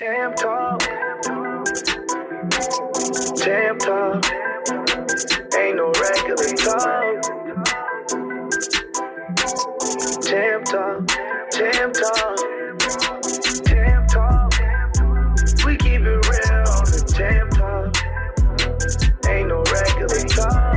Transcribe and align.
Champ 0.00 0.34
talk. 0.34 0.80
Champ 3.38 3.78
talk. 3.78 4.24
Ain't 5.56 5.76
no 5.76 5.92
regular 6.02 6.50
talk. 6.58 7.22
Champ 10.20 10.64
talk. 10.64 11.08
Champ 11.52 11.94
talk. 11.94 12.38
Champ 13.68 14.08
talk. 14.08 14.50
We 15.64 15.76
keep 15.76 16.00
it 16.00 16.26
real 16.26 16.66
on 16.66 16.90
the 16.90 16.98
talk. 17.54 17.94
Ain't 19.28 19.46
no 19.46 19.62
regular 19.62 20.24
talk. 20.34 20.74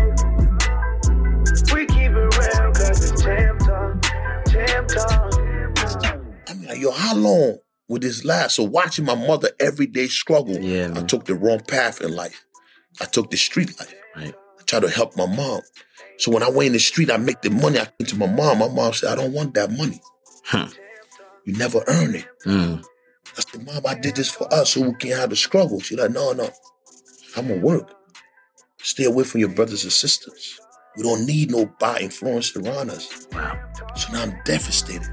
We 1.73 1.88
keep 1.88 2.11
it 2.11 2.38
real 2.38 2.71
cause 2.71 3.11
it's 3.11 3.23
champ 3.23 3.57
talk. 3.61 3.97
Champ 4.47 4.88
talk. 4.88 5.34
I'm 6.49 6.61
like, 6.65 6.79
yo, 6.79 6.91
how 6.91 7.15
long 7.15 7.57
would 7.88 8.02
this 8.02 8.26
last? 8.26 8.56
So 8.56 8.64
watching 8.64 9.06
my 9.06 9.16
mother 9.16 9.50
every 9.60 9.88
day 9.88 10.08
struggle, 10.08 10.58
Yeah, 10.59 10.94
I 10.95 11.02
took 11.02 11.26
the 11.26 11.36
wrong 11.36 11.62
path 11.62 12.02
in 12.02 12.16
life. 12.16 12.45
I 13.00 13.05
took 13.05 13.30
the 13.32 13.38
street 13.38 13.80
life. 13.80 13.94
Right. 14.16 14.34
I 14.59 14.64
tried 14.64 14.82
to 14.82 14.90
help 14.90 15.16
my 15.16 15.26
mom. 15.26 15.62
So 16.18 16.31
when 16.31 16.44
I 16.44 16.50
went 16.50 16.68
in 16.68 16.73
the 16.73 16.80
street, 16.80 17.12
I 17.12 17.18
make 17.18 17.42
the 17.42 17.50
money. 17.50 17.80
I 17.80 17.86
came 17.86 18.08
to 18.08 18.18
my 18.18 18.26
mom. 18.26 18.59
My 18.59 18.68
mom 18.68 18.94
said, 18.94 19.12
I 19.12 19.16
don't 19.16 19.34
want 19.34 19.54
that 19.54 19.72
money. 19.72 20.02
Huh. 20.45 20.68
You 21.45 21.54
never 21.54 21.84
earn 21.88 22.16
it. 22.16 22.26
Mm. 22.45 22.84
I 23.38 23.42
said, 23.42 23.66
Mom, 23.66 23.84
I 23.88 23.94
did 23.95 24.16
this 24.16 24.30
for 24.30 24.52
us 24.54 24.72
so 24.72 24.81
we 24.81 24.94
can 24.95 25.12
have 25.12 25.30
the 25.30 25.36
struggle. 25.36 25.80
She's 25.80 25.98
like, 25.98 26.12
no, 26.12 26.34
no. 26.34 26.50
I'm 27.36 27.48
gonna 27.48 27.62
work. 27.62 27.94
Stay 28.81 29.04
away 29.04 29.23
from 29.23 29.42
your 29.42 29.50
brothers 29.50 29.84
and 29.84 29.94
sisters. 29.94 30.59
We 30.95 31.04
don't 31.04 31.26
need 31.28 31.52
no 31.52 31.66
bad 31.80 32.02
influence 32.02 32.56
around 32.56 32.90
us. 32.90 33.28
Wow. 33.31 33.59
So 33.95 34.12
now 34.12 34.23
I'm 34.23 34.40
devastated. 34.44 35.08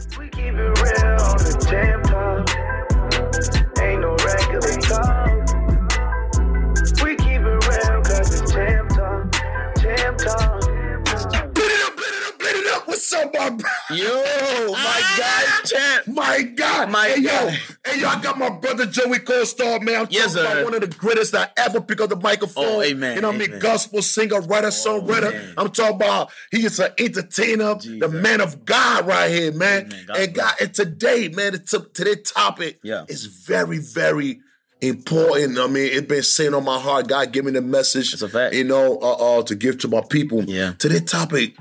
Up. 13.15 13.33
My? 13.35 13.97
Yo, 13.97 14.73
my 14.73 15.03
God, 15.19 15.65
champ. 15.65 16.07
My 16.09 16.43
God. 16.43 16.91
My 16.91 17.09
hey, 17.09 17.23
God. 17.23 17.53
yo. 17.53 17.93
Hey, 17.93 18.01
yo, 18.01 18.09
I 18.09 18.21
got 18.21 18.39
my 18.39 18.51
brother 18.51 18.87
Joey 18.87 19.19
CoStar, 19.19 19.81
man. 19.83 20.03
I'm 20.03 20.07
Yes, 20.11 20.35
talking 20.35 20.47
sir. 20.49 20.53
about 20.53 20.65
one 20.65 20.75
of 20.75 20.81
the 20.81 20.87
greatest 20.97 21.33
that 21.33 21.53
ever 21.57 21.81
pick 21.81 22.01
up 22.01 22.11
the 22.11 22.17
microphone. 22.17 22.65
Oh, 22.67 22.83
amen, 22.83 23.17
You 23.17 23.23
know 23.23 23.29
what 23.29 23.37
I 23.37 23.47
mean? 23.47 23.59
Gospel 23.61 24.03
singer, 24.03 24.41
writer, 24.41 24.69
songwriter. 24.69 25.33
man. 25.33 25.55
I'm 25.57 25.71
talking 25.71 25.97
about 25.97 26.33
he 26.51 26.65
is 26.65 26.79
an 26.81 26.93
entertainer, 26.99 27.75
the 27.77 28.09
man 28.09 28.41
of 28.41 28.65
God 28.65 29.07
right 29.07 29.31
here, 29.31 29.53
man. 29.53 29.87
Amen. 29.87 30.05
God 30.07 30.17
and 30.19 30.35
God, 30.35 30.55
and 30.61 30.75
today, 30.75 31.29
man, 31.29 31.55
it's 31.55 31.75
today's 31.93 32.31
topic 32.31 32.79
Yeah. 32.83 33.05
is 33.09 33.27
very, 33.27 33.79
very 33.79 34.41
important. 34.81 35.59
I 35.59 35.67
mean, 35.67 35.91
it's 35.93 36.07
been 36.07 36.23
saying 36.23 36.53
on 36.55 36.65
my 36.65 36.79
heart. 36.79 37.09
God 37.09 37.33
give 37.33 37.45
me 37.45 37.53
the 37.53 37.63
message. 37.63 38.13
It's 38.13 38.23
a 38.23 38.29
fact. 38.29 38.55
You 38.55 38.65
know, 38.65 38.99
uh, 39.01 39.39
uh, 39.39 39.43
to 39.45 39.55
give 39.55 39.79
to 39.79 39.89
my 39.89 40.03
people. 40.11 40.43
Yeah. 40.45 40.73
Today's 40.79 41.05
topic, 41.05 41.55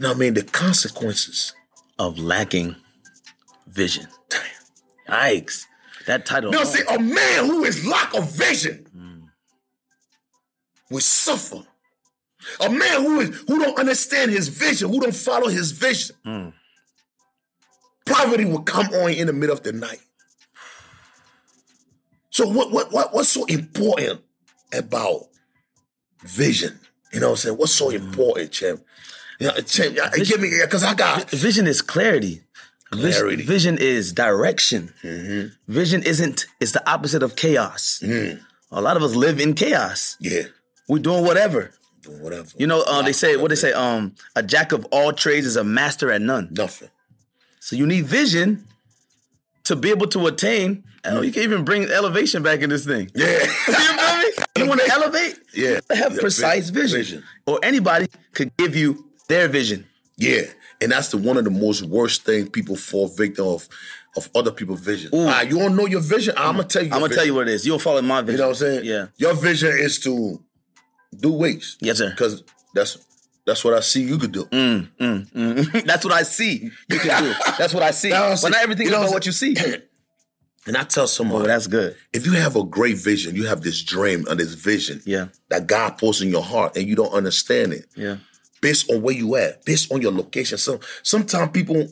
you 0.00 0.04
know 0.04 0.08
what 0.12 0.16
I 0.16 0.20
mean, 0.20 0.32
the 0.34 0.42
consequences. 0.44 1.54
Of 1.98 2.18
lacking 2.18 2.74
vision. 3.68 4.06
Damn. 4.30 4.40
Yikes. 5.06 5.66
That 6.06 6.24
title. 6.24 6.50
Now, 6.50 6.64
see, 6.64 6.82
a 6.88 6.98
man 6.98 7.44
who 7.44 7.64
is 7.64 7.86
lack 7.86 8.14
of 8.14 8.32
vision 8.32 8.86
Mm. 8.96 9.28
will 10.88 11.00
suffer. 11.02 11.62
A 12.60 12.70
man 12.70 13.02
who 13.02 13.20
is 13.20 13.28
who 13.46 13.58
don't 13.58 13.78
understand 13.78 14.30
his 14.30 14.48
vision, 14.48 14.88
who 14.88 15.00
don't 15.00 15.14
follow 15.14 15.48
his 15.48 15.72
vision, 15.72 16.16
Mm. 16.24 16.54
poverty 18.06 18.46
will 18.46 18.62
come 18.62 18.86
on 18.94 19.10
in 19.12 19.26
the 19.26 19.34
middle 19.34 19.54
of 19.54 19.62
the 19.62 19.72
night. 19.74 20.00
So, 22.30 22.48
what 22.48 22.70
what 22.72 22.90
what 22.90 23.12
what's 23.12 23.28
so 23.28 23.44
important 23.44 24.22
about 24.72 25.24
vision? 26.22 26.80
You 27.12 27.20
know 27.20 27.26
what 27.26 27.32
I'm 27.32 27.36
saying? 27.36 27.56
What's 27.58 27.72
so 27.72 27.90
important, 27.90 28.52
champ? 28.52 28.82
Yeah, 29.40 29.52
yeah, 29.90 30.10
give 30.10 30.40
me 30.40 30.50
because 30.62 30.84
I 30.84 30.94
got 30.94 31.30
Vision 31.30 31.66
is 31.66 31.80
clarity. 31.82 32.42
Clarity. 32.90 33.42
Vision 33.42 33.78
is 33.78 34.12
direction. 34.12 34.92
Mhm. 35.02 35.52
Vision 35.68 36.02
isn't, 36.02 36.46
it's 36.60 36.72
the 36.72 36.90
opposite 36.90 37.22
of 37.22 37.36
chaos. 37.36 38.00
Mm. 38.02 38.40
A 38.72 38.80
lot 38.80 38.96
of 38.96 39.02
us 39.02 39.14
live 39.14 39.40
in 39.40 39.54
chaos. 39.54 40.16
yeah, 40.20 40.42
We're 40.88 40.98
doing 40.98 41.24
whatever. 41.24 41.72
whatever. 42.06 42.48
You 42.56 42.66
know, 42.66 42.82
uh, 42.82 43.02
they 43.02 43.12
say, 43.12 43.36
what 43.36 43.48
they 43.50 43.54
say, 43.56 43.72
um, 43.72 44.14
a 44.36 44.42
jack 44.42 44.72
of 44.72 44.84
all 44.90 45.12
trades 45.12 45.46
is 45.46 45.56
a 45.56 45.64
master 45.64 46.10
at 46.10 46.20
none. 46.20 46.48
nothing. 46.50 46.88
So 47.60 47.76
you 47.76 47.86
need 47.86 48.06
vision 48.06 48.66
to 49.64 49.76
be 49.76 49.90
able 49.90 50.08
to 50.08 50.26
attain. 50.26 50.82
Oh, 51.04 51.22
you 51.22 51.30
can 51.32 51.42
even 51.44 51.64
bring 51.64 51.84
elevation 51.84 52.42
back 52.42 52.60
in 52.60 52.70
this 52.70 52.84
thing. 52.84 53.10
Yeah, 53.14 53.26
You 53.68 53.74
feel 53.74 53.94
me? 53.94 54.32
You 54.58 54.66
want 54.68 54.80
to 54.80 54.88
elevate? 54.92 55.38
Yeah. 55.54 55.80
Have 55.90 56.14
Yeah, 56.14 56.20
precise 56.20 56.70
vision. 56.70 56.98
vision. 56.98 57.24
Or 57.46 57.60
anybody 57.62 58.08
could 58.32 58.50
give 58.56 58.74
you 58.76 59.06
their 59.30 59.48
vision. 59.48 59.86
Yeah, 60.16 60.42
and 60.82 60.92
that's 60.92 61.08
the 61.08 61.16
one 61.16 61.36
of 61.38 61.44
the 61.44 61.50
most 61.50 61.82
worst 61.82 62.24
thing 62.26 62.50
people 62.50 62.76
fall 62.76 63.08
victim 63.08 63.46
of 63.46 63.68
of 64.16 64.28
other 64.34 64.50
people's 64.50 64.80
vision. 64.80 65.10
Ah, 65.14 65.42
you 65.42 65.58
don't 65.58 65.76
know 65.76 65.86
your 65.86 66.00
vision. 66.00 66.34
I'm 66.36 66.56
gonna 66.56 66.68
tell 66.68 66.82
you. 66.82 66.90
I'm 66.92 67.00
gonna 67.00 67.14
tell 67.14 67.24
you 67.24 67.34
what 67.34 67.48
it 67.48 67.54
is. 67.54 67.64
You 67.64 67.72
don't 67.72 67.80
follow 67.82 68.02
my 68.02 68.20
vision. 68.20 68.32
You 68.32 68.38
know 68.42 68.48
what 68.48 68.62
I'm 68.62 68.66
saying? 68.66 68.84
Yeah. 68.84 69.06
Your 69.16 69.34
vision 69.34 69.70
is 69.70 69.98
to 70.00 70.42
do 71.16 71.32
weights. 71.32 71.76
Yes, 71.80 71.98
sir. 71.98 72.10
Because 72.10 72.42
that's 72.74 72.98
that's 73.46 73.64
what 73.64 73.74
I 73.74 73.80
see 73.80 74.02
you 74.02 74.18
could 74.18 74.32
do. 74.32 74.44
Mm, 74.46 74.88
mm, 75.00 75.30
mm. 75.32 75.84
That's 75.90 76.04
what 76.04 76.12
I 76.14 76.22
see. 76.24 76.70
You 76.90 76.98
can 76.98 77.22
do. 77.24 77.32
That's 77.58 77.72
what 77.72 77.82
I 77.82 77.90
see. 77.92 78.10
But 78.42 78.42
not 78.50 78.62
everything 78.62 78.86
you 78.88 78.94
is 78.94 79.00
know 79.00 79.10
what 79.10 79.24
you 79.26 79.32
see. 79.32 79.56
And 80.66 80.76
I 80.76 80.84
tell 80.84 81.06
someone, 81.06 81.42
Oh, 81.42 81.46
that's 81.46 81.66
good. 81.66 81.96
if 82.12 82.26
you 82.26 82.32
have 82.32 82.54
a 82.54 82.62
great 82.62 82.98
vision, 82.98 83.34
you 83.34 83.46
have 83.46 83.62
this 83.62 83.82
dream 83.82 84.26
and 84.28 84.38
this 84.38 84.52
vision 84.52 85.00
Yeah. 85.06 85.28
that 85.48 85.66
God 85.66 85.96
puts 85.96 86.20
in 86.20 86.28
your 86.28 86.42
heart, 86.42 86.76
and 86.76 86.86
you 86.86 86.94
don't 86.94 87.14
understand 87.14 87.72
it 87.72 87.86
Yeah. 87.96 88.16
Based 88.60 88.90
on 88.90 89.02
where 89.02 89.14
you 89.14 89.36
at, 89.36 89.64
based 89.64 89.92
on 89.92 90.00
your 90.02 90.12
location. 90.12 90.58
So 90.58 90.80
sometimes 91.02 91.50
people 91.52 91.88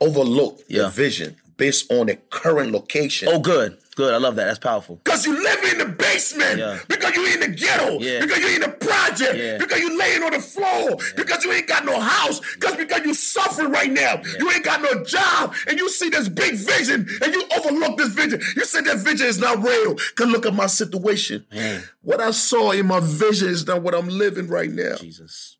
overlook 0.00 0.60
Yeah. 0.68 0.82
the 0.82 0.88
vision 0.90 1.36
based 1.56 1.92
on 1.92 2.06
the 2.06 2.16
current 2.30 2.72
location. 2.72 3.28
Oh, 3.30 3.38
good. 3.38 3.78
Good. 3.94 4.14
I 4.14 4.16
love 4.16 4.36
that. 4.36 4.46
That's 4.46 4.58
powerful. 4.58 4.96
Because 5.04 5.26
you 5.26 5.34
live 5.40 5.62
in 5.70 5.78
the 5.78 5.84
basement. 5.84 6.58
Yeah. 6.58 6.78
Because 6.88 7.14
you 7.14 7.26
in 7.26 7.40
the 7.40 7.48
ghetto. 7.48 7.98
Yeah. 8.00 8.20
Because 8.22 8.38
you 8.38 8.48
in 8.54 8.62
the 8.62 8.70
project. 8.70 9.36
Yeah. 9.36 9.58
Because 9.58 9.80
you 9.80 9.98
laying 9.98 10.22
on 10.22 10.32
the 10.32 10.40
floor. 10.40 10.96
Because 11.14 11.44
you 11.44 11.52
ain't 11.52 11.66
got 11.68 11.84
no 11.84 12.00
house. 12.00 12.40
Because 12.54 12.76
because 12.76 13.04
you 13.04 13.12
suffering 13.12 13.70
right 13.70 13.90
now. 13.92 14.22
You 14.38 14.50
ain't 14.50 14.64
got 14.64 14.80
no 14.80 15.04
job. 15.04 15.54
And 15.68 15.78
you 15.78 15.90
see 15.90 16.08
this 16.08 16.26
big 16.30 16.54
vision 16.54 17.06
and 17.22 17.34
you 17.34 17.44
overlook 17.58 17.98
this 17.98 18.14
vision. 18.14 18.40
You 18.56 18.64
say 18.64 18.80
that 18.80 18.96
vision 18.96 19.26
is 19.26 19.38
not 19.38 19.62
real. 19.62 19.94
Cause 20.14 20.26
look 20.28 20.46
at 20.46 20.54
my 20.54 20.66
situation. 20.68 21.44
Man. 21.52 21.82
What 22.00 22.20
I 22.22 22.30
saw 22.30 22.70
in 22.70 22.86
my 22.86 23.00
vision 23.00 23.50
is 23.50 23.66
not 23.66 23.82
what 23.82 23.94
I'm 23.94 24.08
living 24.08 24.48
right 24.48 24.70
now. 24.70 24.96
Jesus. 24.96 25.58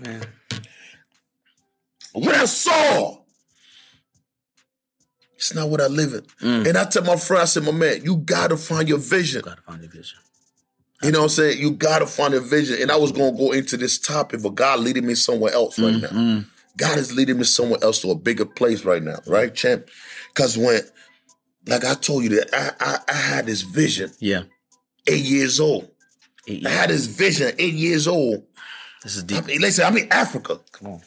Man. 0.00 0.22
What 2.12 2.34
I 2.34 2.44
saw. 2.46 3.18
It's 5.36 5.54
not 5.54 5.68
what 5.68 5.80
I 5.80 5.86
live 5.86 6.14
in. 6.14 6.20
Mm. 6.46 6.68
And 6.68 6.76
I 6.78 6.84
tell 6.84 7.04
my 7.04 7.16
friend, 7.16 7.42
I 7.42 7.44
said, 7.44 7.62
my 7.62 7.70
man, 7.70 8.02
you 8.02 8.16
gotta 8.16 8.56
find 8.56 8.88
your 8.88 8.98
vision. 8.98 9.42
Gotta 9.44 9.62
find 9.62 9.80
your 9.82 9.90
vision. 9.90 10.18
You 11.00 11.12
know 11.12 11.18
what 11.20 11.24
I'm 11.24 11.28
saying? 11.30 11.58
You 11.60 11.70
gotta 11.70 12.06
find 12.06 12.34
a 12.34 12.40
vision. 12.40 12.82
And 12.82 12.90
I 12.90 12.96
was 12.96 13.12
gonna 13.12 13.36
go 13.36 13.52
into 13.52 13.76
this 13.76 13.98
topic, 14.00 14.42
but 14.42 14.56
God 14.56 14.80
leading 14.80 15.06
me 15.06 15.14
somewhere 15.14 15.52
else 15.52 15.78
right 15.78 15.94
now. 16.00 16.42
God 16.76 16.98
is 16.98 17.14
leading 17.14 17.38
me 17.38 17.44
somewhere 17.44 17.78
else 17.82 18.00
to 18.02 18.10
a 18.10 18.14
bigger 18.16 18.44
place 18.44 18.84
right 18.84 19.02
now, 19.02 19.18
right, 19.26 19.54
champ? 19.54 19.88
Because 20.34 20.58
when, 20.58 20.80
like 21.66 21.84
I 21.84 21.94
told 21.94 22.24
you 22.24 22.30
that 22.30 22.48
I, 22.52 22.72
I 22.84 22.98
I 23.08 23.14
had 23.16 23.46
this 23.46 23.62
vision 23.62 24.10
Yeah. 24.18 24.42
eight 25.06 25.24
years 25.24 25.60
old. 25.60 25.88
Eight 26.48 26.66
I 26.66 26.70
had 26.70 26.90
this 26.90 27.06
vision 27.06 27.52
eight 27.58 27.74
years 27.74 28.08
old. 28.08 28.44
This 29.02 29.16
is 29.16 29.22
I 29.24 29.26
deep. 29.26 29.46
mean, 29.46 29.60
listen, 29.60 29.84
I 29.84 29.90
mean 29.90 30.08
Africa, 30.10 30.58
Come 30.72 30.88
on. 30.88 31.00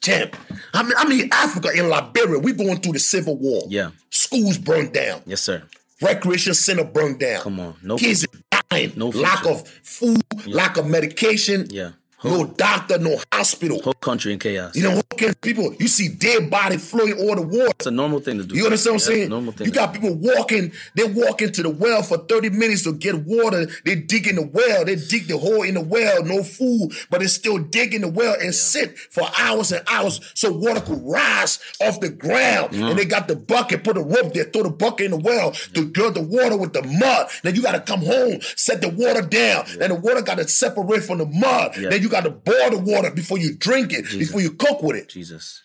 champ. 0.00 0.36
I 0.74 0.82
mean, 0.82 0.92
I'm 0.96 1.10
in 1.12 1.28
Africa 1.32 1.70
in 1.74 1.88
Liberia. 1.88 2.38
we 2.38 2.52
going 2.52 2.80
through 2.80 2.92
the 2.94 2.98
civil 3.00 3.36
war. 3.36 3.62
Yeah. 3.68 3.90
Schools 4.10 4.58
burned 4.58 4.92
down. 4.92 5.22
Yes, 5.26 5.40
sir. 5.42 5.62
Recreation 6.02 6.54
center 6.54 6.84
burned 6.84 7.18
down. 7.20 7.42
Come 7.42 7.60
on. 7.60 7.74
No. 7.82 7.96
Kids 7.96 8.24
are 8.24 8.62
dying. 8.70 8.92
No 8.96 9.08
lack 9.08 9.44
of 9.46 9.66
food, 9.68 10.22
lack 10.46 10.76
of 10.78 10.86
medication. 10.86 11.66
Yeah. 11.70 11.90
No 12.22 12.44
doctor, 12.44 12.98
no 12.98 13.18
hospital. 13.32 13.80
Whole 13.82 13.94
country 13.94 14.32
in 14.32 14.38
chaos. 14.38 14.76
You 14.76 14.82
know, 14.82 14.90
who 14.96 15.02
cares? 15.16 15.34
people, 15.40 15.74
you 15.78 15.88
see 15.88 16.08
dead 16.08 16.50
body 16.50 16.76
flowing 16.76 17.14
over 17.14 17.36
the 17.36 17.42
water. 17.46 17.70
it's 17.78 17.86
a 17.86 17.90
normal 17.90 18.20
thing 18.20 18.38
to 18.38 18.44
do. 18.44 18.54
You 18.54 18.64
understand 18.64 18.96
what 18.96 19.04
I'm 19.06 19.10
Yeah, 19.10 19.16
saying? 19.16 19.30
Normal 19.30 19.52
thing. 19.52 19.66
You 19.66 19.72
got 19.72 19.94
people 19.94 20.14
walking, 20.14 20.72
they 20.94 21.04
walk 21.04 21.40
into 21.40 21.62
the 21.62 21.70
well 21.70 22.02
for 22.02 22.18
30 22.18 22.50
minutes 22.50 22.82
to 22.84 22.92
get 22.92 23.14
water. 23.24 23.66
They 23.86 23.94
dig 23.94 24.26
in 24.26 24.36
the 24.36 24.46
well, 24.46 24.84
they 24.84 24.96
dig 24.96 25.28
the 25.28 25.38
hole 25.38 25.62
in 25.62 25.74
the 25.74 25.80
well, 25.80 26.22
no 26.24 26.42
food, 26.42 26.92
but 27.08 27.20
they 27.20 27.26
still 27.26 27.56
dig 27.58 27.94
in 27.94 28.02
the 28.02 28.08
well 28.08 28.36
and 28.40 28.54
sit 28.54 28.98
for 28.98 29.26
hours 29.38 29.72
and 29.72 29.82
hours 29.88 30.20
so 30.34 30.52
water 30.52 30.80
could 30.80 31.00
rise 31.02 31.58
off 31.80 32.00
the 32.00 32.10
ground. 32.10 32.74
And 32.74 32.98
they 32.98 33.06
got 33.06 33.28
the 33.28 33.36
bucket, 33.36 33.82
put 33.84 33.96
a 33.96 34.02
rope 34.02 34.34
there, 34.34 34.44
throw 34.44 34.64
the 34.64 34.70
bucket 34.70 35.06
in 35.06 35.12
the 35.12 35.18
well 35.18 35.52
to 35.52 35.86
gird 35.86 36.14
the 36.14 36.22
water 36.22 36.56
with 36.56 36.74
the 36.74 36.82
mud. 36.82 37.28
Then 37.42 37.54
you 37.54 37.62
got 37.62 37.72
to 37.72 37.80
come 37.80 38.00
home, 38.02 38.40
set 38.56 38.82
the 38.82 38.90
water 38.90 39.22
down. 39.22 39.64
Then 39.78 39.88
the 39.90 39.94
water 39.94 40.20
got 40.20 40.36
to 40.38 40.46
separate 40.46 41.02
from 41.04 41.18
the 41.18 41.26
mud. 41.26 41.76
Yeah. 41.78 41.88
Then 41.90 42.02
you 42.02 42.09
got 42.10 42.24
to 42.24 42.30
boil 42.30 42.70
the 42.70 42.78
water 42.78 43.10
before 43.10 43.38
you 43.38 43.54
drink 43.54 43.92
it, 43.92 44.04
before 44.10 44.40
you 44.40 44.52
cook 44.52 44.82
with 44.82 44.96
it. 44.96 45.08
Jesus. 45.08 45.62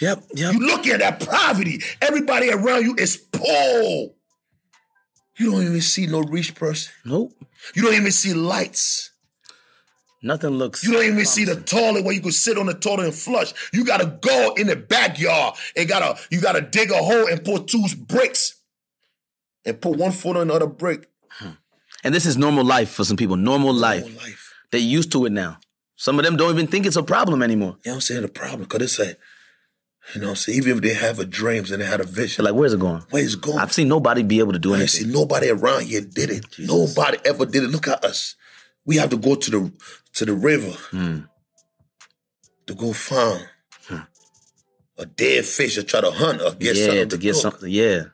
Yep, 0.00 0.22
yep. 0.34 0.54
You 0.54 0.60
look 0.60 0.86
at 0.86 1.00
that 1.00 1.20
poverty. 1.20 1.80
Everybody 2.00 2.50
around 2.50 2.84
you 2.84 2.94
is 2.96 3.16
poor. 3.16 4.10
You 5.38 5.52
don't 5.52 5.62
even 5.62 5.80
see 5.80 6.06
no 6.06 6.20
rich 6.20 6.54
person. 6.54 6.92
Nope. 7.04 7.32
You 7.74 7.82
don't 7.82 7.94
even 7.94 8.12
see 8.12 8.34
lights. 8.34 9.12
Nothing 10.20 10.50
looks. 10.50 10.82
You 10.84 10.92
don't 10.92 11.04
even 11.04 11.24
see 11.24 11.44
the 11.44 11.56
toilet 11.60 12.04
where 12.04 12.12
you 12.12 12.20
could 12.20 12.34
sit 12.34 12.58
on 12.58 12.66
the 12.66 12.74
toilet 12.74 13.06
and 13.06 13.14
flush. 13.14 13.52
You 13.72 13.84
gotta 13.84 14.06
go 14.06 14.54
in 14.56 14.66
the 14.66 14.74
backyard 14.74 15.54
and 15.76 15.88
gotta 15.88 16.20
you 16.30 16.40
gotta 16.40 16.60
dig 16.60 16.90
a 16.90 16.96
hole 16.96 17.28
and 17.28 17.44
put 17.44 17.68
two 17.68 17.84
bricks 17.98 18.60
and 19.64 19.80
put 19.80 19.96
one 19.96 20.10
foot 20.10 20.36
on 20.36 20.42
another 20.42 20.66
brick. 20.66 21.08
Hmm. 21.30 21.50
And 22.02 22.14
this 22.14 22.26
is 22.26 22.36
normal 22.36 22.64
life 22.64 22.90
for 22.90 23.04
some 23.04 23.16
people. 23.16 23.36
Normal 23.36 23.72
life. 23.72 24.02
Whole 24.02 24.12
life. 24.12 24.47
They're 24.70 24.80
used 24.80 25.12
to 25.12 25.24
it 25.26 25.32
now. 25.32 25.58
Some 25.96 26.18
of 26.18 26.24
them 26.24 26.36
don't 26.36 26.52
even 26.52 26.66
think 26.66 26.86
it's 26.86 26.96
a 26.96 27.02
problem 27.02 27.42
anymore. 27.42 27.76
You 27.84 27.90
know 27.90 27.92
what 27.92 27.94
I'm 27.96 28.00
saying? 28.02 28.22
The 28.22 28.28
problem, 28.28 28.62
because 28.62 28.82
it's 28.82 28.98
like, 28.98 29.18
you 30.14 30.20
know 30.20 30.28
what 30.28 30.30
I'm 30.32 30.36
saying? 30.36 30.58
Even 30.58 30.76
if 30.76 30.82
they 30.82 30.94
have 30.94 31.18
a 31.18 31.24
dreams 31.24 31.70
and 31.70 31.82
they 31.82 31.86
had 31.86 32.00
a 32.00 32.04
vision, 32.04 32.44
They're 32.44 32.52
like, 32.52 32.58
where's 32.58 32.72
it 32.72 32.80
going? 32.80 33.02
where's 33.10 33.34
it 33.34 33.40
going? 33.40 33.58
I've 33.58 33.72
seen 33.72 33.88
nobody 33.88 34.22
be 34.22 34.38
able 34.38 34.52
to 34.52 34.58
do 34.58 34.74
anything. 34.74 34.84
I 34.84 35.06
see 35.06 35.12
nobody 35.12 35.48
around 35.50 35.82
here 35.84 36.00
did 36.02 36.30
it. 36.30 36.46
Nobody 36.58 37.18
ever 37.24 37.44
did 37.46 37.64
it. 37.64 37.70
Look 37.70 37.88
at 37.88 38.04
us. 38.04 38.36
We 38.86 38.96
have 38.96 39.10
to 39.10 39.16
go 39.16 39.34
to 39.34 39.50
the 39.50 39.72
to 40.14 40.24
the 40.24 40.34
river 40.34 40.70
Hmm. 40.90 41.18
to 42.66 42.74
go 42.74 42.92
find 42.92 43.46
a 44.98 45.06
dead 45.06 45.44
fish 45.44 45.76
or 45.78 45.82
try 45.82 46.00
to 46.00 46.10
hunt 46.10 46.40
or 46.42 46.52
get 46.54 46.74
yeah, 46.76 46.86
something 46.86 47.08
to 47.10 47.16
to 47.16 47.22
get 47.22 47.32
cook. 47.34 47.42
something. 47.42 47.70
Yeah. 47.70 48.04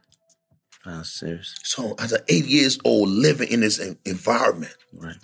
Ah, 0.85 1.03
serious. 1.03 1.55
So 1.62 1.95
as 1.99 2.12
an 2.12 2.23
eight 2.29 2.45
years 2.47 2.79
old 2.85 3.09
living 3.09 3.49
in 3.51 3.61
this 3.61 3.79
environment, 4.05 4.75
Right. 4.93 5.17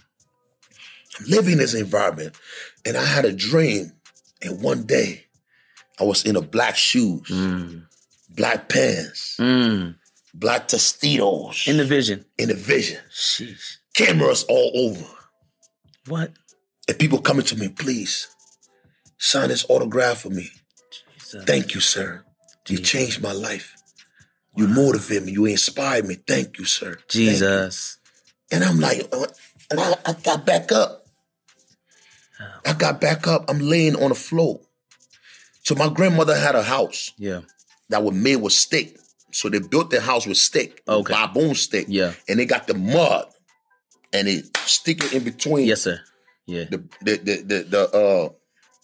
Living 1.27 1.53
in 1.55 1.59
this 1.59 1.75
environment, 1.75 2.35
and 2.85 2.97
I 2.97 3.05
had 3.05 3.25
a 3.25 3.33
dream. 3.33 3.93
And 4.43 4.63
one 4.63 4.85
day, 4.85 5.27
I 6.01 6.05
was 6.05 6.25
in 6.25 6.35
a 6.37 6.41
black 6.41 6.77
shoes, 6.77 7.29
Mm. 7.29 7.85
black 8.31 8.69
pants, 8.71 9.37
Mm. 9.39 9.97
black 10.33 10.69
tuxedos 10.69 11.65
In 11.67 11.77
the 11.77 11.85
vision. 11.85 12.25
in 12.39 12.49
the 12.49 12.55
vision, 12.55 12.99
Sheesh. 13.13 13.77
cameras 13.95 14.45
all 14.49 14.73
over. 14.75 15.05
What? 16.07 16.33
And 16.89 16.99
people 16.99 17.21
coming 17.21 17.45
to 17.47 17.57
me, 17.57 17.69
please 17.69 18.29
sign 19.19 19.49
this 19.51 19.67
autograph 19.69 20.23
for 20.23 20.31
me. 20.31 20.51
Jesus. 21.19 21.45
Thank 21.45 21.75
you, 21.75 21.81
sir. 21.81 22.25
You 22.69 22.79
changed 22.79 23.21
my 23.21 23.33
life. 23.33 23.75
You 24.57 24.69
motivate 24.69 25.23
me. 25.25 25.33
You 25.33 25.45
inspired 25.47 26.07
me. 26.07 26.15
Thank 26.27 26.59
you, 26.59 26.65
sir. 26.65 26.95
Thank 26.95 27.15
you. 27.15 27.31
Jesus. 27.31 27.99
And 28.51 28.65
I'm 28.65 28.81
like, 28.81 29.07
uh, 29.13 29.27
and 29.71 29.79
I, 29.81 29.95
I 30.07 30.13
got 30.15 30.45
back 30.47 30.73
up. 30.73 31.00
I 32.67 32.73
got 32.75 33.01
back 33.01 33.27
up. 33.27 33.45
I'm 33.49 33.59
laying 33.59 33.97
on 33.97 34.09
the 34.11 34.15
floor. 34.15 34.61
So 35.63 35.75
my 35.75 35.89
grandmother 35.89 36.35
had 36.37 36.55
a 36.55 36.63
house 36.63 37.13
Yeah. 37.19 37.41
that 37.91 38.03
was 38.03 38.15
made 38.15 38.37
with 38.37 38.53
stick. 38.53 38.97
So 39.33 39.49
they 39.49 39.59
built 39.61 39.91
their 39.91 40.01
house 40.01 40.27
with 40.27 40.39
stick, 40.39 40.83
Okay. 40.89 41.13
bamboo 41.13 41.55
stick. 41.55 41.87
Yeah. 41.89 42.15
And 42.29 42.39
they 42.41 42.47
got 42.47 42.67
the 42.67 42.75
mud, 42.75 43.27
and 44.13 44.27
they 44.27 44.43
stick 44.67 45.05
it 45.05 45.13
in 45.13 45.23
between 45.25 45.67
Yes, 45.67 45.83
sir. 45.83 46.01
Yeah. 46.47 46.65
the 46.65 46.79
the 47.03 47.17
the 47.19 47.37
the, 47.43 47.63
the 47.63 47.81
uh 47.97 48.29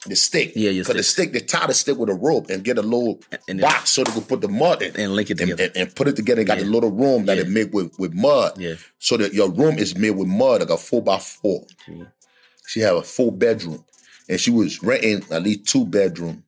the 0.07 0.15
stick. 0.15 0.53
Yeah, 0.55 0.71
Because 0.71 0.95
the 0.95 1.03
stick, 1.03 1.33
they 1.33 1.41
tie 1.41 1.67
the 1.67 1.75
stick 1.75 1.97
with 1.99 2.09
a 2.11 2.15
rope 2.15 2.49
and 2.49 2.63
get 2.63 2.79
a 2.79 2.83
little 2.83 3.19
And 3.49 3.61
box 3.61 3.91
so 3.91 4.05
they 4.05 4.13
could 4.13 4.29
put 4.29 4.41
the 4.41 4.47
mud 4.49 4.83
in 4.83 4.95
And 5.01 5.15
link 5.17 5.31
it 5.31 5.41
and, 5.41 5.51
together. 5.51 5.65
and, 5.75 5.77
and 5.89 5.97
put 5.97 6.07
it 6.07 6.15
together. 6.15 6.45
Got 6.45 6.59
the 6.59 6.65
little 6.65 6.93
room 6.93 7.25
that 7.27 7.39
Yeah. 7.39 7.43
it 7.43 7.49
made 7.49 7.73
with, 7.73 7.99
with 7.99 8.13
mud. 8.15 8.53
Yeah. 8.57 8.75
So 9.01 9.17
that 9.17 9.33
your 9.35 9.51
room 9.51 9.79
is 9.79 9.97
made 9.97 10.11
with 10.13 10.29
mud, 10.29 10.61
like 10.61 10.71
a 10.71 10.77
four 10.77 11.03
by 11.03 11.19
four. 11.19 11.67
Yeah. 11.89 12.05
She 12.67 12.81
had 12.81 12.95
a 12.95 13.03
full 13.03 13.31
bedroom. 13.31 13.85
And 14.29 14.41
she 14.41 14.51
was 14.51 14.83
renting 14.83 15.25
at 15.31 15.43
least 15.43 15.67
two 15.67 15.87
bedroom. 15.87 16.45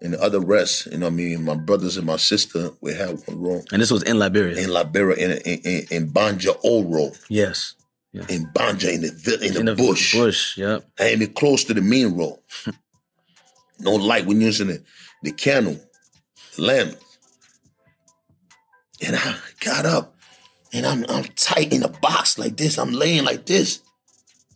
And 0.00 0.14
the 0.14 0.22
other 0.22 0.40
rest, 0.40 0.86
you 0.86 0.98
know 0.98 1.06
what 1.06 1.12
I 1.12 1.16
mean? 1.16 1.44
My 1.44 1.56
brothers 1.56 1.96
and 1.96 2.06
my 2.06 2.16
sister, 2.16 2.70
we 2.80 2.94
had 2.94 3.20
one 3.26 3.40
room. 3.40 3.64
And 3.72 3.82
this 3.82 3.90
was 3.90 4.04
in 4.04 4.18
Liberia. 4.18 4.62
In 4.62 4.70
Liberia, 4.70 5.16
in, 5.16 5.30
in, 5.42 5.58
in, 5.64 5.86
in 5.90 6.10
Banja 6.10 6.54
Road. 6.64 7.18
yes. 7.28 7.74
Yeah. 8.10 8.24
In 8.30 8.46
Banja, 8.54 8.90
in 8.92 9.02
the, 9.02 9.38
in 9.42 9.52
the, 9.52 9.60
In 9.60 9.66
the 9.66 9.74
bush. 9.74 10.14
Bush. 10.14 10.56
Yep. 10.56 10.82
I 10.98 11.04
ain't 11.04 11.22
even 11.22 11.34
close 11.34 11.64
to 11.64 11.74
the 11.74 11.82
main 11.82 12.16
road. 12.16 12.38
no 13.80 13.94
light 13.94 14.24
when 14.24 14.40
using 14.40 14.68
the, 14.68 14.82
the 15.22 15.30
candle, 15.30 15.78
the 16.56 16.62
lamp. 16.62 16.96
And 19.06 19.14
I 19.14 19.36
got 19.60 19.84
up 19.84 20.16
and 20.72 20.86
I'm 20.86 21.04
I'm 21.08 21.24
tight 21.36 21.72
in 21.72 21.82
a 21.82 21.88
box 21.88 22.38
like 22.38 22.56
this. 22.56 22.78
I'm 22.78 22.92
laying 22.92 23.24
like 23.24 23.46
this. 23.46 23.80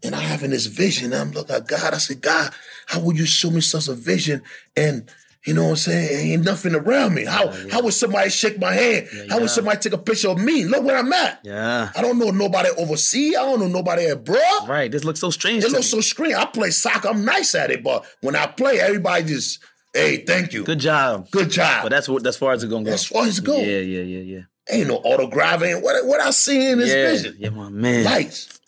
And 0.04 0.14
I 0.14 0.20
having 0.20 0.50
this 0.50 0.66
vision. 0.66 1.12
I'm 1.12 1.30
looking 1.30 1.54
oh, 1.54 1.58
at 1.58 1.68
God. 1.68 1.94
I 1.94 1.98
said, 1.98 2.20
God, 2.20 2.52
how 2.86 3.00
would 3.00 3.18
you 3.18 3.26
show 3.26 3.50
me 3.50 3.60
such 3.60 3.88
a 3.88 3.94
vision? 3.94 4.42
And 4.76 5.08
you 5.46 5.54
know 5.54 5.64
what 5.64 5.70
I'm 5.70 5.76
saying? 5.76 6.30
Ain't 6.32 6.44
nothing 6.44 6.74
around 6.74 7.14
me. 7.14 7.24
How 7.24 7.52
how 7.68 7.82
would 7.82 7.94
somebody 7.94 8.30
shake 8.30 8.60
my 8.60 8.72
hand? 8.72 9.08
how 9.28 9.40
would 9.40 9.50
somebody 9.50 9.78
take 9.80 9.92
a 9.92 9.98
picture 9.98 10.28
of 10.28 10.38
me? 10.38 10.64
Look 10.64 10.84
where 10.84 10.96
I'm 10.96 11.12
at. 11.12 11.40
Yeah. 11.42 11.90
I 11.96 12.00
don't 12.00 12.18
know 12.18 12.30
nobody 12.30 12.68
overseas. 12.78 13.36
I 13.36 13.40
don't 13.40 13.58
know 13.58 13.66
nobody 13.66 14.06
at 14.06 14.24
bro. 14.24 14.38
Right. 14.68 14.90
This 14.90 15.04
looks 15.04 15.18
so 15.18 15.30
strange. 15.30 15.64
It 15.64 15.72
looks 15.72 15.88
so 15.88 16.00
strange. 16.00 16.34
I 16.34 16.44
play 16.46 16.70
soccer. 16.70 17.08
I'm 17.08 17.24
nice 17.24 17.56
at 17.56 17.72
it, 17.72 17.82
but 17.82 18.06
when 18.20 18.36
I 18.36 18.46
play, 18.46 18.78
everybody 18.78 19.24
just, 19.24 19.58
hey, 19.92 20.18
thank 20.18 20.52
you. 20.52 20.62
Good 20.62 20.78
job. 20.78 21.28
Good 21.32 21.50
job. 21.50 21.82
But 21.82 21.88
that's 21.88 22.08
what 22.08 22.22
that's 22.22 22.36
far 22.36 22.52
as 22.52 22.62
it's 22.62 22.72
gonna 22.72 22.84
go. 22.84 22.92
As 22.92 23.04
far 23.04 23.24
as 23.24 23.38
it 23.38 23.44
go. 23.44 23.56
Yeah, 23.56 23.78
yeah, 23.78 24.02
yeah, 24.02 24.20
yeah. 24.20 24.42
Ain't 24.70 24.86
no 24.86 24.96
autograph. 24.98 25.60
Ain't 25.64 25.82
what, 25.82 26.06
what 26.06 26.20
I 26.20 26.30
see 26.30 26.70
in 26.70 26.78
this 26.78 26.94
yeah, 26.94 27.10
vision. 27.10 27.34
yeah, 27.36 27.50
my 27.50 27.68
man. 27.68 28.04
Lights. 28.04 28.60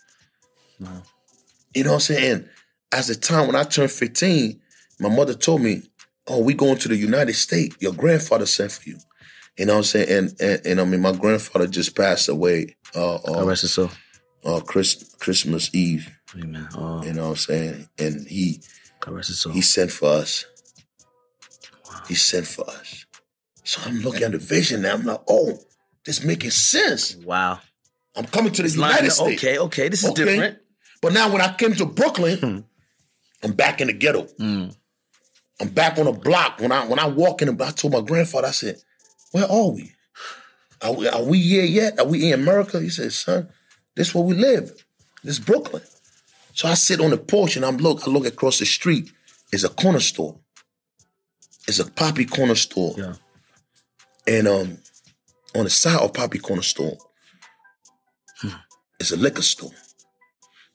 Wow. 0.81 1.03
You 1.75 1.83
know 1.83 1.91
what 1.91 1.95
I'm 1.95 2.15
saying? 2.15 2.31
And 2.31 2.49
as 2.91 3.07
the 3.07 3.15
time 3.15 3.47
when 3.47 3.55
I 3.55 3.63
turned 3.63 3.91
15, 3.91 4.59
my 4.99 5.09
mother 5.09 5.33
told 5.33 5.61
me, 5.61 5.83
oh, 6.27 6.39
we 6.41 6.53
going 6.53 6.77
to 6.79 6.87
the 6.87 6.95
United 6.95 7.33
States. 7.33 7.75
Your 7.79 7.93
grandfather 7.93 8.45
sent 8.45 8.71
for 8.71 8.89
you. 8.89 8.97
You 9.57 9.65
know 9.65 9.73
what 9.73 9.77
I'm 9.79 9.83
saying? 9.83 10.09
And, 10.09 10.41
and, 10.41 10.65
and 10.65 10.81
I 10.81 10.85
mean, 10.85 11.01
my 11.01 11.11
grandfather 11.13 11.67
just 11.67 11.95
passed 11.95 12.29
away 12.29 12.75
uh, 12.95 13.15
uh, 13.15 13.45
rest 13.45 13.61
his 13.63 13.73
soul. 13.73 13.89
uh, 14.45 14.59
Chris, 14.61 15.15
Christmas 15.19 15.69
Eve. 15.73 16.09
Amen. 16.37 16.67
Oh, 16.75 17.03
You 17.03 17.13
know 17.13 17.23
what 17.23 17.29
I'm 17.31 17.35
saying? 17.35 17.89
And 17.99 18.27
he 18.27 18.61
God 19.01 19.13
rest 19.15 19.27
his 19.29 19.41
soul. 19.41 19.53
He 19.53 19.61
sent 19.61 19.91
for 19.91 20.09
us. 20.09 20.45
He 22.07 22.15
sent 22.15 22.47
for 22.47 22.69
us. 22.69 23.05
So 23.63 23.81
I'm 23.85 23.99
looking 24.01 24.23
at 24.23 24.31
the 24.31 24.37
vision 24.37 24.81
now. 24.83 24.93
I'm 24.93 25.03
like, 25.03 25.21
oh, 25.27 25.57
this 26.05 26.23
making 26.23 26.51
sense. 26.51 27.15
wow. 27.15 27.59
I'm 28.15 28.25
coming 28.25 28.53
to 28.53 28.61
the 28.61 28.67
It's 28.67 28.75
United 28.75 29.11
States. 29.11 29.43
Okay, 29.43 29.57
okay. 29.59 29.89
This 29.89 30.03
is 30.03 30.11
Okay. 30.11 30.23
different. 30.25 30.59
But 31.05 31.13
now 31.13 31.31
when 31.31 31.39
I 31.39 31.53
came 31.53 31.71
to 31.75 31.85
Brooklyn, 31.85 32.65
I'm 33.43 33.51
back 33.51 33.79
in 33.79 33.85
the 33.85 33.93
ghetto. 33.93 34.23
Mm. 34.39 34.75
I'm 35.61 35.69
back 35.69 35.99
on 35.99 36.05
the 36.05 36.11
block. 36.11 36.59
When 36.59 36.71
I 36.71 36.87
when 36.87 36.97
I 36.97 37.05
walk 37.05 37.43
in, 37.43 37.61
I 37.61 37.69
told 37.69 37.93
my 37.93 38.01
grandfather, 38.01 38.47
I 38.47 38.51
said, 38.51 38.77
"Where 39.31 39.45
are 39.45 39.69
we? 39.69 39.91
Are 40.81 40.93
we, 40.93 41.07
are 41.07 41.21
we 41.21 41.37
here 41.37 41.63
yet? 41.63 41.99
Are 41.99 42.07
we 42.07 42.31
in 42.31 42.39
America?" 42.41 42.81
He 42.81 42.89
said, 42.89 43.13
"Son, 43.13 43.47
this 43.95 44.07
is 44.07 44.15
where 44.15 44.23
we 44.23 44.33
live. 44.33 44.83
This 45.23 45.37
is 45.37 45.45
Brooklyn." 45.45 45.83
So 46.55 46.67
I 46.67 46.73
sit 46.73 46.99
on 46.99 47.11
the 47.11 47.17
porch 47.17 47.55
and 47.55 47.63
I'm 47.63 47.77
look. 47.77 48.07
I 48.07 48.09
look 48.09 48.25
across 48.25 48.57
the 48.57 48.65
street. 48.65 49.11
It's 49.53 49.63
a 49.63 49.69
corner 49.69 49.99
store. 49.99 50.39
It's 51.67 51.77
a 51.77 51.85
Poppy 51.85 52.25
corner 52.25 52.55
store. 52.55 52.95
Yeah. 52.97 53.13
And 54.25 54.47
um, 54.47 54.77
on 55.55 55.65
the 55.65 55.69
side 55.69 56.01
of 56.01 56.13
Poppy 56.13 56.39
Corner 56.39 56.63
Store, 56.63 56.97
it's 58.99 59.11
a 59.11 59.17
liquor 59.17 59.43
store. 59.43 59.69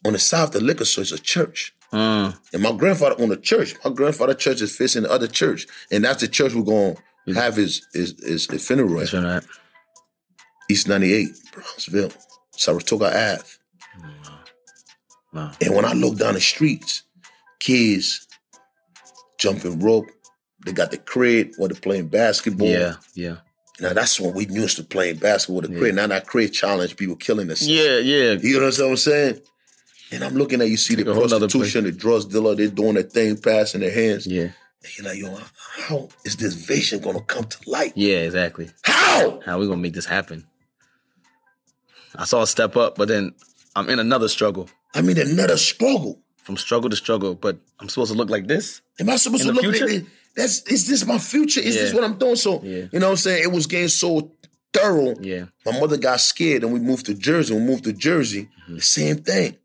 On 0.06 0.12
the 0.12 0.18
south, 0.18 0.54
of 0.54 0.60
the 0.60 0.66
liquor 0.66 0.84
store 0.84 1.02
is 1.02 1.12
a 1.12 1.18
church. 1.18 1.74
Mm. 1.92 2.38
And 2.52 2.62
my 2.62 2.72
grandfather 2.72 3.16
owned 3.18 3.32
a 3.32 3.36
church. 3.36 3.74
My 3.84 3.90
grandfather 3.90 4.34
church 4.34 4.62
is 4.62 4.76
facing 4.76 5.02
the 5.02 5.10
other 5.10 5.26
church. 5.26 5.66
And 5.90 6.04
that's 6.04 6.20
the 6.20 6.28
church 6.28 6.54
we're 6.54 6.62
going 6.62 6.96
to 7.26 7.34
have 7.34 7.56
his, 7.56 7.86
his, 7.92 8.14
his, 8.22 8.46
his 8.46 8.66
funeral 8.66 9.00
at. 9.00 9.12
right. 9.12 9.42
East 10.70 10.88
98, 10.88 11.28
Brownsville, 11.52 12.12
Saratoga 12.52 13.06
Ave. 13.06 13.44
Wow. 15.32 15.52
And 15.60 15.74
when 15.74 15.84
I 15.84 15.92
look 15.92 16.16
down 16.16 16.34
the 16.34 16.40
streets, 16.40 17.02
kids 17.60 18.26
jumping 19.40 19.80
rope. 19.80 20.10
They 20.64 20.72
got 20.72 20.90
the 20.90 20.98
crib 20.98 21.52
where 21.56 21.68
they're 21.68 21.80
playing 21.80 22.08
basketball. 22.08 22.68
Yeah, 22.68 22.94
yeah. 23.14 23.36
Now 23.80 23.94
that's 23.94 24.20
when 24.20 24.34
we 24.34 24.46
used 24.46 24.76
to 24.76 24.84
playing 24.84 25.16
basketball 25.16 25.62
with 25.62 25.70
the 25.70 25.78
crib. 25.78 25.94
Now 25.94 26.06
that 26.08 26.26
crib 26.26 26.52
challenge, 26.52 26.96
people 26.96 27.16
killing 27.16 27.50
us. 27.50 27.62
Yeah, 27.62 27.98
yeah. 27.98 28.32
You 28.32 28.60
know 28.60 28.66
what 28.66 28.78
I'm 28.78 28.96
saying? 28.96 29.40
And 30.12 30.24
I'm 30.24 30.34
looking 30.34 30.60
at 30.60 30.68
you 30.68 30.76
see 30.76 30.96
the 30.96 31.04
whole 31.14 31.22
nother 31.28 31.46
prostitution, 31.48 31.84
the 31.84 31.92
drugs 31.92 32.24
dealer, 32.24 32.54
they're 32.54 32.68
doing 32.68 32.94
their 32.94 33.04
thing, 33.04 33.36
passing 33.36 33.80
their 33.80 33.92
hands. 33.92 34.26
Yeah. 34.26 34.48
And 34.82 34.98
you're 34.98 35.06
like, 35.06 35.18
yo, 35.18 35.38
how 35.86 36.08
is 36.24 36.36
this 36.36 36.54
vision 36.54 37.00
gonna 37.00 37.20
come 37.20 37.44
to 37.44 37.70
light? 37.70 37.92
Yeah, 37.94 38.18
exactly. 38.18 38.70
How? 38.82 39.40
How 39.44 39.58
we 39.58 39.66
gonna 39.66 39.76
make 39.80 39.92
this 39.94 40.06
happen? 40.06 40.46
I 42.16 42.24
saw 42.24 42.42
a 42.42 42.46
step 42.46 42.76
up, 42.76 42.96
but 42.96 43.08
then 43.08 43.34
I'm 43.76 43.88
in 43.88 43.98
another 43.98 44.28
struggle. 44.28 44.68
I 44.94 45.02
mean, 45.02 45.18
another 45.18 45.56
struggle. 45.56 46.20
From 46.42 46.56
struggle 46.56 46.90
to 46.90 46.96
struggle, 46.96 47.34
but 47.34 47.58
I'm 47.78 47.88
supposed 47.88 48.10
to 48.10 48.18
look 48.18 48.30
like 48.30 48.48
this? 48.48 48.80
Am 48.98 49.08
I 49.10 49.16
supposed 49.16 49.44
to 49.44 49.52
look 49.52 49.62
future? 49.62 49.88
it? 49.88 50.06
That's 50.34 50.62
is 50.62 50.88
this 50.88 51.06
my 51.06 51.18
future? 51.18 51.60
Is 51.60 51.74
this 51.76 51.92
what 51.94 52.02
I'm 52.02 52.14
doing? 52.18 52.34
So 52.36 52.60
Yeah. 52.64 52.86
you 52.90 52.98
know 52.98 53.06
what 53.06 53.10
I'm 53.12 53.16
saying? 53.18 53.42
It 53.44 53.52
was 53.52 53.66
getting 53.66 53.88
so 53.88 54.32
thorough. 54.72 55.14
Yeah. 55.20 55.44
My 55.66 55.78
mother 55.78 55.98
got 55.98 56.20
scared 56.20 56.64
and 56.64 56.72
we 56.72 56.80
moved 56.80 57.06
to 57.06 57.14
Jersey. 57.14 57.54
We 57.54 57.60
moved 57.60 57.84
to 57.84 57.92
Jersey, 57.92 58.48
Mm-hmm. 58.62 58.74
the 58.76 58.80
same 58.82 59.16
thing. 59.18 59.56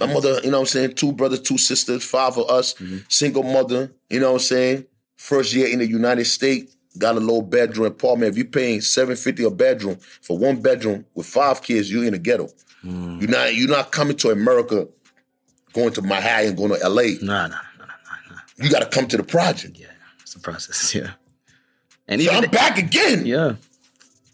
My 0.00 0.06
mother, 0.06 0.40
you 0.42 0.50
know 0.50 0.58
what 0.58 0.62
I'm 0.62 0.66
saying, 0.66 0.94
two 0.94 1.12
brothers, 1.12 1.40
two 1.40 1.58
sisters, 1.58 2.02
five 2.04 2.36
of 2.36 2.48
us, 2.50 2.74
Mm-hmm. 2.74 2.98
single 3.08 3.42
mother, 3.42 3.92
you 4.10 4.18
know 4.20 4.32
what 4.32 4.40
I'm 4.42 4.46
saying? 4.46 4.84
First 5.16 5.54
year 5.54 5.68
in 5.68 5.78
the 5.78 5.86
United 5.86 6.24
States, 6.24 6.74
got 6.98 7.16
a 7.16 7.20
little 7.20 7.42
bedroom 7.42 7.86
apartment. 7.86 8.30
If 8.32 8.36
you're 8.36 8.46
paying 8.46 8.80
seven 8.80 9.16
fifty 9.16 9.44
a 9.44 9.50
bedroom 9.50 9.96
for 10.22 10.36
one 10.38 10.60
bedroom 10.60 11.04
with 11.14 11.26
five 11.26 11.62
kids, 11.62 11.90
you're 11.92 12.04
in 12.04 12.12
the 12.12 12.18
ghetto. 12.18 12.48
You're 12.82 13.30
not 13.30 13.54
you're 13.54 13.68
not 13.68 13.92
coming 13.92 14.16
to 14.18 14.30
America, 14.30 14.88
going 15.72 15.92
to 15.94 16.02
Manhattan, 16.02 16.48
and 16.48 16.56
going 16.56 16.78
to 16.78 16.88
LA. 16.88 17.02
Nah, 17.22 17.46
nah, 17.46 17.48
nah, 17.48 17.56
nah, 17.78 17.86
nah. 18.30 18.36
You 18.56 18.70
got 18.70 18.80
to 18.80 18.86
come 18.86 19.06
to 19.08 19.16
the 19.16 19.22
project. 19.22 19.78
Yeah, 19.78 19.86
it's 20.22 20.34
a 20.34 20.40
process. 20.40 20.94
Yeah, 20.94 21.12
and 22.08 22.20
So 22.20 22.30
even 22.32 22.44
I'm 22.44 22.50
back 22.50 22.76
again. 22.78 23.24
yeah, 23.24 23.54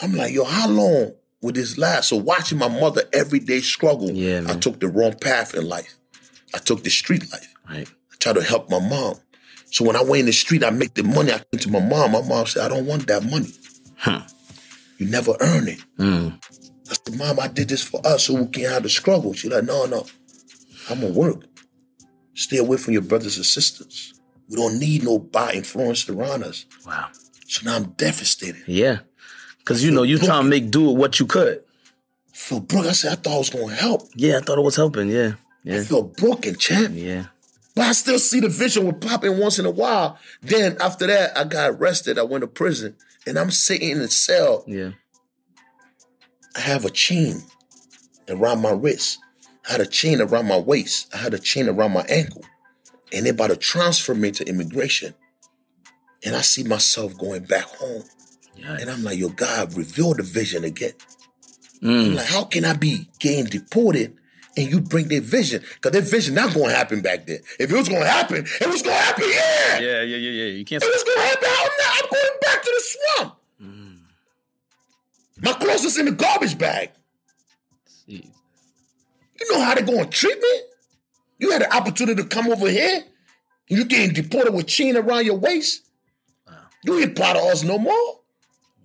I'm 0.01 0.13
like, 0.15 0.33
yo, 0.33 0.45
how 0.45 0.69
long 0.69 1.13
would 1.43 1.55
this 1.55 1.79
last? 1.79 2.09
So 2.09 2.17
watching 2.17 2.59
my 2.59 2.69
mother 2.69 3.03
every 3.13 3.39
day 3.39 3.61
struggle, 3.61 4.11
Yeah, 4.11 4.45
I 4.47 4.55
took 4.55 4.81
the 4.81 4.89
wrong 4.89 5.15
path 5.15 5.55
in 5.55 5.69
life. 5.69 5.97
I 6.55 6.59
took 6.59 6.83
the 6.83 6.91
street 6.91 7.31
life. 7.33 7.55
right. 7.69 7.89
I 7.89 8.17
tried 8.19 8.35
to 8.37 8.43
help 8.43 8.71
my 8.71 8.79
mom. 8.81 9.15
So 9.71 9.85
when 9.85 9.97
I 9.97 10.03
went 10.03 10.21
in 10.21 10.27
the 10.27 10.33
street, 10.33 10.65
I 10.65 10.71
make 10.71 10.95
the 10.95 11.03
money. 11.05 11.33
I 11.33 11.39
came 11.39 11.61
to 11.61 11.71
my 11.71 11.81
mom. 11.81 12.13
My 12.13 12.23
mom 12.23 12.47
said, 12.47 12.65
I 12.65 12.69
don't 12.69 12.87
want 12.87 13.07
that 13.07 13.25
money. 13.25 13.51
Huh. 13.97 14.23
You 14.99 15.07
never 15.07 15.35
earn 15.41 15.69
it. 15.69 15.79
Mm. 15.99 16.39
I 16.91 16.95
said, 16.95 17.17
Mom, 17.17 17.39
I 17.41 17.47
did 17.49 17.69
this 17.69 17.83
for 17.83 18.05
us 18.05 18.25
so 18.27 18.35
we 18.35 18.47
can 18.49 18.65
have 18.65 18.83
the 18.83 18.89
struggle. 18.89 19.33
She's 19.33 19.51
like, 19.51 19.65
no, 19.65 19.87
no. 19.87 20.07
I'm 20.91 21.01
gonna 21.01 21.13
work. 21.15 21.45
Stay 22.35 22.57
away 22.59 22.77
from 22.79 22.93
your 22.95 23.03
brothers 23.03 23.37
and 23.37 23.47
sisters. 23.47 24.13
We 24.49 24.57
don't 24.57 24.79
need 24.81 25.05
no 25.05 25.19
bad 25.19 25.55
influence 25.55 26.09
around 26.09 26.43
us. 26.43 26.67
Wow. 26.85 27.09
So 27.47 27.65
now 27.65 27.77
I'm 27.77 27.91
devastated. 27.93 28.63
Yeah, 28.67 28.99
because 29.71 29.85
you 29.85 29.93
know 29.93 30.03
you 30.03 30.19
trying 30.19 30.43
to 30.43 30.49
make 30.49 30.69
do 30.73 30.87
with 30.91 30.97
what 30.97 31.21
you 31.21 31.27
could. 31.27 31.59
I 31.59 32.37
feel 32.37 32.59
broke. 32.59 32.87
I 32.87 32.93
said, 32.93 33.13
I 33.13 33.15
thought 33.15 33.35
I 33.35 33.39
was 33.39 33.51
gonna 33.51 33.73
help. 33.73 34.03
Yeah, 34.17 34.39
I 34.39 34.41
thought 34.41 34.59
it 34.59 34.65
was 34.65 34.75
helping. 34.75 35.09
Yeah, 35.09 35.35
yeah. 35.63 35.77
I 35.77 35.85
feel 35.85 36.03
broken, 36.03 36.57
champ. 36.57 36.95
yeah. 36.97 37.27
But 37.77 37.85
I 37.85 37.93
still 37.93 38.19
see 38.19 38.41
the 38.41 38.49
vision 38.49 38.85
with 38.85 39.01
popping 39.01 39.39
once 39.39 39.61
in 39.61 39.67
a 39.67 39.71
while. 39.71 40.19
Then 40.43 40.77
after 40.81 41.07
that, 41.07 41.39
I 41.39 41.45
got 41.45 41.71
arrested. 41.71 42.19
I 42.19 42.25
went 42.25 42.43
to 42.43 42.49
prison. 42.49 42.97
And 43.29 43.39
I'm 43.39 43.53
sitting 43.53 43.91
in 43.91 44.01
a 44.01 44.09
cell. 44.09 44.65
Yeah. 44.67 44.91
I 46.57 46.61
have 46.61 46.85
a 46.85 46.91
chain 46.91 47.45
around 48.29 48.63
my 48.63 48.73
wrist. 48.73 49.21
I 49.69 49.73
had 49.73 49.81
a 49.83 49.87
chain 49.87 50.21
around 50.21 50.49
my 50.49 50.59
waist. 50.59 51.15
I 51.15 51.19
had 51.19 51.33
a 51.33 51.39
chain 51.39 51.69
around 51.69 51.93
my 51.93 52.05
ankle. 52.09 52.43
And 53.13 53.25
they're 53.25 53.33
about 53.33 53.51
to 53.51 53.57
transfer 53.57 54.17
me 54.17 54.33
to 54.33 54.49
immigration. 54.49 55.15
And 56.25 56.35
I 56.35 56.41
see 56.41 56.65
myself 56.65 57.17
going 57.17 57.45
back 57.45 57.67
home. 57.67 58.03
Yeah. 58.61 58.77
And 58.81 58.91
I'm 58.91 59.03
like, 59.03 59.19
yo, 59.19 59.29
God, 59.31 59.77
reveal 59.77 60.15
the 60.15 60.23
vision 60.23 60.65
again. 60.65 60.93
Mm. 61.83 62.15
like, 62.17 62.27
how 62.27 62.45
can 62.45 62.65
I 62.65 62.75
be 62.75 63.09
getting 63.19 63.47
deported 63.47 64.17
and 64.57 64.71
you 64.71 64.81
bring 64.81 65.09
their 65.09 65.23
vision? 65.23 65.63
Because 65.75 65.93
their 65.93 66.03
vision 66.03 66.35
not 66.35 66.53
going 66.53 66.69
to 66.69 66.77
happen 66.77 67.01
back 67.01 67.27
then. 67.27 67.39
If 67.59 67.73
it 67.73 67.77
was 67.77 67.89
going 67.89 68.03
to 68.03 68.09
happen, 68.09 68.47
it 68.61 68.67
was 68.67 68.83
going 68.83 68.97
to 68.97 69.03
happen 69.03 69.25
here. 69.25 69.33
Yeah, 69.81 70.03
yeah, 70.03 70.17
yeah, 70.17 70.31
yeah. 70.31 70.45
You 70.59 70.65
can't. 70.65 70.83
It 70.83 70.87
was 70.87 71.05
going 71.05 71.19
to 71.19 71.25
happen. 71.25 71.49
I'm, 71.49 71.71
not, 71.79 72.05
I'm 72.05 72.11
going 72.11 72.39
back 72.43 72.63
to 72.63 72.71
the 72.71 72.83
swamp. 72.85 73.37
My 75.43 75.53
clothes 75.55 75.85
is 75.85 75.99
in 75.99 76.05
the 76.05 76.13
garbage 76.13 76.59
bag. 76.59 76.91
see. 77.87 78.31
You 79.41 79.53
know 79.53 79.61
how 79.65 79.75
they 79.75 79.83
going 79.83 80.05
to 80.05 80.11
treat 80.11 80.39
me? 80.39 80.61
You 81.39 81.51
had 81.53 81.63
the 81.63 81.75
opportunity 81.75 82.23
to 82.23 82.29
come 82.29 82.49
over 82.49 82.69
here. 82.69 82.97
and 83.71 83.79
You 83.79 83.87
getting 83.87 84.13
deported 84.13 84.53
with 84.53 84.67
chain 84.67 84.99
around 84.99 85.25
your 85.25 85.39
waist. 85.39 85.83
You 86.85 86.99
ain't 86.99 87.17
part 87.17 87.39
of 87.39 87.45
us 87.45 87.63
no 87.63 87.79
more. 87.79 88.20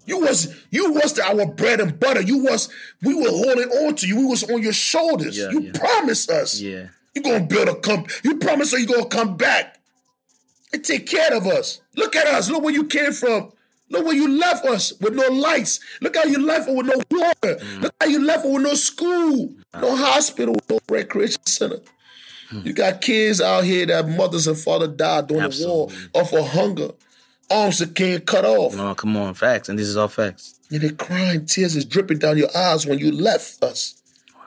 You 0.05 0.19
was 0.19 0.55
you 0.69 0.93
was 0.93 1.19
our 1.19 1.45
bread 1.45 1.79
and 1.79 1.99
butter. 1.99 2.21
You 2.21 2.43
was 2.43 2.69
we 3.01 3.13
were 3.13 3.29
holding 3.29 3.69
on 3.69 3.95
to 3.95 4.07
you. 4.07 4.17
We 4.17 4.25
was 4.25 4.43
on 4.49 4.61
your 4.61 4.73
shoulders. 4.73 5.37
Yeah, 5.37 5.51
you 5.51 5.61
yeah. 5.61 5.71
promised 5.73 6.29
us. 6.29 6.59
Yeah. 6.59 6.87
You 7.13 7.23
gonna 7.23 7.45
build 7.45 7.69
a 7.69 7.75
company. 7.75 8.13
You 8.23 8.37
promised 8.37 8.73
us 8.73 8.81
you're 8.81 8.97
gonna 8.97 9.09
come 9.09 9.37
back 9.37 9.79
and 10.73 10.83
take 10.83 11.07
care 11.07 11.33
of 11.33 11.47
us. 11.47 11.81
Look 11.95 12.15
at 12.15 12.27
us. 12.27 12.49
Look 12.49 12.63
where 12.63 12.73
you 12.73 12.85
came 12.85 13.13
from. 13.13 13.51
Look 13.89 14.05
where 14.05 14.15
you 14.15 14.27
left 14.27 14.65
us 14.65 14.93
with 14.99 15.13
no 15.13 15.27
lights. 15.27 15.79
Look 16.01 16.15
how 16.15 16.25
you 16.25 16.43
left 16.45 16.67
us 16.67 16.75
with 16.75 16.87
no 16.87 17.01
water. 17.11 17.55
Mm. 17.55 17.81
Look 17.83 17.95
how 18.01 18.07
you 18.07 18.25
left 18.25 18.45
us 18.45 18.51
with 18.51 18.63
no 18.63 18.73
school, 18.73 19.53
no 19.79 19.95
hospital, 19.95 20.55
no 20.69 20.79
recreation 20.89 21.45
center. 21.45 21.79
You 22.63 22.73
got 22.73 23.01
kids 23.01 23.41
out 23.41 23.63
here 23.63 23.85
that 23.87 24.07
mothers 24.07 24.47
and 24.47 24.57
father 24.57 24.87
died 24.87 25.27
during 25.27 25.49
the 25.49 25.67
war 25.67 25.87
Absolutely. 25.89 26.21
off 26.21 26.33
of 26.33 26.47
hunger. 26.51 26.89
Arms 27.49 27.79
that 27.79 27.95
can't 27.95 28.25
cut 28.25 28.45
off. 28.45 28.75
No, 28.75 28.95
come 28.95 29.15
on, 29.17 29.33
facts, 29.33 29.69
and 29.69 29.77
this 29.77 29.87
is 29.87 29.97
all 29.97 30.07
facts. 30.07 30.59
And 30.71 30.81
they're 30.81 30.91
crying, 30.91 31.45
tears 31.45 31.75
is 31.75 31.85
dripping 31.85 32.19
down 32.19 32.37
your 32.37 32.55
eyes 32.55 32.85
when 32.85 32.97
you 32.99 33.11
left 33.11 33.63
us. 33.63 34.01
Wow. 34.35 34.41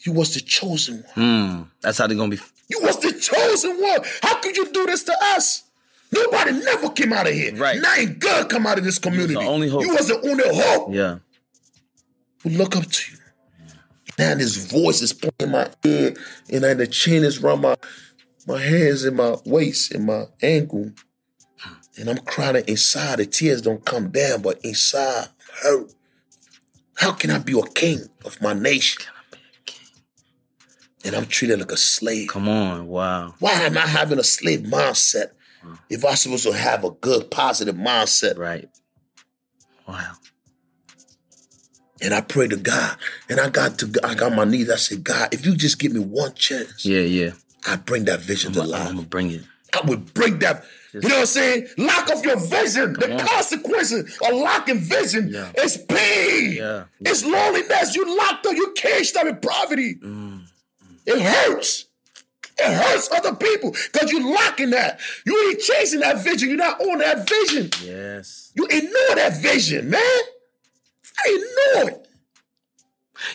You 0.00 0.12
was 0.12 0.34
the 0.34 0.40
chosen 0.40 1.04
one. 1.14 1.26
Mm. 1.26 1.66
That's 1.80 1.98
how 1.98 2.06
they're 2.06 2.16
gonna 2.16 2.30
be. 2.30 2.40
You 2.68 2.80
was 2.82 3.00
the 3.00 3.12
chosen 3.12 3.80
one. 3.80 4.00
How 4.22 4.36
could 4.40 4.56
you 4.56 4.70
do 4.70 4.86
this 4.86 5.02
to 5.04 5.16
us? 5.34 5.64
Nobody 6.12 6.52
never 6.52 6.90
came 6.90 7.12
out 7.12 7.26
of 7.26 7.32
here. 7.32 7.54
Right. 7.54 7.80
Nothing 7.80 8.18
good 8.18 8.50
come 8.50 8.66
out 8.66 8.78
of 8.78 8.84
this 8.84 8.98
community. 8.98 9.34
The 9.34 9.40
only 9.40 9.68
hope. 9.68 9.82
You 9.82 9.94
was 9.94 10.08
the 10.08 10.20
only 10.28 10.44
hope. 10.46 10.92
Yeah. 10.92 11.18
We 12.44 12.56
look 12.56 12.76
up 12.76 12.84
to 12.84 13.12
you. 13.12 13.18
Now 14.18 14.34
this 14.34 14.56
voice 14.56 15.00
is 15.00 15.18
in 15.40 15.50
my 15.50 15.70
ear, 15.84 16.14
and 16.50 16.64
then 16.64 16.76
the 16.76 16.86
chain 16.86 17.24
is 17.24 17.42
around 17.42 17.62
my 17.62 17.76
my 18.46 18.60
hands 18.60 19.04
and 19.04 19.16
my 19.16 19.36
waist 19.46 19.92
and 19.92 20.04
my 20.04 20.24
ankle. 20.42 20.92
And 21.98 22.08
I'm 22.08 22.18
crying 22.18 22.64
inside. 22.66 23.18
The 23.18 23.26
tears 23.26 23.62
don't 23.62 23.84
come 23.84 24.10
down, 24.10 24.42
but 24.42 24.60
inside, 24.64 25.28
I'm 25.28 25.62
hurt. 25.62 25.94
How 26.96 27.12
can 27.12 27.30
I 27.30 27.38
be 27.38 27.58
a 27.58 27.62
king 27.62 28.00
of 28.24 28.40
my 28.40 28.52
nation? 28.52 29.02
And 31.04 31.16
I'm 31.16 31.26
treated 31.26 31.58
like 31.58 31.72
a 31.72 31.76
slave. 31.76 32.28
Come 32.28 32.48
on. 32.48 32.86
Wow. 32.86 33.34
Why 33.40 33.52
am 33.52 33.76
I 33.76 33.86
having 33.86 34.18
a 34.20 34.24
slave 34.24 34.60
mindset 34.60 35.32
mm. 35.64 35.76
if 35.90 36.04
I'm 36.04 36.14
supposed 36.14 36.44
to 36.44 36.52
have 36.52 36.84
a 36.84 36.90
good, 36.90 37.30
positive 37.30 37.74
mindset? 37.74 38.38
Right. 38.38 38.68
Wow. 39.88 40.12
And 42.00 42.14
I 42.14 42.20
pray 42.20 42.48
to 42.48 42.56
God, 42.56 42.96
and 43.28 43.38
I 43.38 43.48
got 43.48 43.78
to, 43.78 43.92
I 44.02 44.14
got 44.14 44.34
my 44.34 44.44
knees. 44.44 44.70
I 44.70 44.76
said, 44.76 45.04
God, 45.04 45.28
if 45.32 45.46
you 45.46 45.54
just 45.56 45.78
give 45.78 45.92
me 45.92 46.00
one 46.00 46.34
chance, 46.34 46.84
Yeah, 46.84 47.00
yeah. 47.00 47.32
I 47.66 47.76
bring 47.76 48.06
that 48.06 48.20
vision 48.20 48.52
to 48.54 48.62
life. 48.64 48.88
I'm 48.88 48.96
gonna 48.96 49.06
bring 49.06 49.30
it. 49.30 49.42
I 49.72 49.86
would 49.86 50.12
bring 50.12 50.40
that. 50.40 50.64
You 50.92 51.00
know 51.00 51.08
what 51.08 51.20
I'm 51.20 51.26
saying? 51.26 51.66
Lock 51.78 52.10
off 52.10 52.24
your 52.24 52.38
vision. 52.38 52.92
The 52.94 53.14
on. 53.14 53.18
consequences 53.26 54.18
of 54.26 54.34
locking 54.34 54.78
vision 54.78 55.28
Yeah. 55.30 55.50
is 55.56 55.78
pain. 55.78 56.52
Yeah. 56.52 56.84
It's 57.00 57.24
loneliness. 57.24 57.94
You 57.94 58.16
locked 58.18 58.46
up. 58.46 58.54
You 58.54 58.72
caged 58.76 59.16
up 59.16 59.26
in 59.26 59.36
poverty. 59.36 59.94
Mm. 59.96 60.42
It 61.06 61.20
hurts. 61.22 61.86
It 62.58 62.72
hurts 62.74 63.10
other 63.10 63.34
people 63.34 63.74
because 63.92 64.12
you're 64.12 64.30
locking 64.34 64.70
that. 64.70 65.00
You 65.24 65.48
ain't 65.48 65.60
chasing 65.60 66.00
that 66.00 66.22
vision. 66.22 66.48
You're 66.50 66.58
not 66.58 66.80
on 66.80 66.98
that 66.98 67.26
vision. 67.28 67.70
Yes. 67.82 68.52
You 68.54 68.66
ignore 68.66 69.14
that 69.16 69.38
vision, 69.40 69.88
man. 69.88 70.00
I 71.18 71.38
ignore 71.74 71.90
it. 71.90 72.08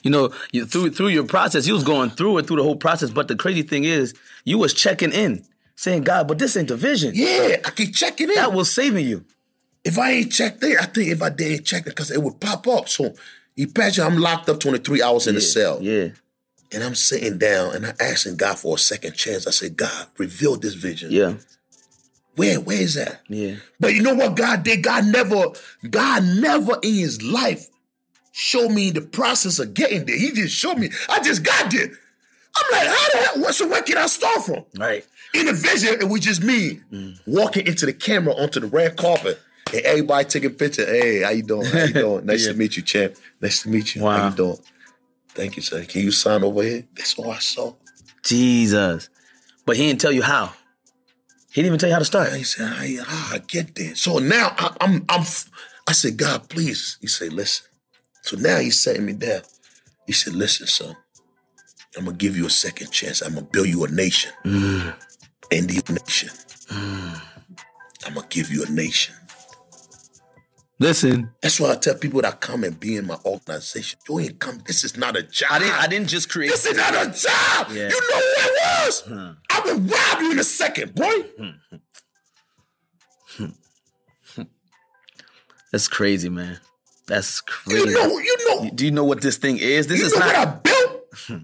You 0.03 0.11
know, 0.11 0.31
you, 0.51 0.65
through 0.65 0.91
through 0.91 1.07
your 1.09 1.23
process, 1.23 1.65
you 1.65 1.73
was 1.73 1.83
going 1.83 2.09
through 2.11 2.37
it 2.39 2.47
through 2.47 2.57
the 2.57 2.63
whole 2.63 2.75
process. 2.75 3.09
But 3.09 3.27
the 3.29 3.35
crazy 3.35 3.61
thing 3.63 3.83
is, 3.85 4.13
you 4.43 4.57
was 4.57 4.73
checking 4.73 5.11
in, 5.11 5.45
saying, 5.77 6.03
"God, 6.03 6.27
but 6.27 6.37
this 6.39 6.57
ain't 6.57 6.67
the 6.67 6.75
vision." 6.75 7.13
Yeah, 7.15 7.57
I 7.63 7.69
keep 7.69 7.95
checking 7.95 8.27
in. 8.27 8.35
That 8.35 8.51
was 8.51 8.69
saving 8.73 9.07
you. 9.07 9.23
if 9.85 9.97
I 9.97 10.11
ain't 10.11 10.33
checked 10.33 10.61
it, 10.63 10.77
I 10.77 10.85
think 10.85 11.09
if 11.11 11.21
I 11.21 11.29
didn't 11.29 11.65
check 11.65 11.83
it, 11.83 11.91
because 11.95 12.11
it 12.11 12.21
would 12.21 12.41
pop 12.41 12.67
up. 12.67 12.89
So 12.89 13.13
imagine 13.55 14.05
I'm 14.05 14.17
locked 14.17 14.49
up 14.49 14.59
23 14.59 15.01
hours 15.01 15.27
in 15.27 15.37
a 15.37 15.41
cell. 15.41 15.79
Yeah. 15.81 16.09
And 16.73 16.83
I'm 16.83 16.95
sitting 16.95 17.37
down 17.37 17.73
and 17.73 17.85
I'm 17.85 17.95
asking 18.01 18.35
God 18.35 18.59
for 18.59 18.75
a 18.75 18.77
second 18.77 19.13
chance. 19.15 19.47
I 19.47 19.51
said, 19.51 19.77
God, 19.77 20.07
reveal 20.17 20.57
this 20.57 20.73
vision. 20.73 21.09
Yeah. 21.11 21.35
Where, 22.35 22.59
where 22.59 22.81
is 22.81 22.95
that? 22.95 23.21
Yeah. 23.29 23.55
But 23.79 23.93
you 23.95 24.01
know 24.03 24.13
what 24.13 24.35
God 24.35 24.63
did? 24.63 24.83
God 24.83 25.05
never, 25.05 25.45
God 25.89 26.23
never 26.23 26.73
in 26.83 26.93
his 26.95 27.23
life 27.23 27.67
showed 28.33 28.69
me 28.71 28.91
the 28.91 29.01
process 29.01 29.57
of 29.59 29.73
getting 29.73 30.05
there. 30.05 30.17
He 30.19 30.31
just 30.33 30.53
showed 30.53 30.77
me. 30.77 30.89
I 31.07 31.21
just 31.23 31.43
got 31.43 31.71
there. 31.71 31.87
I'm 32.57 32.65
like, 32.71 32.87
how 32.87 33.09
the 33.11 33.17
hell? 33.17 33.41
What, 33.43 33.55
so 33.55 33.67
where 33.69 33.81
can 33.83 33.97
I 33.97 34.07
start 34.07 34.43
from? 34.45 34.65
Right. 34.77 35.05
In 35.33 35.45
the 35.45 35.53
vision, 35.53 35.99
it 35.99 36.07
was 36.09 36.21
just 36.21 36.43
me 36.43 36.81
walking 37.25 37.67
into 37.67 37.85
the 37.85 37.93
camera 37.93 38.33
onto 38.33 38.59
the 38.59 38.67
red 38.67 38.97
carpet. 38.97 39.39
And 39.73 39.81
everybody 39.85 40.25
taking 40.25 40.51
picture. 40.55 40.85
Hey, 40.85 41.21
how 41.21 41.31
you 41.31 41.43
doing? 41.43 41.65
How 41.65 41.83
you 41.83 41.93
doing? 42.05 42.25
Nice 42.25 42.45
Yeah. 42.45 42.53
to 42.53 42.57
meet 42.57 42.77
you, 42.77 42.83
champ. 42.83 43.15
Nice 43.41 43.63
to 43.63 43.69
meet 43.69 43.95
you. 43.95 44.05
How 44.05 44.29
you 44.29 44.35
doing? 44.35 44.57
Thank 45.29 45.57
you, 45.57 45.61
sir. 45.61 45.83
Can 45.83 46.01
you 46.01 46.11
sign 46.11 46.43
over 46.43 46.63
here? 46.63 46.85
That's 46.95 47.17
all 47.19 47.31
I 47.31 47.39
saw. 47.39 47.73
Jesus. 48.23 49.09
But 49.65 49.75
he 49.75 49.87
didn't 49.87 50.01
tell 50.01 50.11
you 50.11 50.23
how. 50.23 50.53
He 51.51 51.61
didn't 51.61 51.67
even 51.67 51.79
tell 51.79 51.89
you 51.89 51.93
how 51.93 51.99
to 51.99 52.05
start. 52.05 52.33
He 52.33 52.43
said, 52.43 52.67
how, 52.67 52.75
how 52.75 53.03
ah, 53.07 53.33
I 53.33 53.37
get 53.39 53.75
there? 53.75 53.95
So 53.95 54.19
now 54.19 54.55
I, 54.57 54.75
I'm, 54.81 55.05
I'm, 55.09 55.23
I 55.87 55.91
said, 55.91 56.17
God, 56.17 56.49
please. 56.49 56.97
He 57.01 57.07
said, 57.07 57.33
listen. 57.33 57.67
So 58.21 58.37
now 58.37 58.59
he's 58.59 58.81
setting 58.81 59.05
me 59.05 59.13
down. 59.13 59.41
He 60.05 60.13
said, 60.13 60.33
listen, 60.33 60.67
son. 60.67 60.95
I'm 61.97 62.05
gonna 62.05 62.17
give 62.17 62.37
you 62.37 62.45
a 62.45 62.49
second 62.49 62.91
chance. 62.91 63.21
I'm 63.21 63.33
gonna 63.33 63.45
build 63.45 63.67
you 63.67 63.83
a 63.83 63.89
nation. 63.89 64.31
Mm. 64.45 64.93
NDO 65.51 65.89
nation. 66.05 66.29
I'm 68.05 68.13
gonna 68.13 68.27
give 68.29 68.49
you 68.51 68.63
a 68.63 68.69
nation. 68.69 69.15
Listen, 70.79 71.31
That's 71.41 71.59
why 71.59 71.71
I 71.71 71.75
tell 71.75 71.95
people 71.95 72.21
that 72.21 72.39
come 72.39 72.63
and 72.63 72.79
be 72.79 72.97
in 72.97 73.07
my 73.07 73.17
organization, 73.25 73.97
you 74.07 74.19
ain't 74.19 74.37
come. 74.39 74.61
This 74.67 74.83
is 74.83 74.95
not 74.95 75.17
a 75.17 75.23
job. 75.23 75.49
I 75.51 75.59
didn't. 75.59 75.73
I 75.73 75.87
didn't 75.87 76.07
just 76.07 76.29
create. 76.29 76.51
This 76.51 76.67
is 76.67 76.77
not 76.77 76.93
a 76.93 77.09
job. 77.09 77.67
Yeah. 77.71 77.89
You 77.89 77.99
know 78.09 78.19
who 78.19 78.35
it 78.37 78.85
was? 78.85 79.03
I 79.49 79.61
would 79.65 79.89
rob 79.89 80.21
you 80.21 80.31
in 80.33 80.39
a 80.39 80.43
second, 80.43 80.93
boy. 80.93 81.21
Hmm. 81.39 81.49
Hmm. 83.37 83.45
Hmm. 84.35 84.41
That's 85.71 85.87
crazy, 85.87 86.29
man. 86.29 86.59
That's 87.07 87.41
crazy. 87.41 87.79
You 87.89 87.93
know, 87.95 88.19
you 88.19 88.37
know, 88.47 88.69
Do 88.69 88.85
you 88.85 88.91
know 88.91 89.03
what 89.03 89.21
this 89.21 89.37
thing 89.37 89.57
is? 89.57 89.87
This 89.87 89.99
you 89.99 90.05
is 90.05 90.15
know 90.15 90.25
what 90.27 90.35
I 90.35 90.45
built? 90.45 91.43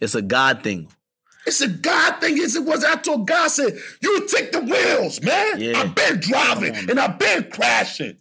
It's 0.00 0.14
a 0.14 0.22
God 0.22 0.62
thing. 0.62 0.88
It's 1.48 1.60
a 1.62 1.68
God 1.68 2.20
thing. 2.20 2.36
Yes, 2.36 2.54
it 2.54 2.64
was. 2.64 2.84
I 2.84 2.96
told 2.96 3.26
God, 3.26 3.46
I 3.46 3.48
said, 3.48 3.76
you 4.00 4.26
take 4.28 4.52
the 4.52 4.60
wheels, 4.60 5.20
man. 5.22 5.60
Yeah. 5.60 5.80
I've 5.80 5.94
been 5.94 6.20
driving 6.20 6.74
and 6.76 7.00
I've 7.00 7.18
been 7.18 7.50
crashing. 7.50 8.16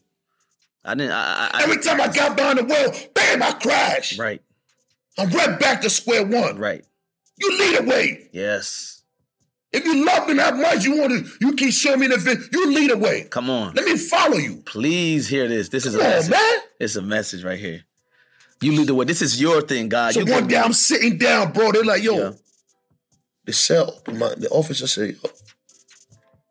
I 0.85 0.95
didn't. 0.95 1.11
I, 1.11 1.49
I, 1.53 1.63
Every 1.63 1.77
time 1.83 1.99
I 1.99 2.07
got 2.07 2.37
behind 2.37 2.59
the 2.59 2.63
wheel, 2.63 2.93
bam, 3.13 3.43
I 3.43 3.51
crash. 3.53 4.17
right. 4.17 4.41
I'm 5.17 5.29
right 5.31 5.59
back 5.59 5.81
to 5.81 5.89
square 5.89 6.25
one. 6.25 6.57
Right. 6.57 6.85
You 7.37 7.57
lead 7.59 7.79
the 7.79 7.89
way. 7.89 8.29
Yes. 8.31 9.03
If 9.73 9.83
you 9.83 10.05
love 10.05 10.27
me 10.27 10.35
that 10.35 10.55
much, 10.55 10.85
you 10.85 10.95
want 10.97 11.11
to, 11.25 11.31
you 11.41 11.53
keep 11.55 11.73
showing 11.73 11.99
me 11.99 12.07
the 12.07 12.17
vid. 12.17 12.39
You 12.53 12.71
lead 12.73 12.91
the 12.91 12.97
way. 12.97 13.23
Come 13.23 13.49
on. 13.49 13.73
Let 13.73 13.85
me 13.85 13.97
follow 13.97 14.37
you. 14.37 14.57
Please 14.65 15.27
hear 15.27 15.47
this. 15.49 15.67
This 15.69 15.85
is 15.85 15.95
a 15.95 15.99
on, 15.99 16.03
message. 16.05 16.31
man. 16.31 16.59
It's 16.79 16.95
a 16.95 17.01
message 17.01 17.43
right 17.43 17.59
here. 17.59 17.83
You 18.61 18.71
lead 18.71 18.87
the 18.87 18.95
way. 18.95 19.05
This 19.05 19.21
is 19.21 19.39
your 19.41 19.61
thing, 19.61 19.89
God. 19.89 20.13
So 20.13 20.21
you 20.21 20.31
one 20.31 20.47
day 20.47 20.57
I'm 20.57 20.71
sitting 20.73 21.17
down, 21.17 21.51
bro. 21.51 21.71
They're 21.73 21.83
like, 21.83 22.01
yo, 22.01 22.17
Yeah. 22.17 22.31
The 23.47 23.53
cell, 23.53 23.99
my, 24.07 24.35
the 24.35 24.49
officer 24.51 24.85
said, 24.85 25.15
yo, 25.15 25.29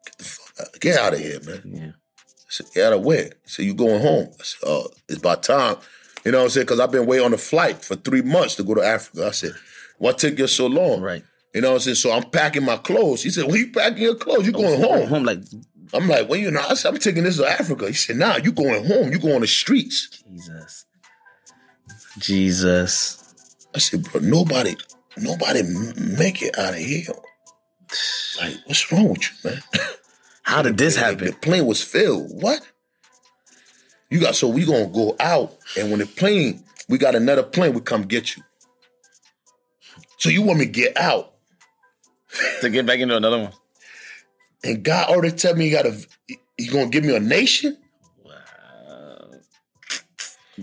get 0.05 0.19
the 0.19 0.25
fuck 0.25 0.61
out, 0.61 0.81
get 0.81 0.99
out 0.99 1.13
of 1.13 1.21
here, 1.21 1.39
man. 1.45 1.63
Yeah. 1.65 1.89
I 1.89 2.49
said, 2.49 2.67
get 2.75 2.87
out 2.87 2.93
of 2.95 3.03
where? 3.03 3.25
He 3.25 3.49
said, 3.49 3.65
you 3.67 3.75
going 3.75 4.01
home? 4.01 4.31
I 4.41 4.43
said, 4.43 4.67
oh, 4.67 4.89
it's 5.09 5.19
about 5.19 5.45
time. 5.45 5.77
You 6.25 6.33
know 6.33 6.39
what 6.39 6.45
I'm 6.45 6.51
saying? 6.51 6.65
Because 6.67 6.81
I've 6.81 6.91
been 6.91 7.07
waiting 7.07 7.27
on 7.27 7.35
a 7.35 7.39
flight 7.39 7.85
for 7.85 7.95
three 7.95 8.23
months 8.23 8.57
to 8.57 8.65
go 8.65 8.75
to 8.75 8.83
Africa. 8.83 9.27
I 9.27 9.31
said, 9.31 9.53
what 9.99 10.19
took 10.19 10.39
you 10.39 10.47
so 10.49 10.67
long? 10.67 11.03
Right. 11.03 11.23
You 11.55 11.61
know 11.61 11.69
what 11.69 11.75
I'm 11.75 11.81
saying? 11.81 11.97
So 11.97 12.13
I'm 12.13 12.31
packing 12.31 12.65
my 12.65 12.79
clothes. 12.79 13.23
He 13.23 13.31
said, 13.31 13.45
well, 13.45 13.57
you 13.57 13.71
packing 13.71 14.03
your 14.03 14.17
clothes? 14.17 14.39
Oh, 14.39 14.43
you 14.43 14.53
going 14.53 14.81
home? 14.81 15.07
Home 15.09 15.25
like 15.25 15.41
I'm 15.95 16.09
like, 16.09 16.29
well, 16.29 16.41
you 16.41 16.51
know, 16.51 16.65
I 16.69 16.75
said, 16.75 16.93
I'm 16.93 16.99
taking 16.99 17.25
this 17.25 17.37
to 17.37 17.47
Africa. 17.47 17.87
He 17.87 17.93
said, 17.93 18.17
nah, 18.17 18.37
you 18.37 18.53
going 18.53 18.85
home. 18.87 19.13
You 19.13 19.19
going 19.19 19.37
on 19.37 19.41
the 19.43 19.47
streets. 19.47 20.23
Jesus. 20.29 20.87
Jesus. 22.19 23.23
I 23.75 23.79
said, 23.79 24.03
bro, 24.05 24.21
nobody, 24.21 24.75
nobody 25.17 25.63
make 25.97 26.43
it 26.43 26.59
out 26.59 26.75
of 26.75 26.81
here. 26.81 27.07
Like, 28.41 28.57
what's 28.67 28.91
wrong 28.93 29.09
with 29.11 29.23
you, 29.23 29.51
man? 29.51 29.63
How 30.43 30.63
did 30.63 30.79
this 30.79 30.97
happen? 30.97 31.27
The 31.27 31.33
plane 31.33 31.67
was 31.67 31.83
filled. 31.83 32.31
What? 32.43 32.61
You 34.11 34.21
got 34.21 34.37
so 34.37 34.49
we 34.49 34.65
gonna 34.65 34.87
go 34.87 35.17
out, 35.19 35.57
and 35.77 35.91
when 35.91 35.99
the 35.99 36.07
plane, 36.07 36.63
we 36.89 36.99
got 36.99 37.15
another 37.17 37.43
plane, 37.43 37.75
we 37.75 37.81
come 37.81 38.03
get 38.03 38.37
you. 38.37 38.43
So 40.19 40.29
you 40.29 40.43
want 40.43 40.61
me 40.61 40.67
to 40.67 40.71
get 40.73 40.97
out, 40.97 41.33
To 42.61 42.71
get 42.71 42.87
back 42.87 43.01
into 43.01 43.17
another 43.17 43.39
one. 43.39 43.53
and 44.63 44.83
God 44.85 45.09
already 45.11 45.35
tell 45.37 45.55
me 45.57 45.67
you 45.67 45.73
gotta, 45.73 45.97
you 46.59 46.71
gonna 46.71 46.89
give 46.89 47.05
me 47.05 47.17
a 47.17 47.21
nation. 47.21 47.77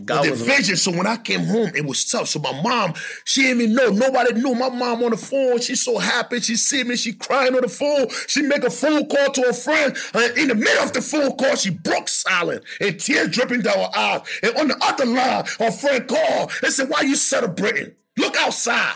God 0.05 0.25
the 0.25 0.33
vision. 0.33 0.75
So 0.75 0.91
when 0.91 1.05
I 1.05 1.17
came 1.17 1.45
home, 1.45 1.71
it 1.75 1.85
was 1.85 2.05
tough. 2.05 2.27
So 2.27 2.39
my 2.39 2.61
mom, 2.61 2.93
she 3.25 3.43
didn't 3.43 3.61
even 3.61 3.75
know. 3.75 3.89
Nobody 3.89 4.33
knew. 4.33 4.55
My 4.55 4.69
mom 4.69 5.03
on 5.03 5.11
the 5.11 5.17
phone. 5.17 5.59
She's 5.61 5.83
so 5.83 5.99
happy. 5.99 6.39
She 6.39 6.55
see 6.55 6.83
me. 6.83 6.95
She 6.95 7.13
crying 7.13 7.55
on 7.55 7.61
the 7.61 7.67
phone. 7.67 8.07
She 8.27 8.41
make 8.41 8.63
a 8.63 8.71
phone 8.71 9.07
call 9.07 9.31
to 9.31 9.49
a 9.49 9.53
friend. 9.53 9.95
And 10.13 10.37
in 10.37 10.47
the 10.47 10.55
middle 10.55 10.83
of 10.83 10.93
the 10.93 11.01
phone 11.01 11.35
call, 11.37 11.55
she 11.55 11.69
broke 11.69 12.07
silent 12.09 12.63
and 12.81 12.99
tears 12.99 13.29
dripping 13.29 13.61
down 13.61 13.77
her 13.77 13.89
eyes. 13.95 14.21
And 14.41 14.55
on 14.57 14.67
the 14.69 14.77
other 14.81 15.05
line, 15.05 15.45
her 15.59 15.71
friend 15.71 16.07
called 16.07 16.51
and 16.63 16.73
said, 16.73 16.89
"Why 16.89 17.01
you 17.01 17.15
celebrating? 17.15 17.93
Look 18.17 18.35
outside. 18.37 18.95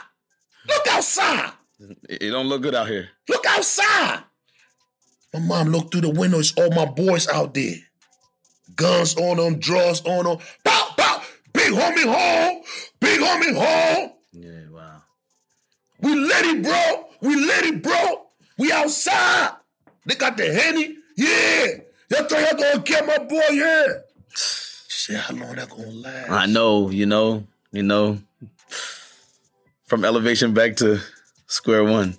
Look 0.67 0.87
outside. 0.87 1.51
it 2.09 2.23
it 2.23 2.29
don't 2.31 2.47
look 2.47 2.63
good 2.63 2.75
out 2.75 2.87
here. 2.87 3.09
Look 3.29 3.45
outside." 3.47 4.23
My 5.33 5.39
mom 5.39 5.69
looked 5.69 5.91
through 5.91 6.01
the 6.01 6.09
window. 6.09 6.39
It's 6.39 6.53
all 6.53 6.71
my 6.71 6.85
boys 6.85 7.27
out 7.27 7.53
there. 7.53 7.75
Guns 8.77 9.17
on 9.17 9.37
them, 9.37 9.59
drugs 9.59 10.01
on 10.05 10.23
them. 10.23 10.37
Pow, 10.63 10.93
pow. 10.95 11.21
Big 11.51 11.73
homie 11.73 12.05
home. 12.05 12.61
Big 12.99 13.19
homie 13.19 13.55
home. 13.55 14.11
Yeah, 14.31 14.69
wow. 14.71 15.01
We 15.99 16.15
let 16.15 16.45
it, 16.45 16.63
bro. 16.63 17.05
We 17.21 17.35
let 17.35 17.65
it, 17.65 17.81
bro. 17.81 18.27
We 18.59 18.71
outside. 18.71 19.55
They 20.05 20.13
got 20.15 20.37
the 20.37 20.53
henny. 20.53 20.95
Yeah. 21.17 21.65
Y'all 22.09 22.23
think 22.25 22.31
y'all 22.31 22.57
gonna 22.57 22.83
get 22.83 23.05
my 23.07 23.17
boy? 23.17 23.41
Yeah. 23.51 23.85
Said, 24.29 25.21
how 25.21 25.35
long 25.35 25.55
that 25.55 25.69
gonna 25.69 25.89
last? 25.89 26.29
I 26.29 26.45
know, 26.45 26.91
you 26.91 27.07
know, 27.07 27.47
you 27.71 27.81
know. 27.81 28.19
From 29.85 30.05
elevation 30.05 30.53
back 30.53 30.75
to 30.77 30.99
square 31.47 31.83
one. 31.83 32.15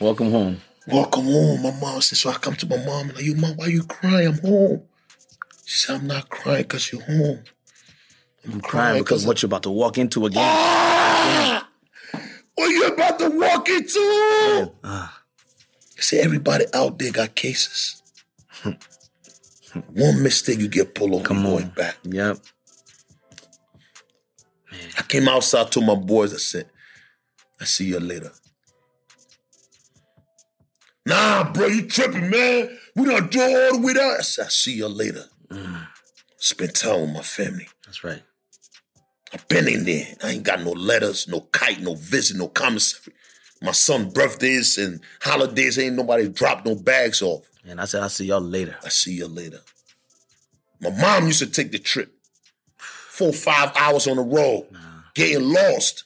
Welcome 0.00 0.30
home. 0.30 0.60
Welcome 0.86 1.24
home. 1.24 1.62
My 1.62 1.72
mom 1.80 2.00
said, 2.00 2.18
so 2.18 2.30
I 2.30 2.34
come 2.34 2.54
to 2.56 2.66
my 2.66 2.76
mom 2.84 3.08
and 3.08 3.14
like, 3.16 3.24
you 3.24 3.34
mom, 3.34 3.56
why 3.56 3.66
you 3.66 3.82
crying? 3.82 4.28
I'm 4.28 4.38
home. 4.38 4.82
She 5.72 5.78
said, 5.78 6.00
I'm 6.02 6.06
not 6.06 6.28
crying 6.28 6.64
because 6.64 6.92
you're 6.92 7.00
home. 7.00 7.44
I'm 8.44 8.60
crying 8.60 8.98
because 9.02 9.24
what 9.26 9.40
you're 9.40 9.46
about 9.48 9.62
to 9.62 9.70
walk 9.70 9.96
into 9.96 10.26
again. 10.26 10.42
Ah! 10.44 11.66
What 12.56 12.68
you 12.68 12.88
about 12.88 13.18
to 13.20 13.30
walk 13.30 13.66
into? 13.70 14.70
Ah, 14.84 15.22
See, 15.96 16.18
everybody 16.18 16.66
out 16.74 16.98
there 16.98 17.10
got 17.10 17.34
cases. 17.34 18.02
One 19.94 20.22
mistake, 20.22 20.58
you 20.58 20.68
get 20.68 20.94
pulled 20.94 21.14
over, 21.14 21.24
Come 21.24 21.46
on. 21.46 21.70
back. 21.70 21.96
yep. 22.02 22.36
I 24.98 25.02
came 25.04 25.26
outside 25.26 25.72
to 25.72 25.80
my 25.80 25.94
boys. 25.94 26.34
I 26.34 26.36
said, 26.36 26.68
I 27.58 27.64
see 27.64 27.86
you 27.86 27.98
later. 27.98 28.32
Nah, 31.06 31.50
bro, 31.50 31.68
you 31.68 31.86
tripping, 31.88 32.28
man. 32.28 32.78
We 32.94 33.06
done 33.06 33.28
do 33.28 33.40
all 33.40 33.78
the 33.80 33.86
way 33.86 33.94
down. 33.94 34.16
I 34.18 34.22
said, 34.22 34.44
I 34.44 34.48
see 34.50 34.74
you 34.74 34.88
later. 34.88 35.24
Spend 36.38 36.74
time 36.74 37.02
with 37.02 37.10
my 37.10 37.22
family. 37.22 37.68
That's 37.86 38.02
right. 38.04 38.22
I've 39.32 39.48
been 39.48 39.68
in 39.68 39.84
there. 39.84 40.06
I 40.22 40.30
ain't 40.30 40.42
got 40.42 40.62
no 40.62 40.72
letters, 40.72 41.26
no 41.28 41.40
kite, 41.40 41.80
no 41.80 41.94
visit, 41.94 42.36
no 42.36 42.48
commissary. 42.48 43.14
My 43.62 43.72
son's 43.72 44.12
birthdays 44.12 44.76
and 44.76 45.00
holidays 45.20 45.78
ain't 45.78 45.96
nobody 45.96 46.28
dropped 46.28 46.66
no 46.66 46.74
bags 46.74 47.22
off. 47.22 47.48
And 47.64 47.80
I 47.80 47.84
said, 47.84 48.02
I'll 48.02 48.08
see 48.08 48.26
y'all 48.26 48.40
later. 48.40 48.76
I 48.84 48.88
see 48.88 49.12
you 49.12 49.28
later. 49.28 49.60
My 50.80 50.90
mom 50.90 51.26
used 51.26 51.38
to 51.38 51.46
take 51.46 51.70
the 51.70 51.78
trip. 51.78 52.12
Four, 52.76 53.32
five 53.32 53.72
hours 53.76 54.08
on 54.08 54.16
the 54.16 54.22
road, 54.22 54.66
getting 55.14 55.48
lost. 55.48 56.04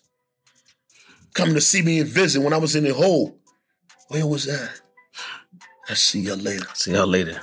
Coming 1.33 1.55
to 1.55 1.61
see 1.61 1.83
me 1.83 2.01
and 2.01 2.09
visit 2.09 2.41
when 2.43 2.53
I 2.53 2.59
was 2.59 2.77
in 2.77 2.85
the 2.85 2.93
hole. 2.93 3.39
Where 4.09 4.27
was 4.27 4.49
I? 4.49 4.69
I 5.89 5.95
see 5.95 6.21
y'all 6.21 6.37
later. 6.37 6.67
See 6.75 6.93
y'all 6.93 7.07
later. 7.07 7.41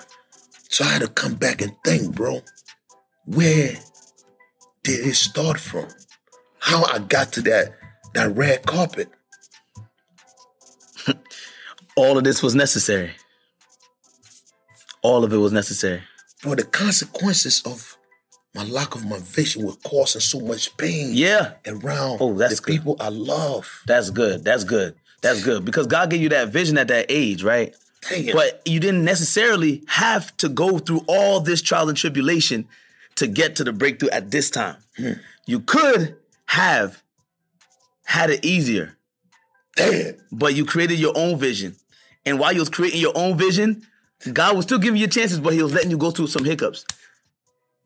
So 0.74 0.84
I 0.84 0.88
had 0.88 1.02
to 1.04 1.08
come 1.08 1.36
back 1.36 1.62
and 1.62 1.72
think, 1.86 2.16
bro. 2.16 2.42
Where 3.26 3.74
did 4.84 5.06
it 5.06 5.14
start 5.14 5.60
from? 5.60 5.86
How 6.58 6.84
I 6.86 6.98
got 6.98 7.32
to 7.34 7.42
that 7.42 7.76
that 8.16 8.36
red 8.36 8.66
carpet? 8.66 9.08
All 11.96 12.18
of 12.18 12.24
this 12.24 12.42
was 12.42 12.56
necessary. 12.56 13.12
All 15.04 15.24
of 15.24 15.32
it 15.32 15.38
was 15.38 15.52
necessary. 15.52 16.02
Bro, 16.42 16.56
the 16.56 16.64
consequences 16.64 17.62
of 17.68 17.96
my 18.56 18.64
lack 18.64 18.96
of 18.96 19.06
my 19.06 19.20
vision 19.20 19.68
were 19.68 19.76
causing 19.84 20.22
so 20.22 20.40
much 20.40 20.76
pain 20.78 21.10
Yeah. 21.12 21.52
around 21.68 22.18
Oh, 22.20 22.34
that's 22.34 22.56
the 22.60 22.66
good. 22.66 22.72
people 22.72 22.98
I 23.00 23.10
love. 23.10 23.84
That's 23.86 24.10
good. 24.10 24.44
That's 24.44 24.64
good. 24.64 24.96
That's 25.22 25.44
good. 25.44 25.66
Because 25.66 25.86
God 25.86 26.10
gave 26.10 26.22
you 26.22 26.30
that 26.30 26.50
vision 26.50 26.80
at 26.80 26.88
that 26.88 27.06
age, 27.10 27.44
right? 27.44 27.76
Dang. 28.10 28.32
But 28.34 28.62
you 28.66 28.80
didn't 28.80 29.06
necessarily 29.06 29.84
have 29.88 30.36
to 30.38 30.50
go 30.50 30.80
through 30.80 31.02
all 31.08 31.39
this 31.39 31.62
trial 31.62 31.89
and 31.89 31.98
tribulation 31.98 32.68
to 33.16 33.28
get 33.28 33.56
to 33.58 33.63
the 33.63 33.74
breakthrough 33.74 34.10
at 34.10 34.32
this 34.32 34.50
time. 34.50 34.78
Hmm. 34.98 35.13
You 35.46 35.60
could 35.60 36.16
have 36.46 37.02
had 38.06 38.30
it 38.30 38.44
easier, 38.44 38.98
Damn. 39.76 40.16
but 40.32 40.56
you 40.56 40.66
created 40.66 41.00
your 41.00 41.13
own 41.16 41.38
vision. 41.38 41.76
And 42.26 42.39
while 42.39 42.54
you 42.54 42.60
was 42.60 42.70
creating 42.70 43.02
your 43.02 43.13
own 43.16 43.38
vision, 43.38 43.86
God 44.32 44.56
was 44.56 44.66
still 44.66 44.80
giving 44.80 45.00
you 45.00 45.08
chances, 45.08 45.39
but 45.39 45.54
He 45.54 45.62
was 45.62 45.74
letting 45.74 45.92
you 45.92 45.98
go 45.98 46.12
through 46.12 46.28
some 46.28 46.46
hiccups. 46.46 46.86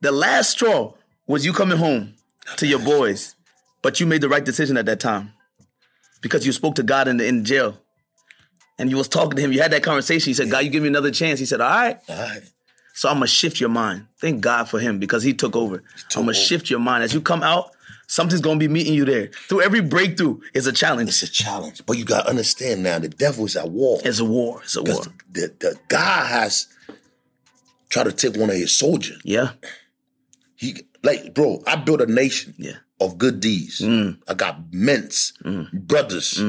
The 0.02 0.12
last 0.12 0.52
straw 0.52 0.94
was 1.26 1.46
you 1.46 1.54
coming 1.54 1.78
home 1.78 2.14
to 2.58 2.68
your 2.68 2.80
boys, 2.80 3.36
but 3.82 4.00
you 4.00 4.06
made 4.06 4.22
the 4.22 4.30
right 4.30 4.46
decision 4.46 4.78
at 4.78 4.86
that 4.86 5.00
time 5.00 5.34
because 6.22 6.46
you 6.46 6.52
spoke 6.52 6.76
to 6.76 6.84
God 6.84 7.08
in, 7.08 7.18
the, 7.18 7.26
in 7.26 7.44
jail. 7.46 7.78
And 8.80 8.90
you 8.92 8.98
was 8.98 9.08
talking 9.08 9.36
to 9.38 9.42
him. 9.42 9.52
You 9.52 9.62
had 9.62 9.72
that 9.72 9.84
conversation. 9.84 10.30
He 10.30 10.34
said, 10.34 10.50
God, 10.52 10.60
you 10.64 10.70
give 10.70 10.84
me 10.84 10.88
another 10.90 11.12
chance. 11.12 11.40
He 11.40 11.46
said, 11.46 11.62
All 11.62 11.70
right. 11.70 12.00
All 12.10 12.16
right. 12.16 12.42
So 12.94 13.10
I'm 13.10 13.16
gonna 13.16 13.28
shift 13.28 13.60
your 13.60 13.70
mind. 13.70 14.08
Thank 14.20 14.42
God 14.42 14.70
for 14.70 14.80
him 14.80 15.00
because 15.00 15.22
he 15.24 15.34
took 15.34 15.56
over. 15.56 15.76
I'm 15.78 15.84
gonna 16.14 16.22
over. 16.30 16.34
shift 16.34 16.70
your 16.70 16.80
mind. 16.80 17.04
As 17.04 17.14
you 17.14 17.22
come 17.22 17.44
out, 17.44 17.72
something's 18.08 18.42
gonna 18.42 18.60
be 18.60 18.68
meeting 18.68 18.94
you 18.96 19.06
there. 19.06 19.28
Through 19.50 19.62
every 19.62 19.82
breakthrough 19.82 20.40
is 20.56 20.66
a 20.66 20.72
challenge. 20.74 21.10
It's 21.10 21.22
a 21.24 21.28
challenge. 21.30 21.86
But 21.86 21.98
you 22.00 22.06
gotta 22.06 22.28
understand 22.30 22.82
now 22.84 22.98
the 22.98 23.10
devil 23.10 23.46
is 23.46 23.56
at 23.56 23.70
war. 23.70 24.00
It's 24.04 24.20
a 24.20 24.26
war. 24.26 24.62
It's 24.64 24.76
a 24.76 24.82
war. 24.84 25.04
The, 25.32 25.54
the, 25.60 25.80
God 25.90 26.26
has 26.28 26.68
tried 27.90 28.06
to 28.06 28.12
take 28.12 28.36
one 28.36 28.50
of 28.50 28.56
his 28.56 28.76
soldiers. 28.76 29.22
Yeah. 29.24 29.52
He 30.56 30.78
like, 31.04 31.34
bro, 31.36 31.62
I 31.68 31.76
built 31.76 32.02
a 32.02 32.08
nation 32.08 32.56
Yeah. 32.58 32.78
of 33.00 33.18
good 33.20 33.40
deeds. 33.40 33.80
Mm. 33.80 34.18
I 34.28 34.34
got 34.34 34.74
mints, 34.74 35.34
brothers. 35.72 36.42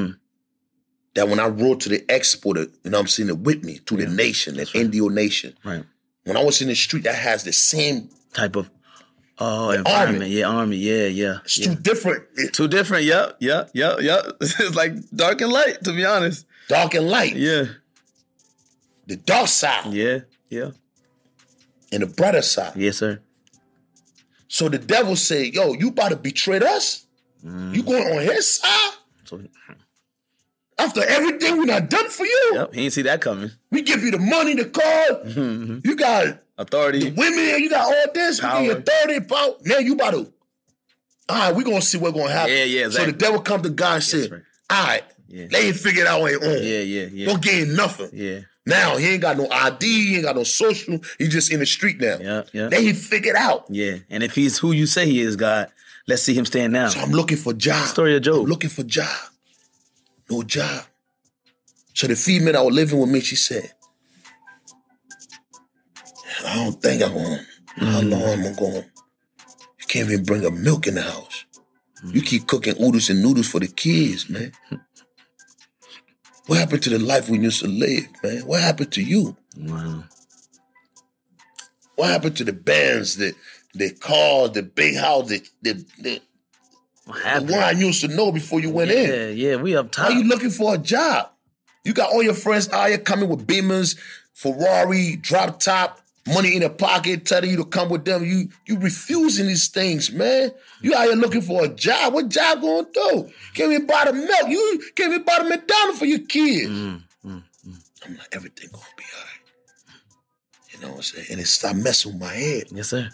That 1.19 1.29
when 1.29 1.41
I 1.41 1.49
rode 1.49 1.81
to 1.81 1.89
the 1.89 2.05
exporter, 2.09 2.67
you 2.85 2.91
know 2.93 3.01
I'm 3.01 3.09
saying, 3.09 3.29
it 3.29 3.39
with 3.39 3.65
me 3.65 3.79
to 3.87 3.97
the 3.97 4.07
nation, 4.07 4.55
the 4.57 4.67
NDO 4.67 5.11
nation. 5.11 5.57
Right. 5.65 5.85
When 6.25 6.37
I 6.37 6.45
was 6.45 6.63
in 6.63 6.69
the 6.69 6.77
street, 6.77 7.03
that 7.05 7.17
has 7.17 7.43
the 7.43 7.53
same. 7.53 8.09
Type 8.35 8.55
of 8.55 8.71
oh 9.41 9.71
environment. 9.71 10.31
Yeah, 10.31 10.45
army. 10.47 10.77
Yeah, 10.77 11.07
yeah. 11.07 11.39
It's 11.45 11.59
yeah. 11.59 11.75
too 11.75 11.81
different. 11.81 12.25
It- 12.37 12.53
Too 12.53 12.69
different. 12.69 13.05
Yep, 13.05 13.37
yep, 13.41 13.71
yep, 13.75 14.01
yep. 14.01 14.21
It's 14.41 14.75
like 14.77 14.93
dark 15.11 15.41
and 15.41 15.53
light, 15.53 15.83
to 15.85 15.93
be 15.93 16.05
honest. 16.05 16.47
dark 16.69 16.95
and 16.95 17.09
light. 17.09 17.35
Yeah, 17.35 17.65
The 19.09 19.17
dark 19.17 19.49
side 19.49 19.93
yeah, 19.93 20.19
yeah. 20.51 20.71
and 21.91 22.03
the 22.03 22.07
brighter 22.07 22.43
side. 22.43 22.75
Yes, 22.77 22.99
sir. 22.99 23.21
So 24.47 24.69
the 24.69 24.79
devil 24.79 25.17
said, 25.17 25.55
"Yo, 25.55 25.73
you 25.75 25.89
about 25.89 26.11
to 26.11 26.17
betray 26.17 26.61
us? 26.61 27.07
Mm. 27.45 27.75
You 27.75 27.83
going 27.83 28.07
on 28.19 28.23
his 28.23 28.57
side 28.59 28.93
So, 29.25 29.41
after 30.79 31.03
everything 31.05 31.59
we 31.59 31.67
done 31.67 31.87
done 31.87 32.09
for 32.09 32.25
you? 32.27 32.51
yep, 32.55 32.75
he 32.75 32.83
didn't 32.83 32.93
see 32.95 33.03
that 33.03 33.21
coming. 33.21 33.51
We 33.71 33.83
give 33.83 34.03
you 34.03 34.11
the 34.11 34.19
money, 34.19 34.55
the 34.55 34.67
car. 34.67 34.85
Mm-hmm. 35.25 35.79
You 35.85 35.97
got 35.97 36.39
Authority. 36.57 37.11
women. 37.11 37.61
You 37.61 37.71
got 37.71 37.85
all 37.87 38.13
this. 38.15 38.41
Power. 38.41 38.63
You 38.63 38.75
thirty 38.81 39.21
power. 39.21 39.55
Now 39.65 39.79
you 39.79 39.95
about 39.95 40.11
to. 40.13 40.33
All 41.31 41.37
right, 41.39 41.55
we 41.55 41.63
gonna 41.63 41.83
see 41.83 41.99
what's 41.99 42.17
gonna 42.17 42.33
happen. 42.33 42.53
Yeah, 42.53 42.65
yeah, 42.65 42.87
Exactly. 42.87 43.07
So 43.07 43.13
the 43.13 43.19
devil 43.19 43.41
come 43.41 43.63
to 43.63 43.71
God 43.71 43.95
and 43.97 44.03
said, 44.03 44.31
right. 44.33 44.43
"All 44.71 44.87
right, 44.87 45.03
Yeah. 45.29 45.47
they 45.51 45.67
ain't 45.69 45.77
figured 45.77 46.07
out 46.07 46.21
on 46.23 46.27
their 46.27 46.43
own. 46.43 46.63
Yeah, 46.65 46.81
yeah, 46.81 47.07
yeah. 47.13 47.27
Don't 47.27 47.43
gain 47.43 47.75
nothing. 47.77 48.09
Yeah, 48.15 48.41
Now 48.65 48.97
he 48.97 49.09
ain't 49.09 49.21
got 49.23 49.37
no 49.37 49.47
ID. 49.51 49.87
He 50.09 50.15
ain't 50.17 50.25
got 50.25 50.37
no 50.37 50.43
social. 50.45 51.01
He 51.19 51.29
just 51.29 51.53
in 51.53 51.61
the 51.61 51.67
street 51.67 52.01
now. 52.01 52.17
yeah, 52.21 52.43
yeah. 52.53 52.69
They 52.69 52.79
ain't 52.89 52.97
figured 52.97 53.37
out. 53.37 53.67
Yeah. 53.69 53.97
And 54.09 54.23
if 54.23 54.35
he's 54.35 54.59
who 54.59 54.73
you 54.73 54.87
say 54.87 55.05
he 55.05 55.21
is, 55.21 55.37
God, 55.37 55.69
let's 56.07 56.23
see 56.23 56.33
him 56.35 56.47
stand 56.47 56.73
now. 56.73 56.89
So 56.89 57.01
I'm 57.01 57.11
looking 57.11 57.37
for 57.37 57.53
job. 57.53 57.87
Story 57.89 58.17
of 58.17 58.23
Job. 58.23 58.41
I'm 58.41 58.47
looking 58.47 58.71
for 58.71 58.83
job. 58.85 59.07
No 60.31 60.43
job. 60.43 60.85
So 61.95 62.07
the 62.09 62.17
female 62.17 62.55
that 62.55 62.65
was 62.65 62.75
living 62.75 63.01
with 63.01 63.11
me, 63.11 63.21
she 63.21 63.37
said, 63.37 63.73
I 66.47 66.57
don't 66.57 66.81
think 66.83 67.03
I'm 67.03 67.13
going. 67.15 67.41
How 67.77 68.01
Mm. 68.03 68.11
long 68.11 68.47
I'm 68.47 68.55
going? 68.55 68.85
You 69.81 69.87
can't 69.89 70.11
even 70.11 70.25
bring 70.25 70.45
a 70.45 70.51
milk 70.51 70.87
in 70.87 70.95
the 70.97 71.03
house. 71.03 71.47
You 72.05 72.23
keep 72.23 72.47
cooking 72.47 72.77
oodles 72.83 73.11
and 73.11 73.23
noodles 73.23 73.49
for 73.49 73.61
the 73.61 73.69
kids, 73.69 74.31
man. 74.31 74.53
What 76.47 76.59
happened 76.59 76.83
to 76.85 76.91
the 76.91 76.99
life 76.99 77.29
we 77.31 77.39
used 77.41 77.61
to 77.63 77.69
live, 77.69 78.09
man? 78.23 78.41
What 78.47 78.63
happened 78.63 78.93
to 78.93 79.03
you? 79.03 79.37
Wow. 79.59 80.05
What 81.97 82.11
happened 82.11 82.37
to 82.39 82.45
the 82.45 82.53
bands, 82.55 83.17
the 83.17 83.35
the 83.75 83.93
cars, 83.93 84.53
the 84.53 84.63
big 84.65 84.97
house, 84.97 85.29
the 85.29 85.43
the, 85.63 85.85
the, 86.01 86.23
the 87.15 87.53
one 87.53 87.63
I 87.63 87.71
used 87.73 88.01
to 88.03 88.09
know 88.09 88.33
before 88.33 88.61
you 88.61 88.71
went 88.71 88.91
in? 88.91 89.11
yeah, 89.11 89.51
yeah, 89.51 89.57
we 89.57 89.77
up 89.77 89.91
top. 89.91 90.11
Are 90.11 90.13
you 90.13 90.25
looking 90.25 90.51
for 90.51 90.75
a 90.75 90.79
job? 90.79 91.31
You 91.85 91.93
got 91.95 92.13
all 92.13 92.23
your 92.23 92.35
friends 92.35 92.69
out 92.69 92.89
here 92.89 92.99
coming 92.99 93.29
with 93.29 93.47
Beamers, 93.47 93.99
Ferrari, 94.35 95.17
drop 95.17 95.59
top, 95.59 96.01
money 96.27 96.55
in 96.55 96.63
the 96.63 96.71
pocket, 96.71 97.25
telling 97.25 97.51
you 97.51 97.57
to 97.57 97.65
come 97.65 97.89
with 97.89 98.05
them. 98.05 98.25
You 98.25 98.49
you 98.67 98.79
refusing 98.79 99.47
these 99.47 99.69
things, 99.69 100.13
man. 100.13 100.53
You 100.83 100.95
out 100.95 101.07
here 101.07 101.15
looking 101.15 101.41
for 101.41 101.65
a 101.65 101.69
job. 101.69 102.13
What 102.13 102.29
job 102.29 102.61
gonna 102.61 102.87
do? 102.93 103.31
Can't 103.55 103.73
even 103.73 103.87
buy 103.87 104.05
the 104.07 104.13
milk. 104.13 104.49
You 104.49 104.83
can't 104.95 105.13
even 105.13 105.25
buy 105.25 105.39
the 105.43 105.49
McDonald's 105.49 105.99
for 105.99 106.07
your 106.07 106.21
kids. 106.21 106.69
Mm, 106.69 107.03
mm, 107.25 107.43
I'm 108.05 108.17
like, 108.17 108.29
everything 108.33 108.69
gonna 108.73 108.85
be 108.97 109.05
all 109.17 109.23
right. 109.25 109.39
You 110.73 110.81
know 110.81 110.89
what 110.89 110.97
I'm 110.97 111.03
saying? 111.03 111.27
And 111.31 111.41
it 111.41 111.47
started 111.47 111.83
messing 111.83 112.13
with 112.13 112.21
my 112.21 112.35
head. 112.35 112.65
yes, 112.71 112.89
sir. 112.89 113.09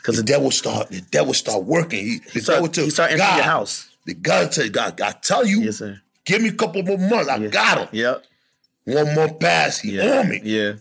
Because 0.00 0.16
The 0.16 0.22
the 0.22 0.26
devil 0.32 0.50
start, 0.50 0.88
the 0.88 1.02
devil 1.02 1.34
start 1.34 1.64
working. 1.64 2.04
He, 2.04 2.18
the 2.18 2.40
devil 2.40 2.42
start, 2.42 2.72
tell 2.72 2.84
he 2.84 2.90
start 2.90 3.10
entering 3.12 3.28
God, 3.28 3.36
your 3.36 3.44
house. 3.44 3.88
The 4.06 4.14
God 4.14 4.50
tell 4.52 4.68
God, 4.70 5.00
I 5.00 5.12
tell 5.12 5.44
you, 5.46 5.60
Yes, 5.60 5.76
sir. 5.76 6.00
give 6.24 6.40
me 6.40 6.48
a 6.48 6.52
couple 6.52 6.82
more 6.82 6.96
months. 6.96 7.28
I 7.28 7.36
Yeah. 7.36 7.48
got 7.48 7.78
him. 7.78 7.88
Yep. 7.92 8.24
One 8.84 9.14
month 9.14 9.38
pass, 9.40 9.78
he 9.80 9.96
Yeah. 9.96 10.20
on 10.20 10.28
me. 10.30 10.40
Yeah. 10.42 10.72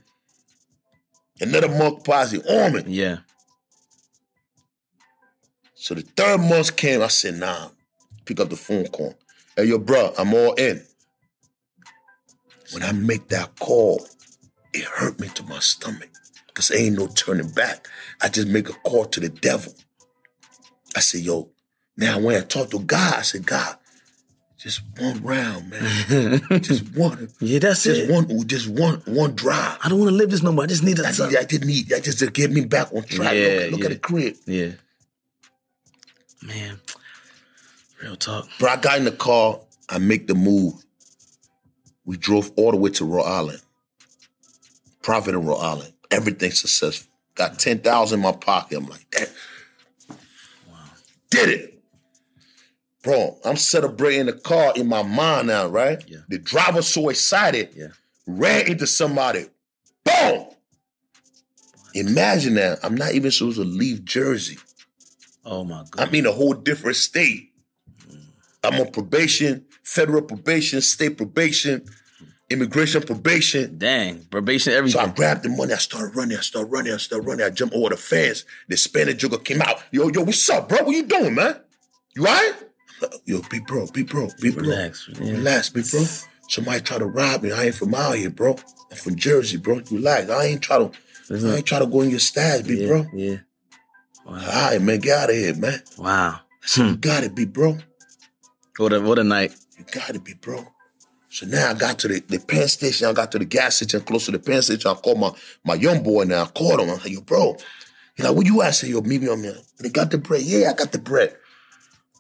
Another 1.42 1.68
month 1.68 2.04
pass, 2.06 2.32
he 2.32 2.40
on 2.40 2.74
me. 2.74 2.84
Yeah. 2.88 3.18
So 5.76 5.96
the 5.96 6.02
third 6.02 6.40
month 6.40 6.76
came, 6.78 7.02
I 7.02 7.08
said, 7.08 7.36
nah, 7.36 7.70
pick 8.26 8.40
up 8.40 8.50
the 8.50 8.56
phone 8.58 8.88
call. 8.88 9.16
Hey, 9.58 9.66
yo, 9.66 9.78
bro, 9.80 10.14
I'm 10.18 10.34
all 10.34 10.54
in. 10.54 10.82
When 12.72 12.84
I 12.84 12.94
make 12.94 13.28
that 13.30 13.60
call, 13.60 14.08
it 14.74 14.86
hurt 14.86 15.20
me 15.20 15.28
to 15.30 15.44
my 15.44 15.60
stomach 15.60 16.09
because 16.60 16.72
ain't 16.78 16.98
no 16.98 17.08
turning 17.08 17.50
back. 17.50 17.88
I 18.22 18.28
just 18.28 18.50
make 18.50 18.68
a 18.68 18.74
call 18.74 19.06
to 19.06 19.20
the 19.22 19.30
devil. 19.30 19.74
I 20.94 21.00
said, 21.00 21.22
yo, 21.22 21.50
now 21.96 22.20
when 22.20 22.36
I 22.36 22.46
talk 22.46 22.72
to 22.72 22.80
God, 22.80 23.20
I 23.20 23.22
said, 23.22 23.46
God, 23.46 23.78
just 24.58 24.82
one 24.98 25.24
round, 25.24 25.70
man. 25.70 26.42
just 26.62 26.94
one. 26.98 27.30
Yeah, 27.40 27.60
that's 27.60 27.84
Just 27.84 28.02
it. 28.02 28.12
one, 28.12 28.46
just 28.46 28.68
one, 28.68 29.02
one 29.06 29.36
drive. 29.36 29.78
I 29.82 29.88
don't 29.88 30.00
want 30.00 30.10
to 30.10 30.16
live 30.16 30.32
this 30.32 30.44
no 30.44 30.52
more. 30.52 30.66
I 30.66 30.68
just 30.68 30.84
need 30.84 31.00
I, 31.00 31.04
that. 31.04 31.30
need, 31.30 31.38
I 31.38 31.44
didn't 31.46 31.68
need 31.68 31.88
that 31.90 32.04
just 32.04 32.20
to 32.20 32.30
get 32.30 32.52
me 32.52 32.66
back 32.66 32.94
on 32.94 33.04
track. 33.04 33.36
Yeah, 33.36 33.70
look 33.70 33.72
look 33.72 33.80
yeah. 33.80 33.86
at 33.86 33.92
the 33.92 34.00
crib. 34.00 34.36
Yeah. 34.46 34.72
Man. 36.46 36.82
Real 38.04 38.18
talk. 38.18 38.50
Bro, 38.60 38.70
I 38.70 38.76
got 38.76 38.98
in 38.98 39.06
the 39.06 39.12
car. 39.12 39.62
I 39.88 39.98
make 39.98 40.28
the 40.28 40.36
move. 40.36 40.74
We 42.04 42.18
drove 42.18 42.52
all 42.58 42.72
the 42.72 42.78
way 42.78 42.90
to 42.92 43.06
Rhode 43.06 43.24
Island. 43.24 43.62
Profit 45.02 45.36
in 45.36 45.46
Rhode 45.46 45.60
Island. 45.60 45.94
Everything 46.12 46.52
successful. 46.52 47.12
Got 47.36 47.60
10000 47.60 48.20
in 48.20 48.24
my 48.24 48.32
pocket. 48.32 48.78
I'm 48.78 48.88
like, 48.88 49.10
that. 49.12 49.32
Did 51.30 51.50
it. 51.50 51.84
Bro, 53.04 53.38
I'm 53.46 53.56
celebrating 53.56 54.26
the 54.26 54.34
car 54.34 54.74
in 54.76 54.88
my 54.88 55.04
mind 55.04 55.48
now, 55.48 55.68
right? 55.68 56.04
Yeah. 56.08 56.20
The 56.28 56.38
driver 56.38 56.82
so 56.82 57.10
excited, 57.10 57.70
Yeah. 57.76 57.88
ran 58.28 58.68
into 58.68 58.86
somebody. 58.88 59.46
Boom! 60.04 60.48
Imagine 61.94 62.56
that. 62.56 62.80
I'm 62.84 62.96
not 62.96 63.14
even 63.14 63.32
supposed 63.32 63.58
to 63.58 63.64
leave 63.64 64.04
Jersey. 64.04 64.58
Oh 65.46 65.64
my 65.64 65.84
god. 65.90 66.08
I'm 66.08 66.16
in 66.16 66.26
a 66.26 66.32
whole 66.32 66.54
different 66.54 66.98
state. 66.98 67.52
I'm 68.64 68.80
on 68.82 68.92
probation, 68.92 69.66
federal 69.84 70.22
probation, 70.22 70.82
state 70.82 71.16
probation, 71.18 71.86
immigration 72.50 73.02
probation. 73.02 73.78
Dang. 73.78 74.26
Probation, 74.26 74.74
everything. 74.74 75.00
So 75.02 75.08
I 75.08 75.12
grabbed 75.12 75.44
the 75.44 75.50
money. 75.50 75.74
I 75.74 75.78
started 75.78 76.16
running. 76.16 76.38
I 76.38 76.42
started 76.42 76.72
running. 76.72 76.94
I 76.94 76.98
started 76.98 77.28
running. 77.28 77.46
I 77.46 77.50
jumped 77.50 77.76
over 77.76 77.90
the 77.90 77.98
fence. 77.98 78.46
The 78.68 78.78
Spanish 78.78 79.16
jugger 79.16 79.44
came 79.44 79.62
out. 79.62 79.82
Yo, 79.92 80.10
yo, 80.10 80.24
what's 80.24 80.50
up, 80.50 80.70
bro? 80.70 80.84
What 80.84 80.96
you 80.96 81.04
doing, 81.04 81.36
man? 81.36 81.60
You 82.16 82.28
all 82.28 82.34
right? 82.34 82.54
Yo, 83.26 83.42
be 83.50 83.60
bro, 83.60 83.88
be 83.88 84.04
bro, 84.04 84.28
be 84.42 84.52
bro. 84.52 84.64
Relax, 84.64 85.10
yeah. 85.22 85.32
Relax, 85.32 85.70
be 85.70 85.84
bro. 85.90 86.04
Somebody 86.50 86.82
try 86.82 86.98
to 86.98 87.06
rob 87.06 87.44
me. 87.44 87.52
I 87.52 87.66
ain't 87.66 87.76
from 87.76 87.96
out 87.96 88.16
here, 88.16 88.30
bro. 88.30 88.58
I'm 88.92 88.98
from 88.98 89.16
Jersey, 89.16 89.58
bro. 89.58 89.82
Relax. 89.92 90.30
I 90.30 90.46
ain't 90.46 90.62
try 90.62 90.80
to. 90.80 90.92
I 91.32 91.58
ain't 91.58 91.66
try 91.66 91.80
to 91.80 91.86
go 91.86 92.02
in 92.02 92.10
your 92.10 92.20
stash, 92.20 92.64
be 92.64 92.78
yeah, 92.78 92.88
bro. 92.88 93.06
Yeah. 93.14 93.38
All 94.26 94.34
right, 94.36 94.82
man, 94.82 95.00
get 95.00 95.18
out 95.18 95.30
of 95.30 95.36
here, 95.36 95.56
man. 95.56 95.82
Wow. 95.98 96.40
I 96.42 96.68
said, 96.68 96.84
you 96.84 96.94
hmm. 96.94 97.00
got 97.00 97.24
it, 97.24 97.36
be 97.36 97.46
bro. 97.46 97.78
What 98.78 98.94
a 98.94 99.02
what 99.02 99.20
a 99.20 99.24
night. 99.24 99.54
You 99.78 99.86
gotta 99.92 100.20
be, 100.20 100.34
bro. 100.34 100.66
So 101.30 101.46
now 101.46 101.70
I 101.70 101.74
got 101.76 102.00
to 102.00 102.08
the, 102.08 102.20
the 102.28 102.40
Penn 102.40 102.68
Station. 102.68 103.08
I 103.08 103.14
got 103.14 103.32
to 103.32 103.40
the 103.40 103.46
gas 103.46 103.76
station 103.76 104.02
close 104.02 104.26
to 104.26 104.32
the 104.32 104.40
Penn 104.40 104.62
Station. 104.62 104.90
I 104.90 104.96
called 104.96 105.20
my, 105.20 105.32
my 105.64 105.76
young 105.76 106.02
boy 106.04 106.24
now. 106.24 106.44
I 106.44 106.48
called 106.48 106.80
him. 106.80 106.90
I 106.90 106.98
said, 106.98 107.12
yo, 107.12 107.22
bro. 107.22 107.56
He 108.16 108.24
like, 108.24 108.36
where 108.36 108.46
you 108.46 108.62
at? 108.62 108.70
I 108.70 108.72
said, 108.72 108.90
yo, 108.90 109.02
meet 109.02 109.22
me 109.22 109.30
on 109.30 109.42
there. 109.42 109.56
They 109.80 109.90
got 109.90 110.12
the 110.12 110.18
bread. 110.18 110.42
Yeah, 110.42 110.72
I 110.72 110.74
got 110.74 110.92
the 110.92 110.98
bread. 111.00 111.36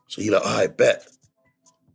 So 0.08 0.22
he 0.22 0.30
like, 0.30 0.46
all 0.46 0.58
right, 0.58 0.76
bet. 0.78 1.06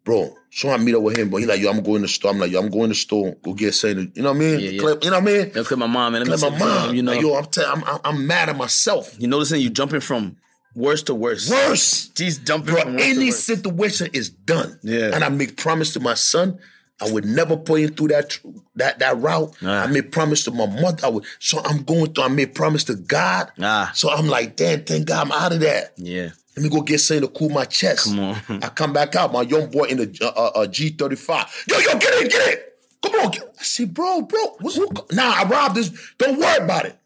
Bro, 0.04 0.34
so 0.50 0.68
I 0.68 0.76
meet 0.76 0.94
up 0.94 1.00
with 1.02 1.16
him, 1.16 1.30
but 1.30 1.38
he 1.38 1.46
like, 1.46 1.60
yo, 1.60 1.70
I'm 1.70 1.82
going 1.82 1.96
to 1.96 2.02
the 2.02 2.08
store. 2.08 2.32
I'm 2.32 2.38
like, 2.38 2.50
yo, 2.50 2.60
I'm 2.60 2.68
going 2.68 2.82
to 2.84 2.88
the 2.88 2.94
store. 2.94 3.34
Go 3.42 3.54
get 3.54 3.72
something. 3.74 4.12
You 4.14 4.22
know 4.22 4.30
what 4.32 4.36
I 4.36 4.40
mean? 4.40 4.60
Yeah, 4.60 4.70
yeah. 4.70 4.80
Clip- 4.80 5.04
you 5.04 5.10
know 5.10 5.20
what 5.20 5.28
I 5.30 5.32
mean? 5.32 5.52
Let's 5.54 5.68
clip 5.68 5.78
my 5.78 5.86
mom 5.86 6.14
and 6.14 6.28
Like 6.28 6.40
my 6.40 6.58
mom. 6.58 6.94
You 6.94 7.02
know, 7.02 7.12
Like, 7.12 7.22
yo, 7.22 7.34
I'm, 7.36 7.46
tell- 7.46 7.72
I'm, 7.72 7.82
I'm, 7.84 7.98
I'm 8.04 8.26
mad 8.26 8.50
at 8.50 8.56
myself. 8.56 9.16
you 9.18 9.28
noticing 9.28 9.62
you 9.62 9.70
jumping 9.70 10.00
from 10.00 10.36
worse 10.74 11.02
to 11.04 11.14
worse. 11.14 11.48
Worse. 11.48 12.10
He's 12.18 12.36
jumping 12.38 12.74
Bro, 12.74 12.82
from 12.82 12.98
any 12.98 13.30
situation 13.30 14.10
is 14.12 14.28
done. 14.28 14.78
Yeah. 14.82 15.12
And 15.14 15.24
I 15.24 15.28
make 15.30 15.56
promise 15.56 15.94
to 15.94 16.00
my 16.00 16.14
son, 16.14 16.58
I 17.00 17.10
would 17.10 17.24
never 17.24 17.56
put 17.56 17.80
him 17.80 17.94
through 17.94 18.08
that 18.08 18.38
that 18.76 18.98
that 19.00 19.18
route. 19.18 19.54
Ah. 19.62 19.82
I 19.84 19.86
made 19.88 20.12
promise 20.12 20.44
to 20.44 20.50
my 20.52 20.66
mother. 20.66 21.04
I 21.06 21.08
would, 21.08 21.24
so 21.40 21.60
I'm 21.64 21.82
going 21.82 22.12
through. 22.12 22.24
I 22.24 22.28
made 22.28 22.54
promise 22.54 22.84
to 22.84 22.94
God. 22.94 23.50
Ah. 23.60 23.90
So 23.94 24.10
I'm 24.10 24.28
like, 24.28 24.56
damn, 24.56 24.84
thank 24.84 25.06
God 25.06 25.26
I'm 25.26 25.32
out 25.32 25.52
of 25.52 25.60
that. 25.60 25.92
Yeah. 25.96 26.30
Let 26.56 26.62
me 26.62 26.68
go 26.68 26.82
get 26.82 27.00
something 27.00 27.26
to 27.26 27.34
cool 27.34 27.48
my 27.48 27.64
chest. 27.64 28.04
Come 28.06 28.20
on. 28.20 28.62
I 28.62 28.68
come 28.68 28.92
back 28.92 29.16
out. 29.16 29.32
My 29.32 29.42
young 29.42 29.70
boy 29.70 29.84
in 29.84 29.96
the 29.96 30.18
uh, 30.22 30.26
uh, 30.40 30.60
uh, 30.60 30.66
G35. 30.66 31.68
Yo, 31.68 31.78
yo, 31.78 31.98
get 31.98 32.14
it, 32.22 32.30
get 32.30 32.48
it. 32.48 32.78
Come 33.02 33.14
on. 33.16 33.30
Get. 33.32 33.42
I 33.58 33.62
said, 33.64 33.92
bro, 33.92 34.22
bro. 34.22 34.40
What, 34.60 34.76
what, 34.76 35.12
nah, 35.12 35.34
I 35.36 35.44
robbed 35.44 35.74
this. 35.74 35.90
Don't 36.16 36.38
worry 36.38 36.64
about 36.64 36.84
it. 36.86 36.96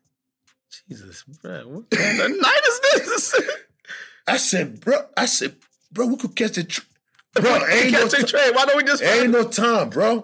Jesus, 0.89 1.23
bro. 1.23 1.61
What 1.67 1.91
kind 1.91 2.21
of 2.21 2.31
night 2.31 2.61
is 2.69 2.81
this? 3.07 3.41
I 4.29 4.37
said, 4.37 4.81
bro. 4.81 4.99
I 5.17 5.25
said, 5.25 5.57
bro, 5.91 6.07
we 6.09 6.17
could 6.17 6.37
catch 6.37 6.53
the. 6.57 6.65
Tr- 6.65 6.83
bro, 7.35 7.67
ain't 7.69 7.93
no, 7.93 8.07
a 8.07 8.09
trade. 8.09 8.55
Why 8.55 8.65
don't 8.67 8.77
we 8.77 8.83
just 8.85 9.03
ain't 9.03 9.31
no 9.31 9.45
time, 9.45 9.91
bro. 9.91 10.23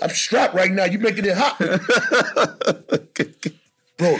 I'm 0.00 0.10
strapped 0.10 0.54
right 0.54 0.70
now. 0.70 0.84
You 0.84 0.98
making 0.98 1.24
it 1.26 1.36
hot, 1.36 1.58
bro. 3.98 4.18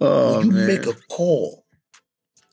Oh, 0.00 0.36
when 0.38 0.46
you 0.46 0.52
man. 0.52 0.66
make 0.66 0.86
a 0.86 0.94
call 1.08 1.64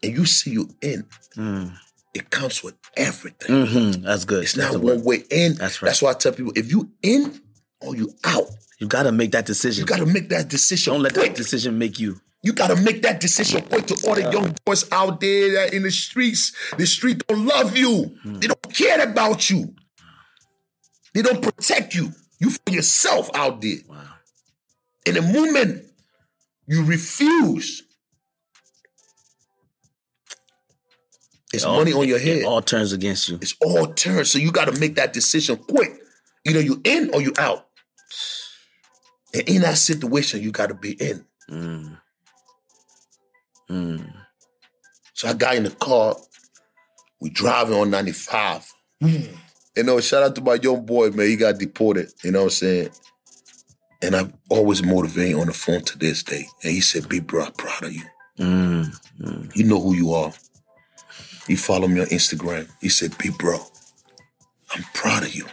and 0.04 0.13
you 0.16 0.26
see 0.26 0.52
you 0.52 0.70
in, 0.82 1.06
Mm. 1.36 1.72
it 2.16 2.30
comes 2.32 2.63
with 2.63 2.74
everything. 2.96 3.66
Mhm, 3.66 4.02
That's 4.04 4.26
good. 4.26 4.44
It's 4.44 4.58
not 4.58 4.76
one 4.82 5.04
way 5.04 5.24
in. 5.30 5.54
That's 5.56 5.82
right. 5.82 5.90
That's 5.90 6.02
why 6.02 6.12
I 6.12 6.13
tell 6.16 6.32
people: 6.34 6.52
if 6.56 6.72
you 6.72 6.90
in 7.04 7.40
or 7.80 7.96
you 7.96 8.13
out, 8.24 8.48
You 8.80 8.88
gotta 8.88 9.12
make 9.12 9.32
that 9.34 9.46
decision. 9.46 9.84
you 9.84 9.86
got 9.86 10.00
to 10.00 10.06
make 10.06 10.30
that 10.30 10.48
decision. 10.50 10.94
don't 10.94 11.04
let 11.04 11.13
quick. 11.13 11.32
that 11.34 11.38
decision 11.38 11.78
make 11.78 12.00
you. 12.00 12.20
You 12.43 12.54
gotta 12.54 12.76
make 12.82 13.02
that 13.02 13.19
decision 13.19 13.62
quick 13.63 13.88
to 13.88 14.08
all 14.08 14.15
the 14.15 14.32
young 14.32 14.56
boys 14.63 14.89
out 14.91 15.19
there 15.19 15.67
in 15.73 15.84
the 15.84 15.91
streets. 15.91 16.54
The 16.78 16.86
street 16.86 17.26
don't 17.28 17.45
love 17.45 17.76
you. 17.76 18.15
They 18.23 18.47
don't 18.47 18.73
care 18.73 19.02
about 19.02 19.50
you. 19.50 19.73
They 21.13 21.21
don't 21.23 21.41
protect 21.41 21.95
you. 21.95 22.12
You 22.39 22.52
for 22.52 22.71
yourself 22.71 23.30
out 23.34 23.62
there. 23.62 23.78
Wow. 23.89 24.04
In 25.06 25.15
the 25.15 25.21
moment 25.23 25.86
you 26.67 26.84
refuse, 26.86 27.84
it's 31.54 31.63
All- 31.63 31.78
money 31.78 31.93
on 31.93 32.08
your 32.08 32.19
head. 32.19 32.39
It 32.39 32.45
all 32.45 32.62
turns 32.62 32.93
against 32.93 33.30
you. 33.30 33.39
it's 33.41 33.56
all 33.62 33.88
turns. 33.88 34.32
So 34.32 34.38
you 34.38 34.52
got 34.52 34.65
to 34.71 34.80
make 34.80 34.95
that 34.95 35.13
decision 35.13 35.58
quick. 35.58 35.91
Either 36.45 36.62
you 36.62 36.82
in 36.84 37.10
or 37.13 37.21
you 37.21 37.34
out. 37.39 37.67
And 39.34 39.50
in 39.50 39.62
that 39.63 39.78
situation, 39.78 40.41
you 40.41 40.52
got 40.52 40.67
to 40.67 40.76
be 40.76 40.91
in. 40.91 41.26
Mm. 41.50 41.97
Mm. 43.69 44.13
So 45.13 45.27
I 45.30 45.34
got 45.34 45.56
in 45.56 45.63
the 45.63 45.71
car. 45.71 46.15
We 47.19 47.30
driving 47.32 47.75
on 47.75 47.89
95. 47.89 48.71
You 49.01 49.84
know, 49.84 49.99
shout 49.99 50.23
out 50.23 50.36
to 50.36 50.41
my 50.41 50.56
young 50.56 50.86
boy, 50.86 51.10
man. 51.10 51.27
He 51.27 51.36
got 51.36 51.58
deported. 51.58 52.10
You 52.23 52.32
know 52.32 52.39
what 52.39 52.45
I'm 52.45 52.49
saying? 52.51 52.89
And 54.01 54.15
I'm 54.15 54.34
always 54.49 54.84
motivating 54.84 55.39
on 55.39 55.47
the 55.47 55.53
phone 55.53 55.82
to 55.82 55.97
this 55.97 56.21
day. 56.23 56.45
And 56.63 56.71
he 56.71 56.82
said, 56.82 57.10
Big 57.10 57.25
bro, 57.25 57.45
I'm 57.45 57.51
proud 57.53 57.84
of 57.84 57.93
you. 57.93 58.03
Mm. 58.39 59.56
You 59.56 59.63
know 59.63 59.82
who 59.82 59.95
you 59.95 60.13
are. 60.13 60.32
He 61.47 61.56
followed 61.56 61.89
me 61.89 62.01
on 62.01 62.08
Instagram. 62.08 62.69
He 62.82 62.89
said, 62.89 63.17
Big 63.17 63.38
bro, 63.38 63.58
I'm 64.75 64.84
proud 64.93 65.23
of 65.23 65.34
you. 65.34 65.45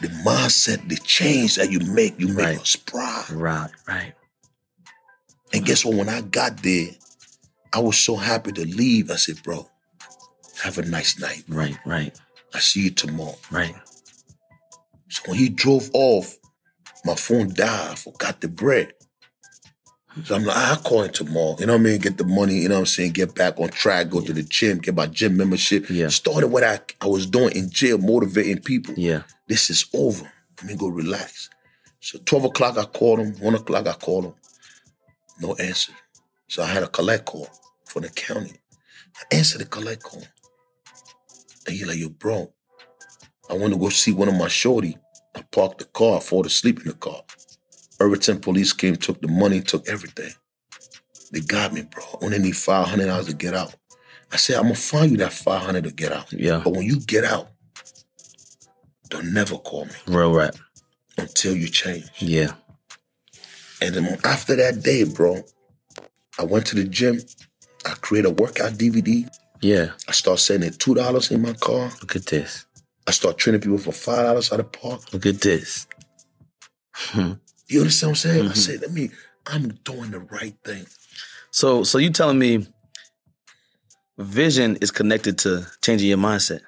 The 0.00 0.08
mindset, 0.08 0.88
the 0.88 0.96
change 0.96 1.54
that 1.56 1.70
you 1.70 1.78
make, 1.80 2.18
you 2.18 2.28
make 2.28 2.46
Right. 2.46 2.58
us 2.60 2.74
proud. 2.76 3.30
Right, 3.30 3.70
right. 3.86 4.12
And 5.54 5.64
guess 5.64 5.84
what? 5.84 5.94
When 5.94 6.08
I 6.08 6.20
got 6.20 6.62
there, 6.64 6.88
I 7.72 7.78
was 7.78 7.96
so 7.96 8.16
happy 8.16 8.50
to 8.52 8.66
leave. 8.66 9.10
I 9.10 9.16
said, 9.16 9.40
bro, 9.44 9.68
have 10.62 10.78
a 10.78 10.82
nice 10.82 11.18
night. 11.20 11.44
Right, 11.48 11.78
right, 11.86 12.18
I 12.52 12.58
see 12.58 12.82
you 12.84 12.90
tomorrow. 12.90 13.36
right. 13.52 13.74
So 15.08 15.22
when 15.26 15.38
he 15.38 15.48
drove 15.48 15.90
off, 15.92 16.36
my 17.04 17.14
phone 17.14 17.54
died. 17.54 17.92
I 17.92 17.94
forgot 17.94 18.40
the 18.40 18.48
bread. 18.48 18.94
So 20.24 20.34
I'm 20.34 20.44
like, 20.44 20.56
I'll 20.56 20.76
call 20.76 21.02
him 21.02 21.12
tomorrow. 21.12 21.56
You 21.60 21.66
know 21.66 21.74
what 21.74 21.80
I 21.80 21.84
mean? 21.84 22.00
Get 22.00 22.18
the 22.18 22.24
money, 22.24 22.54
you 22.54 22.68
know 22.68 22.76
what 22.76 22.80
I'm 22.80 22.86
saying? 22.86 23.12
Get 23.12 23.34
back 23.34 23.60
on 23.60 23.68
track, 23.68 24.10
go 24.10 24.20
to 24.20 24.32
the 24.32 24.42
gym, 24.42 24.78
get 24.78 24.94
my 24.94 25.06
gym 25.06 25.36
membership. 25.36 25.88
Yeah. 25.88 26.08
Started 26.08 26.48
what 26.48 26.64
I, 26.64 26.80
I 27.00 27.06
was 27.06 27.26
doing 27.26 27.54
in 27.54 27.70
jail, 27.70 27.98
motivating 27.98 28.60
people. 28.60 28.94
Yeah. 28.96 29.22
This 29.46 29.70
is 29.70 29.86
over. 29.94 30.30
Let 30.58 30.66
me 30.66 30.76
go 30.76 30.88
relax. 30.88 31.48
So 32.00 32.18
12 32.24 32.44
o'clock, 32.46 32.78
I 32.78 32.84
called 32.84 33.20
him. 33.20 33.34
1 33.34 33.54
o'clock, 33.54 33.86
I 33.86 33.92
called 33.92 34.24
him. 34.26 34.34
No 35.40 35.54
answer. 35.54 35.92
So 36.48 36.62
I 36.62 36.66
had 36.66 36.82
a 36.82 36.88
collect 36.88 37.24
call 37.26 37.48
from 37.86 38.02
the 38.02 38.10
county. 38.10 38.52
I 39.16 39.36
answered 39.36 39.60
the 39.60 39.66
collect 39.66 40.02
call. 40.02 40.22
And 41.66 41.76
he 41.76 41.84
like, 41.84 41.98
yo, 41.98 42.08
bro, 42.10 42.52
I 43.50 43.54
want 43.54 43.72
to 43.72 43.78
go 43.78 43.88
see 43.88 44.12
one 44.12 44.28
of 44.28 44.34
my 44.36 44.48
shorty. 44.48 44.96
I 45.34 45.42
parked 45.42 45.78
the 45.78 45.84
car, 45.86 46.18
I 46.18 46.20
fall 46.20 46.46
asleep 46.46 46.80
in 46.80 46.88
the 46.88 46.94
car. 46.94 47.22
Irvington 48.00 48.40
police 48.40 48.72
came, 48.72 48.96
took 48.96 49.20
the 49.20 49.28
money, 49.28 49.60
took 49.60 49.88
everything. 49.88 50.30
They 51.32 51.40
got 51.40 51.72
me, 51.72 51.82
bro. 51.82 52.04
I 52.20 52.24
only 52.26 52.38
need 52.38 52.56
five 52.56 52.86
hundred 52.86 53.06
dollars 53.06 53.26
to 53.26 53.34
get 53.34 53.54
out. 53.54 53.74
I 54.32 54.36
said, 54.36 54.56
I'm 54.56 54.64
gonna 54.64 54.74
find 54.74 55.10
you 55.10 55.16
that 55.18 55.32
five 55.32 55.62
hundred 55.62 55.84
to 55.84 55.90
get 55.92 56.12
out. 56.12 56.32
Yeah. 56.32 56.60
But 56.62 56.74
when 56.74 56.82
you 56.82 57.00
get 57.00 57.24
out, 57.24 57.48
don't 59.08 59.32
never 59.32 59.56
call 59.58 59.86
me 59.86 59.92
Real 60.06 60.32
rap. 60.34 60.54
until 61.18 61.56
you 61.56 61.68
change. 61.68 62.04
Yeah. 62.18 62.52
And 63.84 63.94
then 63.94 64.18
after 64.24 64.56
that 64.56 64.82
day, 64.82 65.04
bro, 65.04 65.44
I 66.38 66.44
went 66.44 66.66
to 66.68 66.74
the 66.76 66.84
gym. 66.84 67.20
I 67.84 67.90
created 68.00 68.28
a 68.28 68.32
workout 68.32 68.72
DVD. 68.72 69.28
Yeah. 69.60 69.92
I 70.08 70.12
start 70.12 70.38
sending 70.40 70.72
two 70.72 70.94
dollars 70.94 71.30
in 71.30 71.42
my 71.42 71.52
car. 71.52 71.90
Look 72.00 72.16
at 72.16 72.26
this. 72.26 72.64
I 73.06 73.10
start 73.10 73.36
training 73.38 73.60
people 73.60 73.78
for 73.78 73.92
five 73.92 74.24
dollars 74.24 74.50
at 74.52 74.56
the 74.58 74.64
park. 74.64 75.12
Look 75.12 75.26
at 75.26 75.40
this. 75.42 75.86
You 77.14 77.80
understand 77.80 78.10
what 78.12 78.24
I'm 78.24 78.30
saying? 78.30 78.46
I 78.46 78.52
Mhm. 78.52 78.56
said, 78.56 78.80
let 78.82 78.92
me, 78.92 79.10
I'm 79.46 79.68
doing 79.84 80.10
the 80.12 80.20
right 80.20 80.54
thing. 80.64 80.86
So 81.50 81.84
so 81.84 81.98
you 81.98 82.10
telling 82.10 82.38
me 82.38 82.66
vision 84.18 84.76
is 84.80 84.90
connected 84.90 85.38
to 85.38 85.66
changing 85.82 86.08
your 86.08 86.18
mindset. 86.18 86.60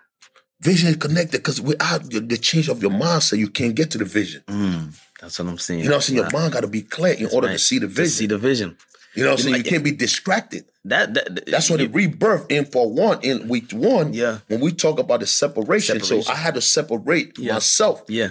Vision 0.61 0.89
is 0.91 0.97
connected 0.97 1.39
because 1.39 1.61
without 1.61 2.09
the 2.11 2.21
the 2.21 2.37
change 2.39 2.69
of 2.69 2.83
your 2.83 2.91
mindset, 2.91 3.39
you 3.39 3.49
can't 3.49 3.75
get 3.75 3.91
to 3.93 3.99
the 3.99 4.05
vision. 4.05 4.43
Mm, 4.49 4.95
that's 5.27 5.39
what 5.41 5.49
I'm 5.49 5.59
saying. 5.59 5.81
You 5.81 5.87
know 5.87 5.93
what 5.93 5.97
I'm 5.97 6.03
saying? 6.03 6.17
Your 6.19 6.31
mind 6.31 6.53
got 6.53 6.61
to 6.61 6.69
be 6.69 6.83
clear 6.83 7.15
in 7.15 7.27
order 7.33 7.49
to 7.49 7.59
see 7.59 7.79
the 7.79 7.87
To 7.89 7.93
vision. 7.93 8.11
see 8.11 8.27
the 8.27 8.39
vision. 8.39 8.77
you 9.15 9.25
know 9.25 9.31
what 9.31 9.39
I'm 9.41 9.43
saying? 9.45 9.57
You 9.57 9.63
You 9.65 9.71
can't 9.71 9.85
be 9.85 9.91
distracted. 9.93 10.65
That, 10.85 11.15
that 11.15 11.47
That's 11.47 11.69
what 11.69 11.81
the 11.81 11.89
rebirth 11.89 12.47
in 12.49 12.67
part 12.67 12.91
one, 12.91 13.19
in 13.23 13.49
week 13.49 13.73
one. 13.73 14.13
Yeah. 14.15 14.39
When 14.49 14.61
we 14.61 14.73
talk 14.73 14.99
about 15.01 15.21
the 15.21 15.27
separation, 15.27 16.01
Separation. 16.01 16.23
so 16.23 16.33
I 16.33 16.37
had 16.37 16.55
to 16.55 16.61
separate 16.61 17.37
Yeah. 17.39 17.55
myself 17.55 18.05
Yeah, 18.09 18.29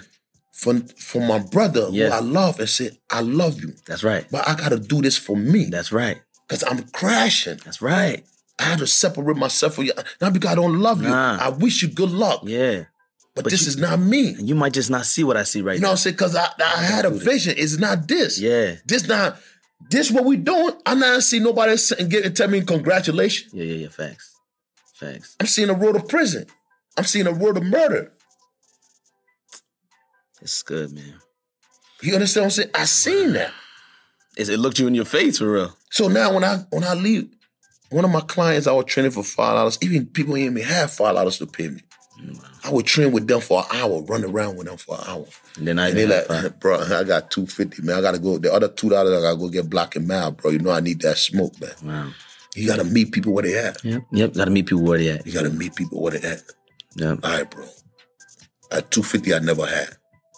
from 0.53 0.87
from 0.87 1.27
my 1.27 1.39
brother 1.39 1.87
Yeah. 1.91 2.07
who 2.09 2.13
I 2.13 2.19
love 2.21 2.59
and 2.61 2.69
said, 2.69 2.97
I 3.09 3.19
love 3.21 3.59
you. 3.61 3.73
that's 3.87 4.03
right. 4.05 4.25
But 4.31 4.47
I 4.47 4.55
gotta 4.55 4.79
do 4.79 5.01
this 5.01 5.17
for 5.17 5.35
me. 5.35 5.65
That's 5.65 5.91
right. 5.91 6.21
Because 6.47 6.63
I'm 6.63 6.83
crashing. 6.93 7.59
That's 7.65 7.81
right. 7.81 8.23
I 8.57 8.63
had 8.63 8.79
to 8.79 8.87
separate 8.87 9.35
myself 9.35 9.75
from 9.75 9.83
you. 9.85 9.93
Not 10.21 10.31
because 10.31 10.51
I 10.51 10.55
don't 10.55 10.79
love 10.79 11.01
you. 11.01 11.09
Nah. 11.09 11.37
I 11.41 11.49
wish 11.49 11.81
you 11.81 11.89
good 11.89 12.11
luck. 12.11 12.43
Yeah. 12.45 12.85
But, 13.35 13.43
But 13.43 13.51
this 13.51 13.63
you- 13.63 13.67
is 13.67 13.77
not 13.77 13.99
me. 13.99 14.35
You 14.39 14.55
might 14.55 14.73
just 14.73 14.89
not 14.89 15.05
see 15.05 15.23
what 15.23 15.35
I 15.37 15.43
see 15.43 15.61
right 15.61 15.75
You 15.75 15.81
know 15.81 15.87
now. 15.87 15.91
what 15.91 15.91
I'm 15.93 15.97
saying? 15.97 16.13
Because 16.15 16.35
I, 16.35 16.47
I 16.63 16.83
had 16.83 17.03
a 17.05 17.09
vision. 17.09 17.55
It's 17.57 17.77
not 17.77 18.07
this. 18.07 18.39
Yeah. 18.39 18.75
This 18.85 19.07
not 19.07 19.37
this 19.89 20.09
what 20.09 20.23
we 20.25 20.37
doing. 20.37 20.73
I'm 20.85 20.99
not 20.99 21.21
seeing 21.21 21.43
nobody 21.43 21.75
get 22.07 22.25
and 22.25 22.35
tell 22.35 22.47
me 22.47 22.61
congratulations. 22.61 23.53
Yeah, 23.53 23.65
yeah, 23.65 23.75
yeah. 23.75 23.87
Facts. 23.89 24.33
Facts. 24.95 25.35
I'm 25.39 25.47
seeing 25.47 25.69
a 25.69 25.73
road 25.73 25.97
of 25.97 26.07
prison. 26.07 26.45
I'm 26.97 27.03
seeing 27.03 27.27
a 27.27 27.33
road 27.33 27.57
of 27.57 27.63
murder. 27.63 28.13
It's 30.41 30.63
good, 30.63 30.93
man. 30.93 31.15
You 32.01 32.13
understand 32.13 32.43
what 32.43 32.45
I'm 32.47 32.51
saying? 32.51 32.69
I 32.75 32.85
seen 32.85 33.33
that. 33.33 33.51
It's, 34.37 34.49
it 34.49 34.59
looked 34.59 34.79
you 34.79 34.87
in 34.87 34.95
your 34.95 35.05
face 35.05 35.39
for 35.39 35.51
real. 35.51 35.77
So 35.91 36.07
now 36.07 36.33
when 36.33 36.43
I 36.43 36.57
when 36.69 36.83
I 36.83 36.93
leave, 36.93 37.29
one 37.89 38.05
of 38.05 38.11
my 38.11 38.21
clients 38.21 38.67
I 38.67 38.71
was 38.73 38.85
training 38.85 39.11
for 39.11 39.23
five 39.23 39.55
dollars. 39.55 39.77
Even 39.81 40.05
people 40.05 40.35
in 40.35 40.53
me 40.53 40.61
have 40.61 40.91
five 40.91 41.15
dollars 41.15 41.37
to 41.39 41.47
pay 41.47 41.69
me. 41.69 41.81
I 42.63 42.71
would 42.71 42.85
train 42.85 43.11
with 43.11 43.27
them 43.27 43.41
for 43.41 43.59
an 43.61 43.77
hour, 43.79 44.01
run 44.01 44.23
around 44.23 44.57
with 44.57 44.67
them 44.67 44.77
for 44.77 44.95
an 44.95 45.03
hour. 45.05 45.25
And 45.57 45.67
then 45.67 45.79
I 45.79 45.89
And 45.89 45.97
they 45.97 46.05
like, 46.07 46.59
bro, 46.59 46.79
I 46.79 47.03
got 47.03 47.29
two 47.29 47.45
fifty, 47.45 47.81
man. 47.83 47.97
I 47.97 48.01
gotta 48.01 48.19
go. 48.19 48.37
The 48.37 48.51
other 48.51 48.67
two 48.69 48.89
dollars, 48.89 49.17
I 49.17 49.21
gotta 49.21 49.37
go 49.37 49.49
get 49.49 49.69
block 49.69 49.95
and 49.95 50.07
mile, 50.07 50.31
bro. 50.31 50.51
You 50.51 50.59
know 50.59 50.71
I 50.71 50.79
need 50.79 51.01
that 51.01 51.17
smoke, 51.17 51.53
man. 51.59 51.71
Wow. 51.83 52.11
You 52.55 52.67
gotta 52.67 52.85
meet 52.85 53.11
people 53.11 53.33
where 53.33 53.43
they 53.43 53.57
at. 53.57 53.83
Yep. 53.83 54.03
Yep. 54.11 54.33
Got 54.33 54.45
to 54.45 54.51
meet 54.51 54.65
people 54.67 54.83
where 54.83 54.97
they 54.97 55.09
at. 55.09 55.25
You 55.25 55.33
gotta 55.33 55.49
meet 55.49 55.75
people 55.75 56.01
where 56.01 56.13
they 56.13 56.27
at. 56.27 56.41
Yep. 56.95 57.19
All 57.23 57.31
right, 57.31 57.49
bro. 57.51 57.65
At 58.71 58.89
two 58.91 59.03
fifty, 59.03 59.33
I 59.33 59.39
never 59.39 59.65
had. 59.65 59.89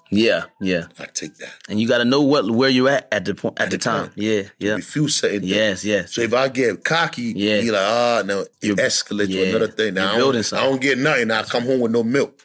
Yeah. 0.10 0.46
Yeah. 0.62 0.86
I 1.00 1.06
take 1.06 1.36
that. 1.38 1.54
And 1.70 1.80
you 1.80 1.88
got 1.88 1.98
to 2.00 2.06
know 2.06 2.22
what 2.22 2.50
where 2.50 2.70
you're 2.70 2.90
at 2.90 3.08
at 3.12 3.26
the 3.26 3.36
point 3.36 3.60
at, 3.60 3.66
At 3.66 3.72
the, 3.72 3.78
the 3.78 3.84
time. 3.84 4.04
time. 4.06 4.14
Yeah. 4.16 4.42
Yeah. 4.60 4.76
Refuse 4.76 5.16
certain 5.16 5.42
things. 5.42 5.52
Yes. 5.52 5.86
Yes. 5.86 6.14
So 6.14 6.22
if 6.22 6.34
I 6.34 6.48
get 6.50 6.84
cocky, 6.84 7.34
Yeah. 7.36 7.60
you 7.60 7.72
like, 7.72 7.82
ah, 7.82 8.24
no, 8.26 8.42
it 8.42 8.50
You're- 8.62 8.82
escalates 8.84 9.30
yeah. 9.30 9.42
to 9.44 9.50
another 9.50 9.68
thing. 9.68 9.94
Now 9.96 10.14
I 10.14 10.18
don't, 10.18 10.54
I 10.54 10.64
don't 10.64 10.82
get 10.82 10.98
nothing. 10.98 11.30
I 11.32 11.44
come 11.44 11.64
home 11.64 11.82
with 11.82 11.92
no 11.92 12.04
milk. 12.04 12.42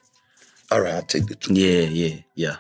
All 0.71 0.81
right, 0.81 0.95
I'll 0.95 1.03
take 1.03 1.27
the 1.27 1.35
two. 1.37 1.55
Yeah. 1.55 1.83
Yeah. 1.83 2.17
Yeah. 2.35 2.57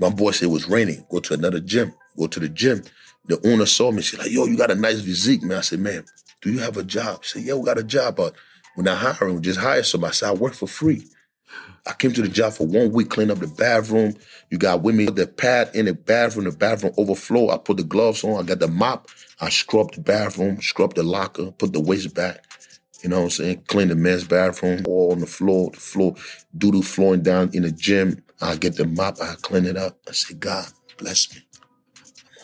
My 0.00 0.08
boy 0.10 0.30
said 0.30 0.46
it 0.46 0.52
was 0.52 0.68
raining. 0.68 1.04
Go 1.10 1.20
to 1.20 1.34
another 1.34 1.60
gym. 1.60 1.92
Go 2.18 2.26
to 2.26 2.40
the 2.40 2.48
gym. 2.48 2.82
The 3.26 3.38
owner 3.48 3.66
saw 3.66 3.90
me. 3.92 4.02
She's 4.02 4.18
like, 4.18 4.30
yo, 4.30 4.46
you 4.46 4.56
got 4.56 4.70
a 4.70 4.74
nice 4.74 5.00
physique, 5.02 5.42
man. 5.42 5.58
I 5.58 5.60
said, 5.60 5.78
man, 5.80 6.04
do 6.40 6.50
you 6.52 6.58
have 6.60 6.76
a 6.76 6.82
job? 6.82 7.22
She 7.24 7.38
said, 7.38 7.46
yeah, 7.46 7.54
we 7.54 7.64
got 7.64 7.78
a 7.78 7.84
job, 7.84 8.16
but 8.16 8.34
we're 8.76 8.82
not 8.82 8.98
hiring. 8.98 9.34
We 9.36 9.40
just 9.42 9.60
hire 9.60 9.82
somebody. 9.82 10.10
I 10.10 10.14
said, 10.14 10.28
I 10.30 10.32
work 10.32 10.54
for 10.54 10.66
free. 10.66 11.04
I 11.86 11.94
came 11.94 12.12
to 12.12 12.22
the 12.22 12.28
job 12.28 12.52
for 12.52 12.66
one 12.66 12.92
week, 12.92 13.10
clean 13.10 13.30
up 13.30 13.38
the 13.38 13.48
bathroom. 13.48 14.14
You 14.50 14.58
got 14.58 14.82
women, 14.82 15.14
the 15.14 15.26
pad 15.26 15.70
in 15.74 15.86
the 15.86 15.94
bathroom, 15.94 16.44
the 16.44 16.52
bathroom 16.52 16.92
overflow. 16.96 17.50
I 17.50 17.58
put 17.58 17.76
the 17.76 17.82
gloves 17.82 18.22
on. 18.22 18.38
I 18.38 18.46
got 18.46 18.60
the 18.60 18.68
mop. 18.68 19.08
I 19.40 19.48
scrub 19.50 19.92
the 19.92 20.00
bathroom, 20.00 20.60
scrub 20.62 20.94
the 20.94 21.02
locker, 21.02 21.50
put 21.50 21.72
the 21.72 21.80
waste 21.80 22.14
back. 22.14 22.44
You 23.02 23.10
know 23.10 23.16
what 23.18 23.24
I'm 23.24 23.30
saying? 23.30 23.64
Clean 23.66 23.88
the 23.88 23.96
men's 23.96 24.22
bathroom, 24.22 24.84
all 24.86 25.10
on 25.10 25.18
the 25.18 25.26
floor, 25.26 25.72
the 25.72 25.80
floor, 25.80 26.14
doodle 26.56 26.82
flowing 26.82 27.22
down 27.22 27.50
in 27.52 27.62
the 27.62 27.72
gym. 27.72 28.22
I 28.40 28.54
get 28.54 28.76
the 28.76 28.86
mop, 28.86 29.20
I 29.20 29.34
clean 29.42 29.64
it 29.66 29.76
up. 29.76 29.98
I 30.08 30.12
say, 30.12 30.34
God, 30.34 30.66
bless 30.98 31.34
me. 31.34 31.42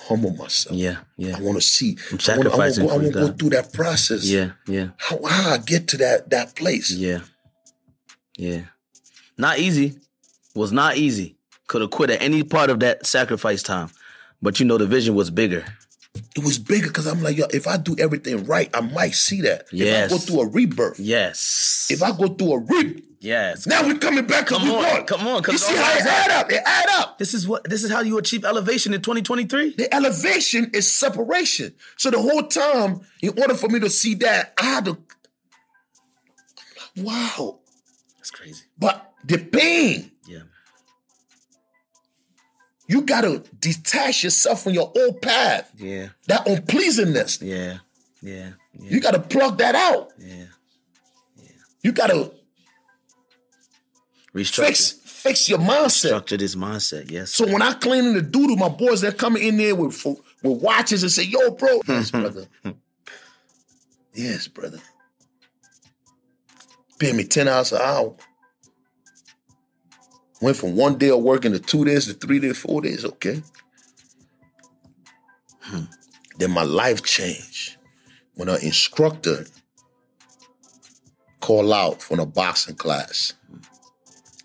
I'm 0.01 0.09
humble 0.09 0.35
myself. 0.35 0.74
Yeah. 0.77 0.96
Yeah. 1.16 1.37
I 1.37 1.40
want 1.42 1.59
to 1.59 1.62
see. 1.62 1.96
I'm 2.11 2.18
I 2.29 2.37
wanna- 2.38 2.51
I 2.51 2.57
wanna 2.57 2.72
sacrificing 2.72 3.12
go, 3.12 3.29
go 3.29 3.33
through 3.35 3.51
that 3.51 3.72
process. 3.72 4.24
Yeah. 4.24 4.53
Yeah. 4.66 4.88
How, 4.96 5.22
how 5.24 5.51
I 5.53 5.59
get 5.59 5.87
to 5.88 5.96
that 5.98 6.31
that 6.31 6.57
place. 6.57 6.90
Yeah. 6.90 7.20
Yeah. 8.37 8.62
Not 9.38 9.59
easy. 9.59 9.98
Was 10.55 10.72
not 10.72 10.96
easy. 10.96 11.37
Could 11.68 11.83
have 11.83 11.90
quit 11.90 12.11
at 12.11 12.20
any 12.22 12.42
part 12.42 12.70
of 12.70 12.81
that 12.81 13.07
sacrifice 13.07 13.62
time. 13.62 13.90
But 14.42 14.59
you 14.61 14.66
know 14.66 14.79
the 14.79 14.87
vision 14.87 15.14
was 15.14 15.31
bigger. 15.31 15.64
it 16.37 16.42
was 16.42 16.59
bigger 16.59 16.88
because 16.88 17.07
I'm 17.07 17.22
like, 17.22 17.37
yo, 17.37 17.46
if 17.53 17.66
I 17.66 17.77
do 17.77 17.94
everything 17.98 18.44
right, 18.44 18.68
I 18.74 18.81
might 18.81 19.14
see 19.14 19.42
that. 19.42 19.66
Yes. 19.72 20.11
If 20.11 20.12
I 20.12 20.16
go 20.16 20.18
through 20.24 20.40
a 20.40 20.48
rebirth. 20.48 20.98
Yes. 20.98 21.88
If 21.90 22.03
I 22.03 22.11
go 22.12 22.29
through 22.29 22.53
a 22.55 22.59
rebirth. 22.59 23.03
yes. 23.20 23.66
Now 23.66 23.87
we're 23.87 23.98
coming 23.98 24.27
back. 24.27 24.46
Come 24.46 24.62
we 24.64 24.70
on, 24.70 24.83
won. 24.83 25.05
come 25.07 25.27
on, 25.29 25.42
'cause 25.42 25.53
You 25.68 25.74
it 25.77 25.79
see 25.79 25.83
how 25.83 25.92
it 25.98 26.07
add 26.07 26.31
up? 26.31 26.51
It 26.51 26.62
add 26.64 26.88
up. 26.98 27.18
This 27.18 27.35
is 27.35 27.46
what 27.46 27.64
this 27.68 27.85
is 27.85 27.90
how 27.90 28.01
you 28.01 28.16
achieve 28.18 28.44
elevation 28.44 28.94
in 28.94 29.03
2023. 29.03 29.74
The 29.77 29.92
elevation 29.94 30.70
is 30.72 30.90
separation. 30.90 31.74
So 31.96 32.11
the 32.11 32.20
whole 32.20 32.44
time, 32.44 33.01
in 33.22 33.38
order 33.40 33.55
for 33.55 33.68
me 33.68 33.79
to 33.81 33.90
see 33.90 34.14
that, 34.16 34.55
I 34.59 34.64
had 34.64 34.85
to. 34.87 34.98
Wow. 36.96 37.59
That's 38.16 38.31
crazy. 38.31 38.64
But 38.79 39.08
the 39.24 39.38
pain, 39.38 40.11
Yeah. 40.26 40.42
you 42.87 43.02
gotta 43.02 43.42
detach 43.59 44.24
yourself 44.24 44.62
from 44.62 44.72
your 44.72 44.92
old 44.96 45.20
path. 45.22 45.70
Yeah. 45.76 46.09
That 46.26 46.46
unpleasingness. 46.46 47.42
Yeah. 47.42 47.78
Yeah. 48.22 48.50
Yeah. 48.78 48.90
You 48.90 49.00
gotta 49.00 49.20
plug 49.20 49.59
that 49.59 49.74
out. 49.74 50.12
yeah. 50.18 50.44
Yeah. 51.37 51.48
You 51.83 51.92
gotta 51.92 52.33
Restructure. 54.35 54.66
fix 54.66 54.90
fix 54.92 55.48
your 55.48 55.59
mindset. 55.59 56.07
Structure 56.09 56.37
this 56.37 56.54
mindset. 56.54 57.11
Yes. 57.11 57.33
So 57.33 57.46
when 57.46 57.61
I 57.62 57.72
cleaning 57.74 58.14
the 58.14 58.22
doodle, 58.22 58.57
my 58.57 58.68
boys 58.68 59.00
they're 59.00 59.12
coming 59.12 59.42
in 59.42 59.57
there 59.57 59.74
with 59.74 60.04
with 60.04 60.62
watches 60.62 61.02
and 61.02 61.11
say, 61.11 61.24
"Yo, 61.24 61.50
bro, 61.50 61.81
yes, 61.88 62.11
brother, 62.12 62.46
yes, 64.14 64.46
brother, 64.46 64.78
pay 67.00 67.12
me 67.12 67.24
ten 67.24 67.48
hours 67.48 67.72
an 67.72 67.81
hour." 67.83 68.14
Went 70.40 70.57
from 70.57 70.77
one 70.77 70.98
day 70.98 71.11
of 71.11 71.22
working 71.22 71.53
to 71.53 71.59
two 71.59 71.85
days 71.85 72.07
to 72.07 72.14
three 72.14 72.38
days, 72.38 72.59
four 72.59 72.81
days. 72.81 73.05
Okay. 73.05 73.42
Hmm. 75.61 75.85
Then 76.38 76.53
my 76.53 76.62
life 76.62 77.03
changed 77.03 77.77
when 78.35 78.48
an 78.48 78.61
instructor 78.62 79.46
called 81.40 81.72
out 81.72 82.03
from 82.03 82.20
a 82.20 82.27
boxing 82.27 82.77
class, 82.77 83.33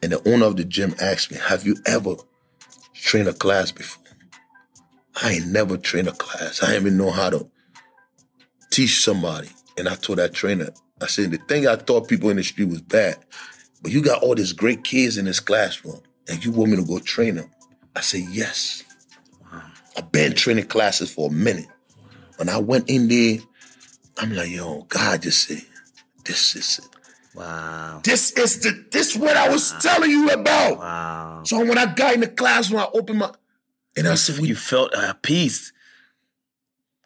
and 0.02 0.12
the 0.12 0.28
owner 0.28 0.46
of 0.46 0.58
the 0.58 0.64
gym 0.64 0.96
asked 1.00 1.32
me, 1.32 1.38
"Have 1.38 1.66
you 1.66 1.76
ever 1.86 2.16
trained 2.94 3.28
a 3.28 3.34
class 3.34 3.72
before?" 3.72 4.04
I 5.22 5.34
ain't 5.34 5.48
never 5.48 5.78
trained 5.78 6.08
a 6.08 6.14
class. 6.14 6.64
I 6.64 6.74
ain't 6.74 6.82
even 6.82 6.98
know 6.98 7.12
how 7.12 7.30
to 7.30 7.48
teach 8.72 9.04
somebody. 9.04 9.50
And 9.78 9.88
I 9.88 9.96
told 9.96 10.20
that 10.20 10.34
trainer, 10.34 10.70
I 11.02 11.08
said, 11.08 11.32
the 11.32 11.38
thing 11.38 11.68
I 11.68 11.76
thought 11.76 12.08
people 12.08 12.30
in 12.30 12.38
the 12.38 12.44
street 12.44 12.70
was 12.70 12.82
bad, 12.82 13.18
but 13.84 13.92
you 13.92 14.02
got 14.02 14.24
all 14.24 14.34
these 14.34 14.54
great 14.54 14.84
kids 14.84 15.18
in 15.18 15.26
this 15.26 15.40
classroom, 15.40 16.02
and 16.28 16.44
you 16.44 16.52
want 16.52 16.72
me 16.72 16.78
to 16.78 16.86
go 16.86 17.00
train 17.00 17.36
them. 17.36 17.52
I 17.96 18.02
said, 18.02 18.22
yes. 18.32 18.84
I've 19.96 20.12
been 20.12 20.34
training 20.34 20.66
classes 20.66 21.14
for 21.14 21.30
a 21.30 21.32
minute. 21.32 21.68
When 22.38 22.50
I 22.50 22.58
went 22.58 22.90
in 22.90 23.10
there, 23.10 23.38
I'm 24.18 24.34
like, 24.34 24.50
yo, 24.50 24.84
God 24.84 25.22
just 25.22 25.48
said, 25.48 25.62
this 26.26 26.56
is 26.56 26.80
it. 26.80 26.90
wow. 27.36 28.02
This 28.04 28.32
is 28.32 28.62
the 28.62 28.86
this 28.92 29.12
is 29.12 29.18
what 29.18 29.36
I 29.36 29.50
was 29.50 29.74
telling 29.82 30.10
you 30.10 30.30
about. 30.30 30.78
Wow. 30.80 31.42
So 31.44 31.60
when 31.60 31.78
I 31.78 31.94
got 31.94 32.14
in 32.14 32.22
the 32.22 32.28
classroom, 32.28 32.80
I 32.80 32.88
opened 32.94 33.20
my 33.20 33.32
and 33.96 34.08
I 34.08 34.16
said, 34.16 34.38
You 34.46 34.56
felt 34.56 34.96
at 34.96 35.22
peace. 35.22 35.74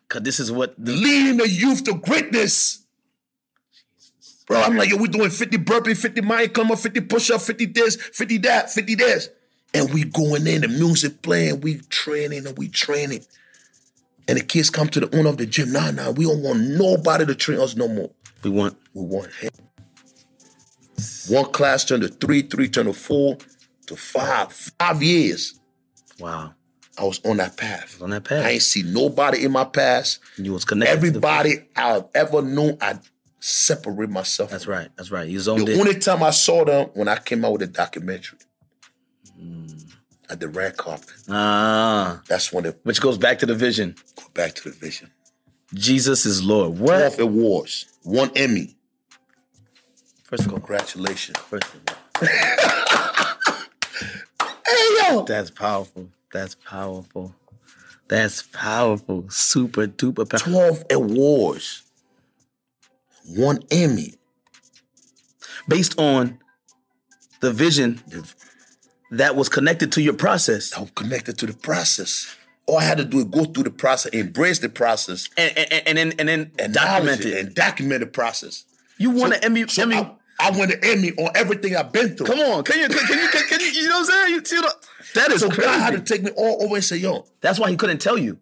Cause 0.10 0.22
this 0.22 0.40
is 0.40 0.52
what 0.52 0.74
the 0.78 0.94
leading 0.94 1.38
the 1.38 1.50
youth 1.50 1.84
to 1.86 1.96
greatness. 1.96 2.86
Bro, 4.48 4.62
I'm 4.62 4.78
like, 4.78 4.90
yo, 4.90 4.96
we 4.96 5.10
doing 5.10 5.30
50 5.30 5.58
burpee, 5.58 5.94
50 5.94 6.22
mind 6.22 6.54
come 6.54 6.72
up, 6.72 6.80
50 6.80 7.02
push 7.02 7.30
up, 7.32 7.42
50 7.42 7.66
this, 7.66 7.96
50 7.98 8.38
that, 8.40 8.72
50 8.72 8.96
this. 8.96 9.30
And 9.74 9.94
we 9.94 10.06
going 10.06 10.48
in, 10.48 10.62
the 10.62 10.70
music 10.70 11.22
playing, 11.22 11.60
we 11.62 11.80
training 11.90 12.48
and 12.48 12.58
we 12.58 12.70
training. 12.70 13.26
And 14.30 14.38
the 14.38 14.44
kids 14.44 14.70
come 14.70 14.88
to 14.90 15.02
the 15.02 15.18
owner 15.18 15.30
of 15.30 15.38
the 15.38 15.46
gym. 15.46 15.72
Nah, 15.74 15.92
nah, 15.92 16.12
we 16.12 16.26
don't 16.26 16.42
want 16.42 16.62
nobody 16.62 17.26
to 17.26 17.36
train 17.36 17.60
us 17.60 17.76
no 17.76 17.88
more. 17.88 18.10
we 18.44 18.50
want. 18.50 18.78
We 18.94 19.04
want 19.04 19.34
him. 19.34 19.52
One 21.30 21.52
class 21.52 21.84
turned 21.84 22.04
to 22.04 22.10
three, 22.10 22.42
three 22.42 22.70
turned 22.70 22.88
to 22.88 22.94
four, 22.94 23.38
to 23.88 23.96
five. 23.96 24.52
Five 24.52 25.04
years, 25.04 25.60
Wow. 26.20 26.54
I 26.98 27.04
was 27.04 27.22
on 27.26 27.38
that 27.38 27.58
path. 27.58 28.02
On 28.02 28.10
that 28.10 28.24
path. 28.24 28.44
I 28.44 28.52
ain't 28.52 28.62
see 28.64 28.82
nobody 28.82 29.46
in 29.46 29.52
my 29.52 29.66
past. 29.66 30.20
You 30.38 30.54
was 30.54 30.66
connected. 30.66 30.98
Everybody 30.98 31.68
I've 31.76 32.06
ever 32.16 32.42
known, 32.42 32.78
I 32.82 32.98
separate 33.40 34.10
myself. 34.10 34.50
that's 34.52 34.68
right. 34.68 34.90
That's 34.96 35.12
right. 35.12 35.28
You 35.28 35.40
zoned 35.40 35.68
The 35.68 35.80
only 35.80 35.96
time 36.00 36.24
I 36.24 36.32
saw 36.32 36.66
them 36.66 36.90
when 36.94 37.08
I 37.08 37.18
came 37.18 37.46
out 37.46 37.54
with 37.54 37.62
a 37.64 37.68
documentary 37.68 38.40
at 40.30 40.40
the 40.42 40.48
red 40.50 40.76
carpet. 40.76 41.10
Ah. 41.30 42.22
That's 42.28 42.52
when 42.52 42.64
they 42.66 42.72
Which 42.84 43.00
goes 43.00 43.18
back 43.18 43.40
to 43.40 43.46
the 43.46 43.56
vision. 43.56 43.96
go 44.18 44.24
back 44.34 44.54
to 44.56 44.70
the 44.70 44.76
vision. 44.76 45.12
Jesus 45.74 46.26
is 46.26 46.44
Lord. 46.44 46.78
What? 46.80 46.98
Twelve 46.98 47.20
awards, 47.20 47.86
one 48.04 48.32
Emmy. 48.36 48.76
First 50.24 50.46
of 50.46 50.50
all. 50.54 50.60
Congratulations. 50.60 51.38
First 51.38 51.66
of 51.74 51.82
all. 52.22 52.28
Hey 54.70 55.14
yo, 55.14 55.24
That's 55.24 55.50
powerful. 55.50 56.10
That's 56.34 56.56
powerful. 56.56 57.34
That's 58.10 58.42
powerful. 58.44 59.26
Super 59.30 59.88
duper 59.88 60.30
powerful. 60.30 60.52
twelve 60.52 60.84
awards, 60.92 61.84
one 63.28 63.60
Emmy. 63.72 64.14
Based 65.68 66.00
on 66.00 66.40
the 67.42 67.52
vision 67.52 68.02
that 69.12 69.36
was 69.36 69.50
connected 69.50 69.92
to 69.94 70.02
your 70.02 70.14
process. 70.14 70.76
I'm 70.78 70.88
connected 70.90 71.38
to 71.40 71.46
the 71.46 71.54
process. 71.54 72.36
All 72.66 72.78
I 72.78 72.84
had 72.84 72.98
to 72.98 73.06
do 73.06 73.20
is 73.20 73.26
go 73.26 73.46
through 73.46 73.64
the 73.64 73.70
process, 73.72 74.12
embrace 74.14 74.60
the 74.60 74.70
process, 74.70 75.30
And, 75.38 75.58
and, 75.58 75.84
and 75.88 75.98
then 75.98 76.14
and 76.20 76.28
then 76.30 76.52
and 76.60 76.74
document 76.74 77.22
it. 77.26 77.38
and 77.46 77.56
document 77.56 78.02
the 78.02 78.08
process. 78.08 78.66
You 78.98 79.12
won 79.12 79.34
an 79.34 79.44
Emmy. 79.44 79.68
So 79.68 79.84
Emmy. 79.84 79.96
I, 79.96 80.12
I 80.40 80.52
won 80.52 80.68
the 80.70 80.80
Emmy 80.84 81.12
on 81.14 81.32
everything 81.36 81.76
I've 81.76 81.92
been 81.94 82.16
through. 82.18 82.26
Come 82.28 82.40
on, 82.40 82.64
can 82.64 82.80
you 82.80 82.88
can, 82.90 83.18
you 83.20 83.28
can, 83.30 83.48
can 83.48 83.60
you 83.62 83.68
you 83.68 83.88
know 83.88 84.00
what 84.02 84.10
I'm 84.14 84.28
saying? 84.28 84.34
You 84.34 84.46
see 84.46 84.58
I- 84.58 84.72
that 85.16 85.32
is 85.32 85.40
So 85.42 85.48
crazy. 85.50 85.62
God 85.64 85.80
had 85.80 85.94
to 85.94 86.02
take 86.14 86.24
me 86.24 86.32
all 86.36 86.64
over 86.64 86.76
and 86.76 86.84
say, 86.84 86.98
"Yo, 86.98 87.26
That's 87.42 87.58
why 87.60 87.70
he 87.70 87.78
couldn't 87.78 88.00
tell 88.00 88.18
you. 88.18 88.38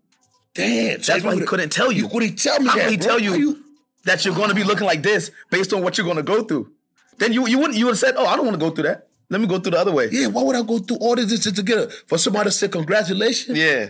damn." 0.55 0.99
That's 1.01 1.23
why 1.23 1.35
he 1.35 1.41
couldn't 1.41 1.69
tell 1.71 1.91
you. 1.91 2.03
You 2.03 2.09
couldn't 2.09 2.37
tell 2.37 2.59
me 2.59 2.67
How 2.67 2.75
that. 2.75 2.81
could 2.85 2.91
he 2.91 2.97
bro. 2.97 3.05
tell 3.07 3.19
How 3.19 3.35
you, 3.35 3.63
that 4.05 4.23
you're 4.25 4.35
going 4.35 4.49
to 4.49 4.55
be 4.55 4.63
looking 4.63 4.87
like 4.87 5.03
this 5.03 5.31
based 5.51 5.73
on 5.73 5.81
what 5.83 5.97
you're 5.97 6.05
going 6.05 6.17
to 6.17 6.23
go 6.23 6.43
through? 6.43 6.71
Then 7.17 7.33
you 7.33 7.47
you 7.47 7.57
wouldn't 7.59 7.77
you 7.77 7.85
would 7.85 7.91
have 7.91 7.99
said, 7.99 8.15
"Oh, 8.17 8.25
I 8.25 8.35
don't 8.35 8.45
want 8.45 8.59
to 8.59 8.65
go 8.65 8.71
through 8.73 8.83
that. 8.85 9.07
Let 9.29 9.41
me 9.41 9.47
go 9.47 9.59
through 9.59 9.71
the 9.71 9.79
other 9.79 9.91
way." 9.93 10.09
Yeah, 10.11 10.27
why 10.27 10.43
would 10.43 10.55
I 10.55 10.61
go 10.63 10.79
through 10.79 10.97
all 10.97 11.15
this 11.15 11.27
just 11.39 11.55
to 11.55 11.63
get 11.63 11.77
a, 11.77 11.89
for 12.07 12.17
somebody 12.17 12.45
to 12.49 12.51
say 12.51 12.67
congratulations? 12.67 13.57
Yeah. 13.57 13.89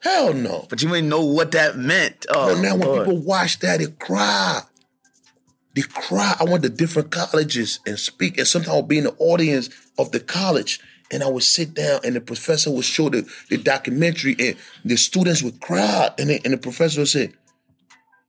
Hell 0.00 0.34
no. 0.34 0.66
But 0.68 0.82
you 0.82 0.88
didn't 0.90 1.08
know 1.08 1.24
what 1.24 1.52
that 1.52 1.76
meant. 1.76 2.26
Oh, 2.28 2.54
But 2.54 2.60
now 2.62 2.76
when 2.76 2.98
people 2.98 3.22
watch 3.22 3.58
that, 3.60 3.78
they 3.80 3.86
cry. 3.86 4.60
They 5.74 5.82
cry. 5.82 6.36
I 6.38 6.44
went 6.44 6.62
to 6.62 6.68
different 6.68 7.10
colleges 7.10 7.80
and 7.86 7.98
speak, 7.98 8.38
and 8.38 8.46
sometimes 8.46 8.74
I'll 8.74 8.82
be 8.82 8.98
in 8.98 9.04
the 9.04 9.16
audience 9.18 9.68
of 9.98 10.10
the 10.12 10.20
college, 10.20 10.80
and 11.10 11.22
I 11.22 11.28
would 11.28 11.42
sit 11.42 11.74
down, 11.74 12.00
and 12.04 12.14
the 12.16 12.20
professor 12.20 12.70
would 12.70 12.84
show 12.84 13.08
the, 13.08 13.28
the 13.50 13.56
documentary, 13.58 14.36
and 14.38 14.56
the 14.84 14.96
students 14.96 15.42
would 15.42 15.60
cry, 15.60 16.10
and, 16.18 16.30
the- 16.30 16.40
and 16.44 16.52
the 16.54 16.58
professor 16.58 17.00
would 17.00 17.08
say, 17.08 17.32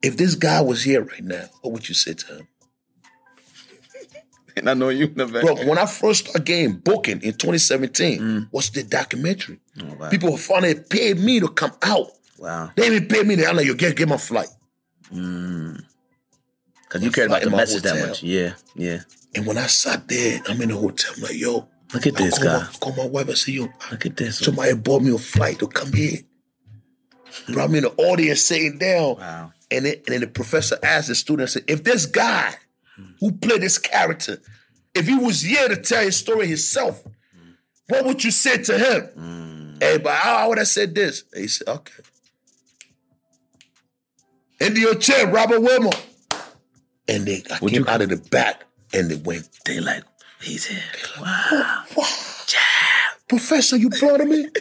"If 0.02 0.18
this 0.18 0.36
guy 0.36 0.62
was 0.62 0.84
here 0.84 1.04
right 1.04 1.24
now, 1.24 1.46
what 1.62 1.74
would 1.74 1.90
you 1.90 1.96
say 1.96 2.14
to 2.14 2.38
him?" 2.38 2.48
and 4.58 4.70
I 4.70 4.74
know 4.74 4.90
you 4.90 5.12
never. 5.16 5.42
Bro, 5.42 5.66
when 5.68 5.78
I 5.78 5.86
first 5.86 6.26
started 6.26 6.46
getting 6.46 6.74
booking 6.78 7.22
in 7.22 7.34
2017, 7.34 8.48
what's 8.52 8.70
the 8.72 8.84
documentary? 8.84 9.60
Mm. 9.78 9.98
wow. 9.98 10.10
People 10.10 10.36
finally 10.38 10.76
paid 10.76 11.20
me 11.20 11.40
to 11.40 11.48
come 11.48 11.72
out. 11.84 12.08
Wow. 12.38 12.72
They 12.76 12.88
even 12.88 13.08
paid 13.08 13.28
me. 13.28 13.46
I'm 13.46 13.56
like, 13.56 13.68
yo, 13.68 13.76
get 13.76 13.96
get 13.96 14.10
my 14.10 14.18
flight. 14.18 14.48
Because 15.10 17.04
you 17.04 17.12
cared 17.12 17.30
about 17.30 17.44
the 17.44 17.50
message 17.50 17.84
that 17.84 18.08
much. 18.08 18.24
Yeah. 18.24 18.54
Yeah. 18.76 19.02
And 19.36 19.46
when 19.46 19.58
I 19.58 19.68
sat 19.68 20.08
there, 20.08 20.42
I'm 20.48 20.62
in 20.62 20.70
the 20.70 20.76
hotel. 20.76 21.14
I'm 21.18 21.24
like, 21.24 21.36
yo, 21.40 21.68
Look 21.94 22.06
at 22.06 22.20
I 22.20 22.26
this 22.26 22.38
call 22.38 22.46
guy. 22.48 22.58
My, 22.60 22.68
call 22.80 22.96
my 22.96 23.06
wife. 23.06 23.30
I 23.30 23.34
say, 23.34 23.52
yo, 23.54 23.68
Look 23.92 24.06
at 24.06 24.18
this. 24.18 24.42
one. 24.42 24.46
somebody 24.46 24.74
bought 24.74 25.02
me 25.02 25.14
a 25.14 25.18
flight 25.18 25.60
to 25.60 25.68
come 25.68 25.94
here. 25.94 26.20
Brought 27.54 27.70
me 27.70 27.78
in 27.80 27.84
the 27.86 27.92
audience 27.92 28.42
sitting 28.42 28.78
down. 28.78 29.16
Wow. 29.18 29.54
And, 29.70 29.86
it, 29.86 30.04
and 30.06 30.14
then 30.14 30.22
the 30.22 30.28
professor 30.28 30.78
asked 30.82 31.08
the 31.10 31.16
student, 31.16 31.50
said, 31.50 31.64
if 31.68 31.84
this 31.84 32.06
guy 32.06 32.54
who 33.20 33.32
played 33.34 33.62
this 33.62 33.78
character, 33.78 34.40
if 34.96 35.08
he 35.08 35.16
was 35.18 35.42
here 35.42 35.68
to 35.68 35.76
tell 35.76 36.02
his 36.04 36.16
story 36.18 36.48
himself, 36.48 37.04
what 37.90 38.06
would 38.06 38.24
you 38.24 38.32
say 38.32 38.62
to 38.64 38.78
him? 38.78 39.10
Mm. 39.18 39.84
Everybody, 39.84 40.20
oh, 40.26 40.36
I 40.36 40.48
would 40.48 40.58
have 40.58 40.68
said 40.68 40.96
this. 40.96 41.24
And 41.34 41.42
he 41.42 41.48
said, 41.48 41.68
okay. 41.68 41.94
Into 44.60 44.82
your 44.82 44.96
chair, 44.96 45.28
Robert 45.28 45.60
Wilmore. 45.62 45.92
And 47.08 47.26
they 47.26 47.44
I 47.52 47.60
Would 47.62 47.72
came 47.74 47.84
you- 47.84 47.90
out 47.90 48.02
of 48.02 48.10
the 48.10 48.18
back 48.18 48.64
and 48.94 49.10
they 49.12 49.16
went, 49.16 49.48
They 49.66 49.80
like, 49.80 50.04
he's 50.42 50.66
here. 50.66 50.82
Wow. 51.22 51.46
Oh, 51.52 51.84
wow. 51.98 52.06
Professor, 53.28 53.76
you 53.78 53.90
brought 53.90 54.22
him 54.22 54.32
in? 54.32 54.52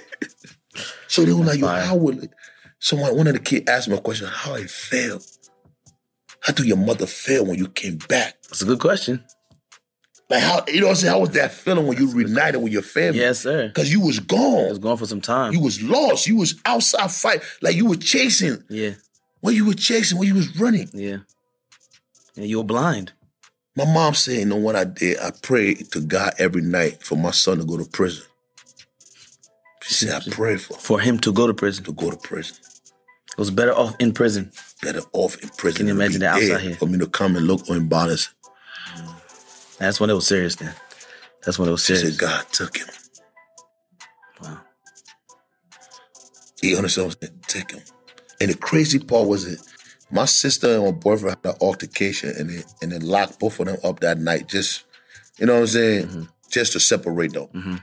so 1.09 1.24
they 1.24 1.32
were 1.32 1.44
like, 1.44 1.59
yo, 1.61 1.66
Fire. 1.66 1.82
how 1.84 1.96
will 1.96 2.22
it? 2.22 2.30
Someone, 2.78 3.16
one 3.16 3.26
of 3.26 3.32
the 3.34 3.40
kids 3.40 3.68
asked 3.68 3.88
me 3.88 3.96
a 3.96 4.00
question, 4.00 4.26
how 4.28 4.54
I 4.54 4.64
felt? 4.64 5.26
How 6.40 6.52
do 6.52 6.64
your 6.66 6.76
mother 6.76 7.06
feel 7.06 7.44
when 7.46 7.58
you 7.58 7.68
came 7.68 7.96
back? 8.08 8.34
That's 8.44 8.62
a 8.62 8.66
good 8.66 8.78
question. 8.80 9.24
Like 10.28 10.42
how 10.42 10.64
you 10.66 10.80
know 10.80 10.86
what 10.88 10.90
I'm 10.90 10.96
saying? 10.96 11.12
How 11.12 11.20
was 11.20 11.30
that 11.30 11.52
feeling 11.52 11.86
when 11.86 11.96
you 11.98 12.10
reunited 12.12 12.60
with 12.60 12.72
your 12.72 12.82
family? 12.82 13.20
Yes, 13.20 13.38
sir. 13.40 13.70
Cause 13.74 13.92
you 13.92 14.00
was 14.00 14.18
gone. 14.18 14.40
I 14.40 14.60
gone. 14.62 14.68
was 14.70 14.78
going 14.80 14.96
for 14.96 15.06
some 15.06 15.20
time. 15.20 15.52
you 15.52 15.60
was 15.60 15.80
lost. 15.80 16.26
You 16.26 16.36
was 16.36 16.60
outside 16.66 17.10
fight. 17.12 17.42
Like 17.62 17.76
you 17.76 17.86
were 17.86 17.96
chasing. 17.96 18.62
yeah, 18.68 18.92
Where 19.40 19.54
you 19.54 19.64
were 19.64 19.74
chasing, 19.74 20.18
where 20.18 20.26
you 20.26 20.34
was 20.34 20.58
running. 20.58 20.88
yeah. 20.92 21.18
And 22.36 22.46
you 22.46 22.58
were 22.58 22.64
blind. 22.64 23.12
My 23.76 23.84
mom 23.84 24.14
said, 24.14 24.38
you 24.38 24.44
know 24.46 24.56
what 24.56 24.74
I 24.76 24.84
did? 24.84 25.18
I 25.20 25.30
prayed 25.30 25.92
to 25.92 26.00
God 26.00 26.34
every 26.38 26.62
night 26.62 27.02
for 27.04 27.16
my 27.16 27.30
son 27.30 27.58
to 27.58 27.64
go 27.64 27.76
to 27.78 27.84
prison. 27.84 28.24
She 29.87 29.95
said, 29.95 30.22
I 30.26 30.30
prayed 30.30 30.61
for 30.61 30.74
him 30.74 30.80
For 30.80 31.01
him 31.01 31.18
to 31.20 31.32
go 31.32 31.47
to 31.47 31.55
prison, 31.55 31.84
to 31.84 31.93
go 31.93 32.11
to 32.11 32.16
prison. 32.16 32.57
it 33.30 33.39
was 33.39 33.51
better 33.51 33.72
off 33.72 33.95
in 34.01 34.12
prison. 34.12 34.51
Better 34.82 35.01
off 35.12 35.41
in 35.43 35.49
prison. 35.51 35.76
Can 35.78 35.87
you 35.89 35.95
imagine 35.95 36.20
that 36.20 36.34
outside 36.37 36.61
here? 36.61 36.74
For 36.74 36.87
me 36.87 36.99
to 36.99 37.07
come 37.07 37.37
and 37.37 37.47
look 37.47 37.68
on 37.70 37.89
bodies. 37.89 38.30
That's 39.78 40.01
when 40.01 40.11
it 40.11 40.14
was 40.14 40.26
serious. 40.26 40.57
Then. 40.57 40.72
That's 41.45 41.59
when 41.59 41.68
it 41.68 41.72
was 41.72 41.84
She 41.84 41.95
serious. 41.95 42.16
said, 42.18 42.20
God 42.28 42.47
took 42.53 42.76
him. 42.78 42.87
Wow. 44.43 44.61
He 46.61 46.74
understand 46.76 47.09
what 47.09 47.16
I'm 47.22 47.28
saying? 47.28 47.41
Took 47.47 47.70
him. 47.72 47.82
And 48.41 48.51
the 48.51 48.57
crazy 48.57 48.99
part 48.99 49.28
was 49.28 49.45
it. 49.47 49.61
my 50.11 50.24
sister 50.24 50.74
and 50.76 50.84
my 50.84 50.91
boyfriend 50.93 51.37
had 51.45 51.53
an 51.55 51.59
altercation 51.61 52.30
and 52.39 52.51
they, 52.51 52.62
and 52.82 52.93
they 52.93 52.99
locked 52.99 53.39
both 53.39 53.61
of 53.61 53.66
them 53.66 53.76
up 53.84 54.01
that 54.01 54.18
night 54.18 54.49
just, 54.49 54.84
you 55.39 55.47
know 55.47 55.55
what 55.55 55.61
I'm 55.61 55.66
saying? 55.68 56.07
Mm-hmm. 56.07 56.22
Just 56.51 56.72
to 56.72 56.80
separate 56.80 57.32
them. 57.32 57.82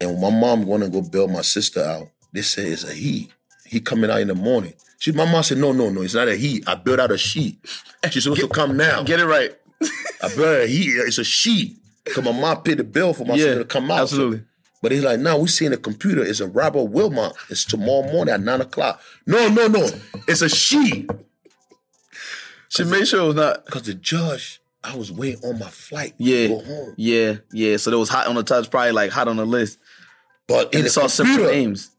And 0.00 0.20
my 0.20 0.30
mom 0.30 0.66
wanna 0.66 0.88
go 0.88 1.02
bail 1.02 1.28
my 1.28 1.42
sister 1.42 1.82
out, 1.82 2.08
they 2.32 2.42
say 2.42 2.68
it's 2.68 2.84
a 2.84 2.92
he. 2.92 3.30
He 3.64 3.80
coming 3.80 4.10
out 4.10 4.20
in 4.20 4.28
the 4.28 4.34
morning. 4.34 4.74
She, 4.98 5.12
my 5.12 5.30
mom 5.30 5.42
said, 5.42 5.58
no, 5.58 5.72
no, 5.72 5.90
no, 5.90 6.02
it's 6.02 6.14
not 6.14 6.28
a 6.28 6.36
he. 6.36 6.62
I 6.66 6.74
built 6.74 7.00
out 7.00 7.10
a 7.10 7.18
she. 7.18 7.58
She's 8.10 8.24
supposed 8.24 8.40
to 8.42 8.48
come 8.48 8.76
now. 8.76 9.02
Get 9.02 9.20
it 9.20 9.26
right. 9.26 9.50
I 10.22 10.28
built 10.34 10.48
out 10.48 10.60
a 10.62 10.66
he. 10.66 10.84
It's 10.84 11.18
a 11.18 11.24
she. 11.24 11.76
Because 12.04 12.24
my 12.24 12.32
mom 12.32 12.62
paid 12.62 12.78
the 12.78 12.84
bill 12.84 13.12
for 13.12 13.24
my 13.24 13.34
Yeah, 13.34 13.44
sister 13.44 13.58
to 13.60 13.64
come 13.64 13.90
out. 13.90 14.02
absolutely. 14.02 14.42
But 14.82 14.92
he's 14.92 15.02
like, 15.02 15.18
no, 15.18 15.38
we 15.38 15.48
see 15.48 15.64
in 15.64 15.72
the 15.72 15.78
computer. 15.78 16.22
It's 16.22 16.40
a 16.40 16.46
Robert 16.46 16.84
Wilmot. 16.84 17.34
It's 17.50 17.64
tomorrow 17.64 18.10
morning 18.12 18.32
at 18.34 18.40
nine 18.40 18.60
o'clock. 18.60 19.00
No, 19.26 19.48
no, 19.48 19.66
no. 19.66 19.88
It's 20.28 20.42
a 20.42 20.48
she. 20.48 21.06
She 22.68 22.84
made 22.84 23.06
sure 23.08 23.20
it 23.24 23.26
was 23.26 23.36
not. 23.36 23.64
Because 23.66 23.82
the 23.82 23.94
judge, 23.94 24.60
I 24.84 24.94
was 24.96 25.10
waiting 25.10 25.42
on 25.44 25.58
my 25.58 25.68
flight 25.68 26.14
Yeah, 26.18 26.42
to 26.42 26.48
go 26.48 26.60
home. 26.62 26.94
yeah, 26.96 27.36
yeah. 27.52 27.76
So 27.78 27.92
it 27.92 27.96
was 27.96 28.08
hot 28.08 28.26
on 28.28 28.34
the 28.36 28.42
touch, 28.42 28.70
probably 28.70 28.92
like 28.92 29.10
hot 29.10 29.28
on 29.28 29.36
the 29.36 29.46
list. 29.46 29.78
But 30.48 30.72
in 30.72 30.78
And 30.80 30.86
it's 30.86 30.96
all 30.96 31.08
computer, 31.08 31.50
names. 31.50 31.90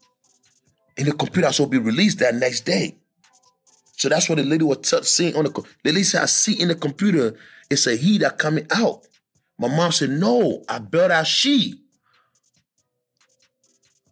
in 0.96 1.06
the 1.06 1.12
computer, 1.12 1.50
to 1.50 1.66
be 1.66 1.78
released 1.78 2.18
that 2.20 2.34
next 2.34 2.60
day. 2.62 2.96
So 3.96 4.08
that's 4.08 4.28
what 4.28 4.36
the 4.38 4.44
lady 4.44 4.64
was 4.64 4.78
t- 4.78 5.02
seeing 5.02 5.36
on 5.36 5.44
the. 5.44 5.50
The 5.50 5.92
lady 5.92 6.04
said, 6.04 6.22
I 6.22 6.26
see 6.26 6.54
in 6.60 6.68
the 6.68 6.74
computer, 6.74 7.34
it's 7.68 7.86
a 7.86 7.96
he 7.96 8.18
that 8.18 8.38
coming 8.38 8.66
out. 8.70 9.02
My 9.58 9.68
mom 9.68 9.90
said, 9.92 10.10
no, 10.10 10.62
I 10.68 10.78
built 10.78 11.10
out 11.10 11.26
she. 11.26 11.80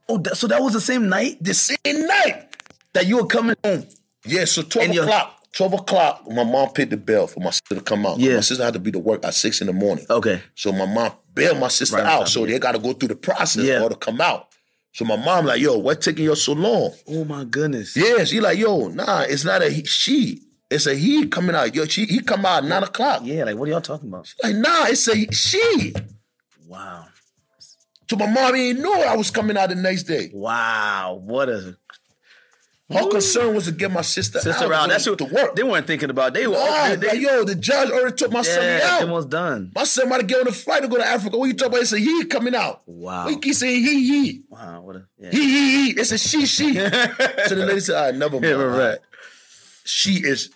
Oh, 0.08 0.18
that, 0.18 0.36
so 0.36 0.46
that 0.48 0.60
was 0.62 0.72
the 0.72 0.80
same 0.80 1.08
night 1.08 1.38
The 1.42 1.54
same 1.54 1.76
night. 1.86 2.48
that 2.92 3.06
you 3.06 3.16
were 3.16 3.26
coming 3.26 3.56
home. 3.64 3.86
Yeah, 4.24 4.44
so 4.44 4.62
12 4.62 4.88
And 4.90 4.98
o'clock. 4.98 5.32
12 5.52 5.72
o'clock, 5.72 6.22
my 6.30 6.44
mom 6.44 6.68
paid 6.70 6.90
the 6.90 6.96
bell 6.96 7.26
for 7.26 7.40
my 7.40 7.50
sister 7.50 7.76
to 7.76 7.80
come 7.80 8.04
out. 8.06 8.18
Yeah. 8.18 8.34
My 8.34 8.40
sister 8.40 8.62
had 8.64 8.74
to 8.74 8.80
be 8.80 8.92
to 8.92 8.98
work 8.98 9.24
at 9.24 9.34
6 9.34 9.60
in 9.62 9.68
the 9.68 9.72
morning. 9.72 10.04
Okay. 10.10 10.42
So 10.54 10.70
my 10.72 10.84
mom 10.86 11.12
bailed 11.36 11.58
my 11.60 11.68
sister 11.68 11.96
Right 11.96 12.06
out. 12.06 12.28
so 12.28 12.44
yeah. 12.44 12.54
they 12.54 12.58
got 12.58 12.72
to 12.72 12.80
go 12.80 12.92
through 12.92 13.08
the 13.08 13.16
process 13.16 13.64
Yeah. 13.64 13.82
or 13.82 13.90
to 13.90 13.94
come 13.96 14.20
out. 14.20 14.48
So 14.92 15.04
my 15.04 15.16
mom 15.16 15.44
like, 15.46 15.60
yo, 15.60 15.76
what 15.78 16.00
taking 16.00 16.24
you 16.24 16.34
so 16.34 16.54
long? 16.54 16.92
Oh 17.06 17.24
my 17.24 17.44
goodness. 17.44 17.96
Yeah, 17.96 18.24
she 18.24 18.40
like, 18.40 18.58
yo, 18.58 18.88
nah, 18.88 19.20
it's 19.20 19.44
not 19.44 19.62
a 19.62 19.68
he, 19.70 19.84
she. 19.84 20.40
It's 20.70 20.86
a 20.86 20.94
he 20.96 21.28
coming 21.28 21.54
out. 21.54 21.74
Yo, 21.74 21.84
she, 21.84 22.06
he 22.06 22.18
come 22.20 22.44
out 22.46 22.64
at 22.64 22.68
9 22.68 22.82
o'clock. 22.82 23.20
Yeah, 23.24 23.44
like 23.44 23.56
what 23.56 23.68
are 23.68 23.72
y'all 23.72 23.80
talking 23.80 24.08
about? 24.08 24.32
Like, 24.42 24.56
nah, 24.56 24.86
it's 24.86 25.06
a 25.06 25.30
she. 25.32 25.94
Wow. 26.66 27.04
So 28.10 28.16
my 28.16 28.26
mom 28.26 28.52
didn't 28.54 28.82
know 28.82 28.92
I 29.02 29.16
was 29.16 29.30
coming 29.30 29.56
out 29.56 29.68
the 29.68 29.74
next 29.74 30.04
day. 30.04 30.30
Wow. 30.32 31.20
What 31.24 31.48
a 31.48 31.76
Her 32.88 33.08
concern 33.08 33.52
was 33.54 33.64
to 33.64 33.72
get 33.72 33.90
my 33.90 34.02
sister, 34.02 34.38
sister 34.38 34.64
out 34.64 34.70
around. 34.70 34.88
That's 34.90 35.08
what 35.08 35.18
to 35.18 35.24
work. 35.24 35.56
They 35.56 35.64
weren't 35.64 35.88
thinking 35.88 36.08
about. 36.08 36.34
They 36.34 36.46
were 36.46 36.54
Nah, 36.54 36.90
they, 36.90 36.96
they, 36.96 37.08
like, 37.08 37.20
yo, 37.20 37.42
the 37.44 37.56
judge 37.56 37.90
already 37.90 38.14
took 38.14 38.30
my 38.30 38.42
son 38.42 38.80
out. 38.80 39.08
was 39.08 39.26
done. 39.26 39.72
My 39.74 39.82
son 39.82 40.08
might 40.08 40.24
get 40.28 40.40
on 40.40 40.46
a 40.46 40.52
flight 40.52 40.82
to 40.82 40.88
go 40.88 40.96
to 40.96 41.04
Africa. 41.04 41.36
What 41.36 41.46
you 41.46 41.54
talking 41.54 41.72
about? 41.72 41.80
It's 41.82 41.92
a 41.92 41.98
he 41.98 42.24
coming 42.26 42.54
out. 42.54 42.82
Wow. 42.86 43.26
You 43.26 43.40
keep 43.40 43.54
saying 43.54 43.82
he, 43.82 44.06
he? 44.22 44.42
Wow. 44.48 44.82
What 44.82 44.96
a 44.96 45.06
yeah. 45.18 45.30
He, 45.32 45.38
he, 45.40 45.86
he. 45.92 46.00
It's 46.00 46.12
a 46.12 46.18
she, 46.18 46.46
she. 46.46 46.74
so 46.74 46.88
the 46.88 47.64
lady 47.66 47.80
said, 47.80 47.96
all 47.96 48.04
right, 48.04 48.14
never 48.14 48.34
mind. 48.40 48.44
Yeah, 48.44 48.52
right. 48.52 48.98
She 49.84 50.24
is 50.24 50.50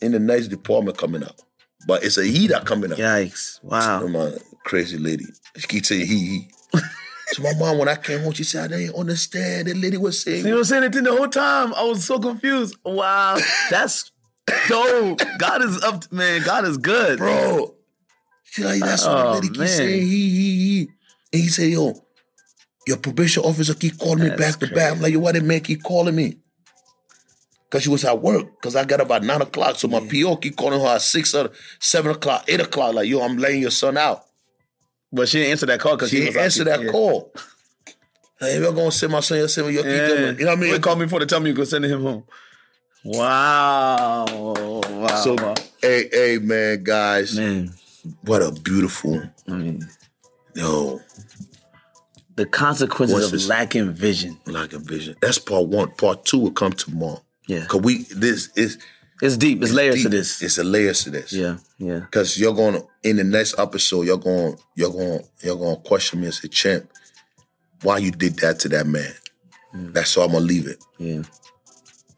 in 0.00 0.12
the 0.12 0.20
next 0.20 0.48
department 0.48 0.96
coming 0.96 1.24
out. 1.24 1.42
But 1.88 2.04
it's 2.04 2.18
a 2.18 2.24
he 2.24 2.46
that 2.48 2.66
coming 2.66 2.92
out. 2.92 2.98
Yikes. 2.98 3.58
Oh, 3.64 3.68
Wow. 3.68 4.06
my 4.06 4.18
uh, 4.20 4.38
crazy 4.64 4.96
lady. 4.98 5.24
She 5.56 5.66
keep 5.66 5.86
saying 5.86 6.06
he, 6.06 6.18
he. 6.18 6.48
so 7.32 7.42
my 7.42 7.52
mom, 7.54 7.78
when 7.78 7.88
I 7.88 7.96
came 7.96 8.20
home, 8.20 8.32
she 8.32 8.44
said, 8.44 8.72
I 8.72 8.76
didn't 8.78 8.94
understand. 8.96 9.68
The 9.68 9.74
lady 9.74 9.96
was 9.96 10.22
saying, 10.22 10.46
You 10.46 10.54
know 10.54 10.62
saying 10.62 10.84
anything 10.84 11.04
the 11.04 11.14
whole 11.16 11.28
time. 11.28 11.74
I 11.74 11.82
was 11.84 12.04
so 12.04 12.18
confused. 12.18 12.76
Wow. 12.84 13.38
That's 13.70 14.10
dope. 14.68 15.20
God 15.38 15.62
is 15.62 15.82
up, 15.82 16.00
to, 16.02 16.14
man. 16.14 16.42
God 16.42 16.64
is 16.64 16.78
good. 16.78 17.18
bro. 17.18 17.74
She 18.44 18.64
like, 18.64 18.80
that's 18.80 19.04
what 19.04 19.14
Oh, 19.14 19.22
the 19.34 19.34
lady 19.34 19.48
keep 19.48 19.66
saying, 19.68 20.00
he, 20.02 20.28
he, 20.30 20.56
he. 20.56 20.80
And 21.32 21.42
he 21.42 21.48
said, 21.48 21.68
yo, 21.68 21.94
your 22.86 22.96
probation 22.96 23.42
officer 23.42 23.74
keep 23.74 23.98
calling 23.98 24.24
me 24.24 24.28
That's 24.30 24.56
back 24.56 24.68
to 24.68 24.74
back. 24.74 24.92
I'm 24.92 25.02
like, 25.02 25.12
yo, 25.12 25.18
why 25.18 25.32
the 25.32 25.42
man 25.42 25.60
keep 25.60 25.82
calling 25.82 26.16
me? 26.16 26.38
Because 27.68 27.82
she 27.82 27.90
was 27.90 28.06
at 28.06 28.22
work. 28.22 28.46
Because 28.56 28.74
I 28.74 28.84
got 28.86 29.02
about 29.02 29.22
9 29.22 29.42
o'clock. 29.42 29.76
So 29.76 29.88
my 29.88 30.00
PO 30.00 30.36
keep 30.36 30.56
calling 30.56 30.80
her 30.80 30.86
at 30.86 31.02
6 31.02 31.34
or 31.34 31.50
7 31.80 32.12
o'clock, 32.12 32.44
8 32.48 32.60
o'clock. 32.60 32.94
Like, 32.94 33.08
yo, 33.08 33.20
I'm 33.20 33.36
laying 33.36 33.60
your 33.60 33.70
son 33.70 33.98
out. 33.98 34.24
But 35.12 35.28
she 35.28 35.38
didn't 35.38 35.52
answer 35.52 35.66
that 35.66 35.80
call 35.80 35.96
because 35.96 36.10
She 36.10 36.16
she 36.18 36.24
didn't 36.24 36.42
answer 36.42 36.64
that 36.64 36.82
yeah. 36.82 36.90
call. 36.90 37.32
If 38.40 38.60
you're 38.62 38.72
going 38.72 38.90
to 38.90 38.96
send 38.96 39.12
my 39.12 39.20
son, 39.20 39.38
you'll 39.38 39.48
send 39.48 39.66
me 39.66 39.74
your 39.74 39.86
Yeah. 39.86 40.30
You 40.30 40.44
know 40.44 40.50
what 40.50 40.58
I 40.58 40.60
mean? 40.60 40.72
They 40.72 40.78
called 40.78 41.00
me 41.00 41.08
for 41.08 41.18
to 41.18 41.26
tell 41.26 41.40
me 41.40 41.50
you 41.50 41.56
could 41.56 41.66
send 41.68 41.84
him 41.84 42.02
home. 42.02 42.24
Wow. 43.04 44.26
Wow. 44.28 45.06
So, 45.16 45.34
wow. 45.34 45.54
hey, 45.82 46.08
hey, 46.12 46.38
man, 46.38 46.84
guys, 46.84 47.36
man, 47.36 47.72
what 48.22 48.42
a 48.42 48.52
beautiful, 48.52 49.22
I 49.48 49.52
mean, 49.52 49.88
yo, 50.54 51.00
the 52.38 52.46
consequences 52.46 53.14
What's 53.14 53.26
of 53.26 53.32
this? 53.32 53.48
lacking 53.48 53.92
vision. 53.92 54.38
Lacking 54.46 54.84
vision. 54.84 55.16
That's 55.20 55.38
part 55.38 55.66
one. 55.68 55.90
Part 55.92 56.24
two 56.24 56.38
will 56.38 56.52
come 56.52 56.72
tomorrow. 56.72 57.22
Yeah. 57.48 57.64
Cause 57.66 57.80
we 57.80 58.04
this 58.04 58.50
is 58.56 58.78
It's 59.20 59.36
deep. 59.36 59.62
It's, 59.62 59.72
layers 59.72 60.02
to 60.02 60.08
this. 60.08 60.40
It's 60.42 60.58
a 60.58 60.64
layers 60.64 61.02
to 61.04 61.10
this. 61.10 61.32
yeah. 61.32 61.56
Yeah. 61.78 62.00
Cause 62.10 62.38
you're 62.38 62.54
gonna 62.54 62.80
in 63.02 63.16
the 63.16 63.24
next 63.24 63.58
episode, 63.58 64.02
you're 64.06 64.16
going 64.18 64.56
you're 64.76 64.92
going 64.92 65.20
you're 65.42 65.56
gonna 65.56 65.76
question 65.80 66.20
me 66.20 66.26
as 66.28 66.42
a 66.44 66.48
Champ, 66.48 66.90
why 67.82 67.98
you 67.98 68.10
did 68.10 68.36
that 68.40 68.58
to 68.60 68.68
that 68.70 68.86
man? 68.86 69.12
Mm. 69.74 69.92
That's 69.92 70.14
how 70.14 70.22
I'm 70.22 70.32
gonna 70.32 70.44
leave 70.44 70.66
it. 70.68 70.82
Yeah. 70.98 71.22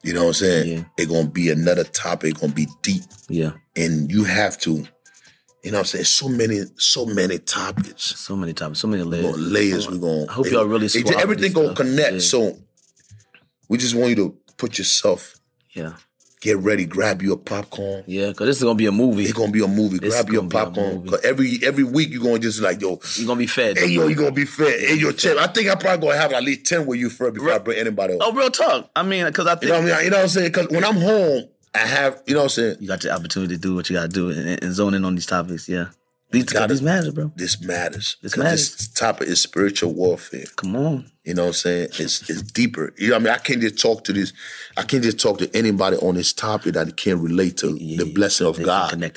You 0.02 0.14
know 0.14 0.22
what 0.22 0.28
I'm 0.28 0.34
saying? 0.34 0.68
Yeah. 0.78 0.84
It's 0.98 1.10
gonna 1.10 1.28
be 1.28 1.50
another 1.50 1.84
topic, 1.84 2.38
gonna 2.40 2.52
be 2.52 2.66
deep. 2.82 3.02
Yeah. 3.28 3.52
And 3.76 4.10
you 4.10 4.24
have 4.24 4.58
to, 4.60 4.70
you 4.72 5.70
know 5.70 5.72
what 5.72 5.78
I'm 5.80 5.84
saying? 5.84 6.04
So 6.04 6.28
many, 6.28 6.62
so 6.76 7.04
many 7.06 7.38
topics. 7.38 8.02
So 8.18 8.34
many 8.36 8.52
topics. 8.54 8.78
So 8.80 8.88
many 8.88 9.02
We're 9.04 9.10
layers. 9.10 9.36
layers. 9.38 9.88
We're 9.90 9.98
gonna 9.98 10.26
I 10.28 10.32
hope 10.32 10.50
y'all 10.50 10.64
really 10.64 10.86
it- 10.86 11.20
everything 11.20 11.52
gonna 11.52 11.68
stuff. 11.68 11.76
connect. 11.78 12.12
Yeah. 12.12 12.18
So 12.20 12.58
we 13.68 13.78
just 13.78 13.94
want 13.94 14.10
you 14.10 14.16
to 14.16 14.36
put 14.56 14.78
yourself, 14.78 15.36
Yeah. 15.74 15.92
Get 16.40 16.56
ready, 16.58 16.86
grab 16.86 17.22
your 17.22 17.36
popcorn. 17.36 18.02
Yeah. 18.06 18.28
Because 18.28 18.46
this 18.46 18.56
is 18.58 18.62
going 18.62 18.76
to 18.76 18.78
be 18.82 18.86
a 18.86 18.92
movie. 18.92 19.24
It's 19.24 19.32
gonna 19.32 19.52
be 19.52 19.62
a 19.62 19.68
movie. 19.68 19.98
This 19.98 20.14
grab 20.14 20.30
your 20.30 20.44
a 20.44 20.48
popcorn. 20.48 21.06
'Cause 21.06 21.20
every 21.24 21.58
every 21.64 21.84
week 21.84 22.10
you're 22.10 22.22
gonna 22.22 22.38
just 22.38 22.60
like, 22.60 22.80
yo, 22.80 22.98
You're 23.16 23.26
going 23.26 23.38
to 23.38 23.42
be 23.42 23.46
fed. 23.46 23.78
hey 23.78 23.86
yo, 23.88 24.06
you 24.08 24.14
gonna 24.14 24.32
be 24.32 24.44
fair. 24.46 24.78
Hey 24.78 24.94
yo, 24.96 25.12
champ. 25.12 25.38
I 25.38 25.46
think 25.48 25.68
I 25.68 25.74
probably 25.74 26.08
gonna 26.08 26.20
have 26.20 26.32
at 26.32 26.42
least 26.42 26.64
10 26.66 26.86
with 26.86 26.98
you 26.98 27.10
first 27.10 27.34
before 27.34 27.52
I 27.52 27.58
bring 27.58 27.78
anybody 27.78 28.14
else. 28.14 28.22
Oh, 28.24 28.32
real 28.32 28.50
talk. 28.50 28.90
I 28.96 29.02
mean, 29.02 29.26
because 29.26 29.46
I 29.46 29.52
You 29.52 29.56
think 29.58 29.70
know 29.72 29.80
what 29.82 29.92
I 29.92 29.96
mean? 29.96 30.04
You 30.04 30.10
know 30.10 30.16
what 30.16 30.22
I'm 30.22 30.28
saying? 30.28 30.52
Cause 30.52 30.68
when 30.70 30.84
I'm 30.84 30.96
home, 30.96 31.44
I 31.74 31.78
have, 31.78 32.22
you 32.26 32.34
know 32.34 32.40
what 32.40 32.44
I'm 32.44 32.48
saying? 32.50 32.76
you 32.80 32.88
got 32.88 33.00
the 33.00 33.10
opportunity 33.12 33.54
to 33.54 33.60
do 33.60 33.74
what 33.76 33.88
you 33.90 33.96
got 33.96 34.02
to 34.02 34.08
do 34.08 34.30
and, 34.30 34.60
and 34.62 34.74
zone 34.74 34.94
in 34.94 35.04
on 35.04 35.14
these 35.14 35.26
topics. 35.26 35.68
Yeah. 35.68 35.86
These, 36.32 36.44
gotta- 36.44 36.72
these 36.72 36.82
matter, 36.82 37.10
bro. 37.12 37.32
This 37.36 37.60
matters. 37.60 38.16
This 38.22 38.36
matters. 38.36 38.76
This 38.76 38.88
topic 38.88 39.28
is 39.28 39.40
spiritual 39.42 39.92
warfare. 39.94 40.44
Come 40.56 40.76
on. 40.76 41.10
You 41.24 41.34
know 41.34 41.42
what 41.42 41.48
I'm 41.48 41.52
saying? 41.54 41.88
It's 41.98 42.28
it's 42.30 42.42
deeper. 42.42 42.94
You 42.96 43.08
know 43.08 43.14
what 43.16 43.20
I 43.22 43.24
mean? 43.24 43.34
I 43.34 43.38
can't 43.38 43.60
just 43.60 43.78
talk 43.80 44.04
to 44.04 44.12
this. 44.12 44.32
I 44.76 44.82
can't 44.82 45.02
just 45.02 45.18
talk 45.20 45.38
to 45.38 45.54
anybody 45.56 45.96
on 45.98 46.14
this 46.14 46.32
topic 46.32 46.74
that 46.74 46.96
can't 46.96 47.20
relate 47.20 47.56
to 47.58 47.72
the 47.74 48.10
blessing 48.14 48.46
of 48.46 48.62
God. 48.62 49.12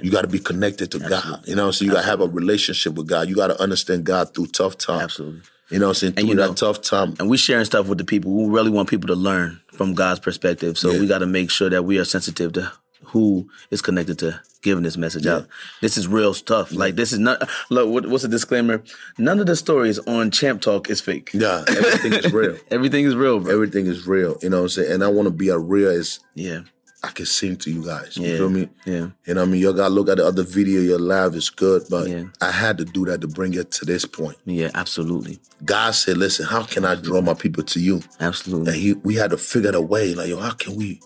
You 0.00 0.10
got 0.10 0.22
to 0.22 0.28
be 0.28 0.38
connected 0.38 0.90
to 0.92 0.98
God. 0.98 1.42
You 1.46 1.54
know, 1.56 1.70
so 1.70 1.84
you 1.84 1.90
got 1.92 2.00
to 2.02 2.06
have 2.06 2.20
a 2.22 2.26
relationship 2.28 2.94
with 2.94 3.06
God. 3.08 3.28
You 3.28 3.34
got 3.34 3.48
to 3.48 3.60
understand 3.60 4.04
God 4.04 4.34
through 4.34 4.46
tough 4.46 4.78
times. 4.78 5.02
Absolutely. 5.02 5.42
You 5.70 5.78
know, 5.78 5.86
what 5.86 5.90
I'm 5.90 5.94
saying 5.94 6.12
through 6.14 6.28
you 6.28 6.34
that 6.36 6.56
tough 6.56 6.80
time. 6.82 7.14
and 7.18 7.28
we 7.28 7.36
sharing 7.36 7.64
stuff 7.64 7.88
with 7.88 7.98
the 7.98 8.04
people. 8.04 8.32
We 8.32 8.48
really 8.48 8.70
want 8.70 8.88
people 8.88 9.08
to 9.08 9.14
learn 9.14 9.60
from 9.72 9.94
God's 9.94 10.20
perspective. 10.20 10.78
So 10.78 10.92
Yeah. 10.92 11.00
we 11.00 11.06
got 11.06 11.18
to 11.18 11.26
make 11.26 11.50
sure 11.50 11.68
that 11.68 11.84
we 11.84 11.98
are 11.98 12.04
sensitive 12.04 12.52
to 12.54 12.72
who 13.14 13.48
is 13.70 13.80
connected 13.80 14.18
to 14.18 14.40
giving 14.60 14.82
this 14.82 14.96
message 14.96 15.24
out. 15.24 15.46
This 15.80 15.96
is 15.96 16.08
real 16.08 16.34
stuff. 16.34 16.72
Like 16.72 16.96
this 16.96 17.12
is 17.12 17.20
not. 17.20 17.48
Look, 17.70 17.88
what, 17.88 18.06
what's 18.08 18.24
the 18.24 18.28
disclaimer? 18.28 18.82
None 19.18 19.38
of 19.38 19.46
the 19.46 19.54
stories 19.54 20.00
on 20.00 20.32
Champ 20.32 20.60
Talk 20.60 20.90
is 20.90 21.00
fake. 21.00 21.30
Yeah, 21.32 21.64
everything 21.68 22.12
is 22.12 22.32
real. 22.32 22.56
Everything 22.72 23.04
is 23.04 23.14
real, 23.14 23.38
bro. 23.38 23.52
Everything 23.54 23.86
is 23.86 24.04
real. 24.06 24.36
You 24.42 24.50
know 24.50 24.58
what 24.58 24.62
I'm 24.64 24.68
saying? 24.70 24.92
And 24.92 25.04
I 25.04 25.08
want 25.08 25.26
to 25.26 25.30
be 25.32 25.48
as 25.50 25.58
real 25.58 25.90
as 25.90 26.18
yeah, 26.34 26.62
I 27.04 27.10
can 27.10 27.24
sing 27.24 27.56
to 27.58 27.70
you 27.70 27.84
guys. 27.84 28.16
Yeah. 28.16 28.30
You 28.30 28.36
feel 28.36 28.50
me? 28.50 28.68
Yeah. 28.84 28.92
You 29.26 29.34
know 29.34 29.42
what 29.42 29.48
I 29.48 29.52
mean? 29.52 29.60
Y'all 29.60 29.74
gotta 29.74 29.94
look 29.94 30.08
at 30.08 30.16
the 30.16 30.26
other 30.26 30.42
video, 30.42 30.80
your 30.80 30.98
live 30.98 31.36
is 31.36 31.50
good, 31.50 31.84
but 31.88 32.08
Yeah. 32.08 32.24
I 32.40 32.50
had 32.50 32.76
to 32.78 32.84
do 32.84 33.04
that 33.04 33.20
to 33.20 33.28
bring 33.28 33.54
it 33.54 33.70
to 33.72 33.84
this 33.84 34.04
point. 34.04 34.38
Yeah, 34.44 34.70
absolutely. 34.74 35.38
God 35.64 35.92
said, 35.92 36.16
listen, 36.16 36.46
how 36.46 36.64
can 36.64 36.84
I 36.84 36.96
draw 36.96 37.20
my 37.20 37.34
people 37.34 37.62
to 37.62 37.78
you? 37.80 37.96
And 38.18 38.28
Absolutely. 38.28 38.76
he 38.80 38.94
we 38.94 39.14
had 39.14 39.30
to 39.30 39.36
figure 39.36 39.68
out 39.68 39.76
a 39.76 39.80
way, 39.80 40.14
like, 40.16 40.28
yo, 40.28 40.40
how 40.40 40.50
can 40.52 40.74
we 40.74 41.00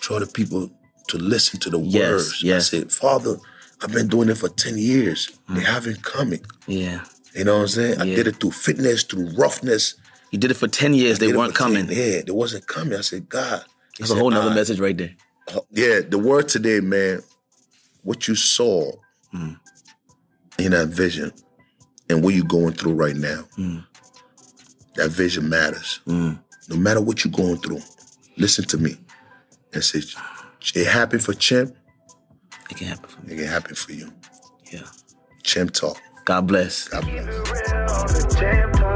draw 0.00 0.18
the 0.18 0.26
people 0.26 0.72
to 1.08 1.18
listen 1.18 1.60
to 1.60 1.70
the 1.70 1.78
Yes, 1.80 2.10
words? 2.10 2.42
yes. 2.42 2.72
I 2.74 2.78
said, 2.78 2.92
Father, 2.92 3.36
I've 3.82 3.92
been 3.92 4.08
doing 4.08 4.28
it 4.28 4.38
for 4.38 4.48
10 4.48 4.78
years. 4.78 5.30
They 5.48 5.60
haven't 5.60 6.02
coming. 6.02 6.44
Yeah. 6.66 7.04
You 7.34 7.44
know 7.44 7.56
what 7.56 7.62
I'm 7.62 7.68
saying? 7.68 8.00
I 8.00 8.04
Mm. 8.06 8.14
Did 8.16 8.26
it 8.28 8.36
through 8.40 8.52
fitness, 8.52 9.02
through 9.02 9.28
roughness. 9.36 9.94
You 10.30 10.38
did 10.38 10.50
it 10.50 10.54
for 10.54 10.68
10 10.68 10.94
years, 10.94 11.18
they 11.18 11.32
weren't 11.32 11.52
for 11.56 11.64
10 11.64 11.74
coming. 11.86 11.88
Yeah, 11.90 12.22
they 12.22 12.32
wasn't 12.32 12.66
coming. 12.66 12.98
I 12.98 13.02
said, 13.02 13.28
God. 13.28 13.64
He 13.96 14.02
That's 14.02 14.10
a 14.10 14.16
whole 14.16 14.30
nother 14.30 14.54
message 14.54 14.80
right 14.80 14.96
there. 14.96 15.14
Yeah, 15.70 16.00
the 16.00 16.18
word 16.18 16.48
today, 16.48 16.80
man, 16.80 17.22
what 18.02 18.26
you 18.28 18.34
saw 18.34 18.92
Mm. 19.34 19.58
in 20.58 20.72
that 20.72 20.88
vision 20.88 21.32
and 22.08 22.22
what 22.24 22.34
you're 22.34 22.44
going 22.44 22.72
through 22.74 22.94
right 22.94 23.16
now, 23.16 23.46
Mm. 23.58 23.84
that 24.96 25.10
vision 25.10 25.48
matters. 25.48 26.00
No 26.06 26.76
matter 26.76 27.00
what 27.00 27.24
you're 27.24 27.32
going 27.32 27.58
through, 27.58 27.82
listen 28.38 28.64
to 28.66 28.78
me 28.78 28.96
and 29.72 29.84
say, 29.84 30.00
it 30.74 30.86
happened 30.86 31.22
for 31.22 31.34
Champ, 31.34 31.74
It 32.70 32.76
can 32.78 32.88
happen 32.88 33.08
for 33.08 33.20
me. 33.22 33.34
it 33.34 33.36
can 33.38 33.46
happen 33.46 33.74
for 33.74 33.92
you. 33.92 34.12
Yeah. 34.72 34.82
Champ 35.42 35.72
talk. 35.72 35.98
God 36.24 36.46
bless. 36.46 36.88
God 36.88 37.04
bless. 37.04 38.95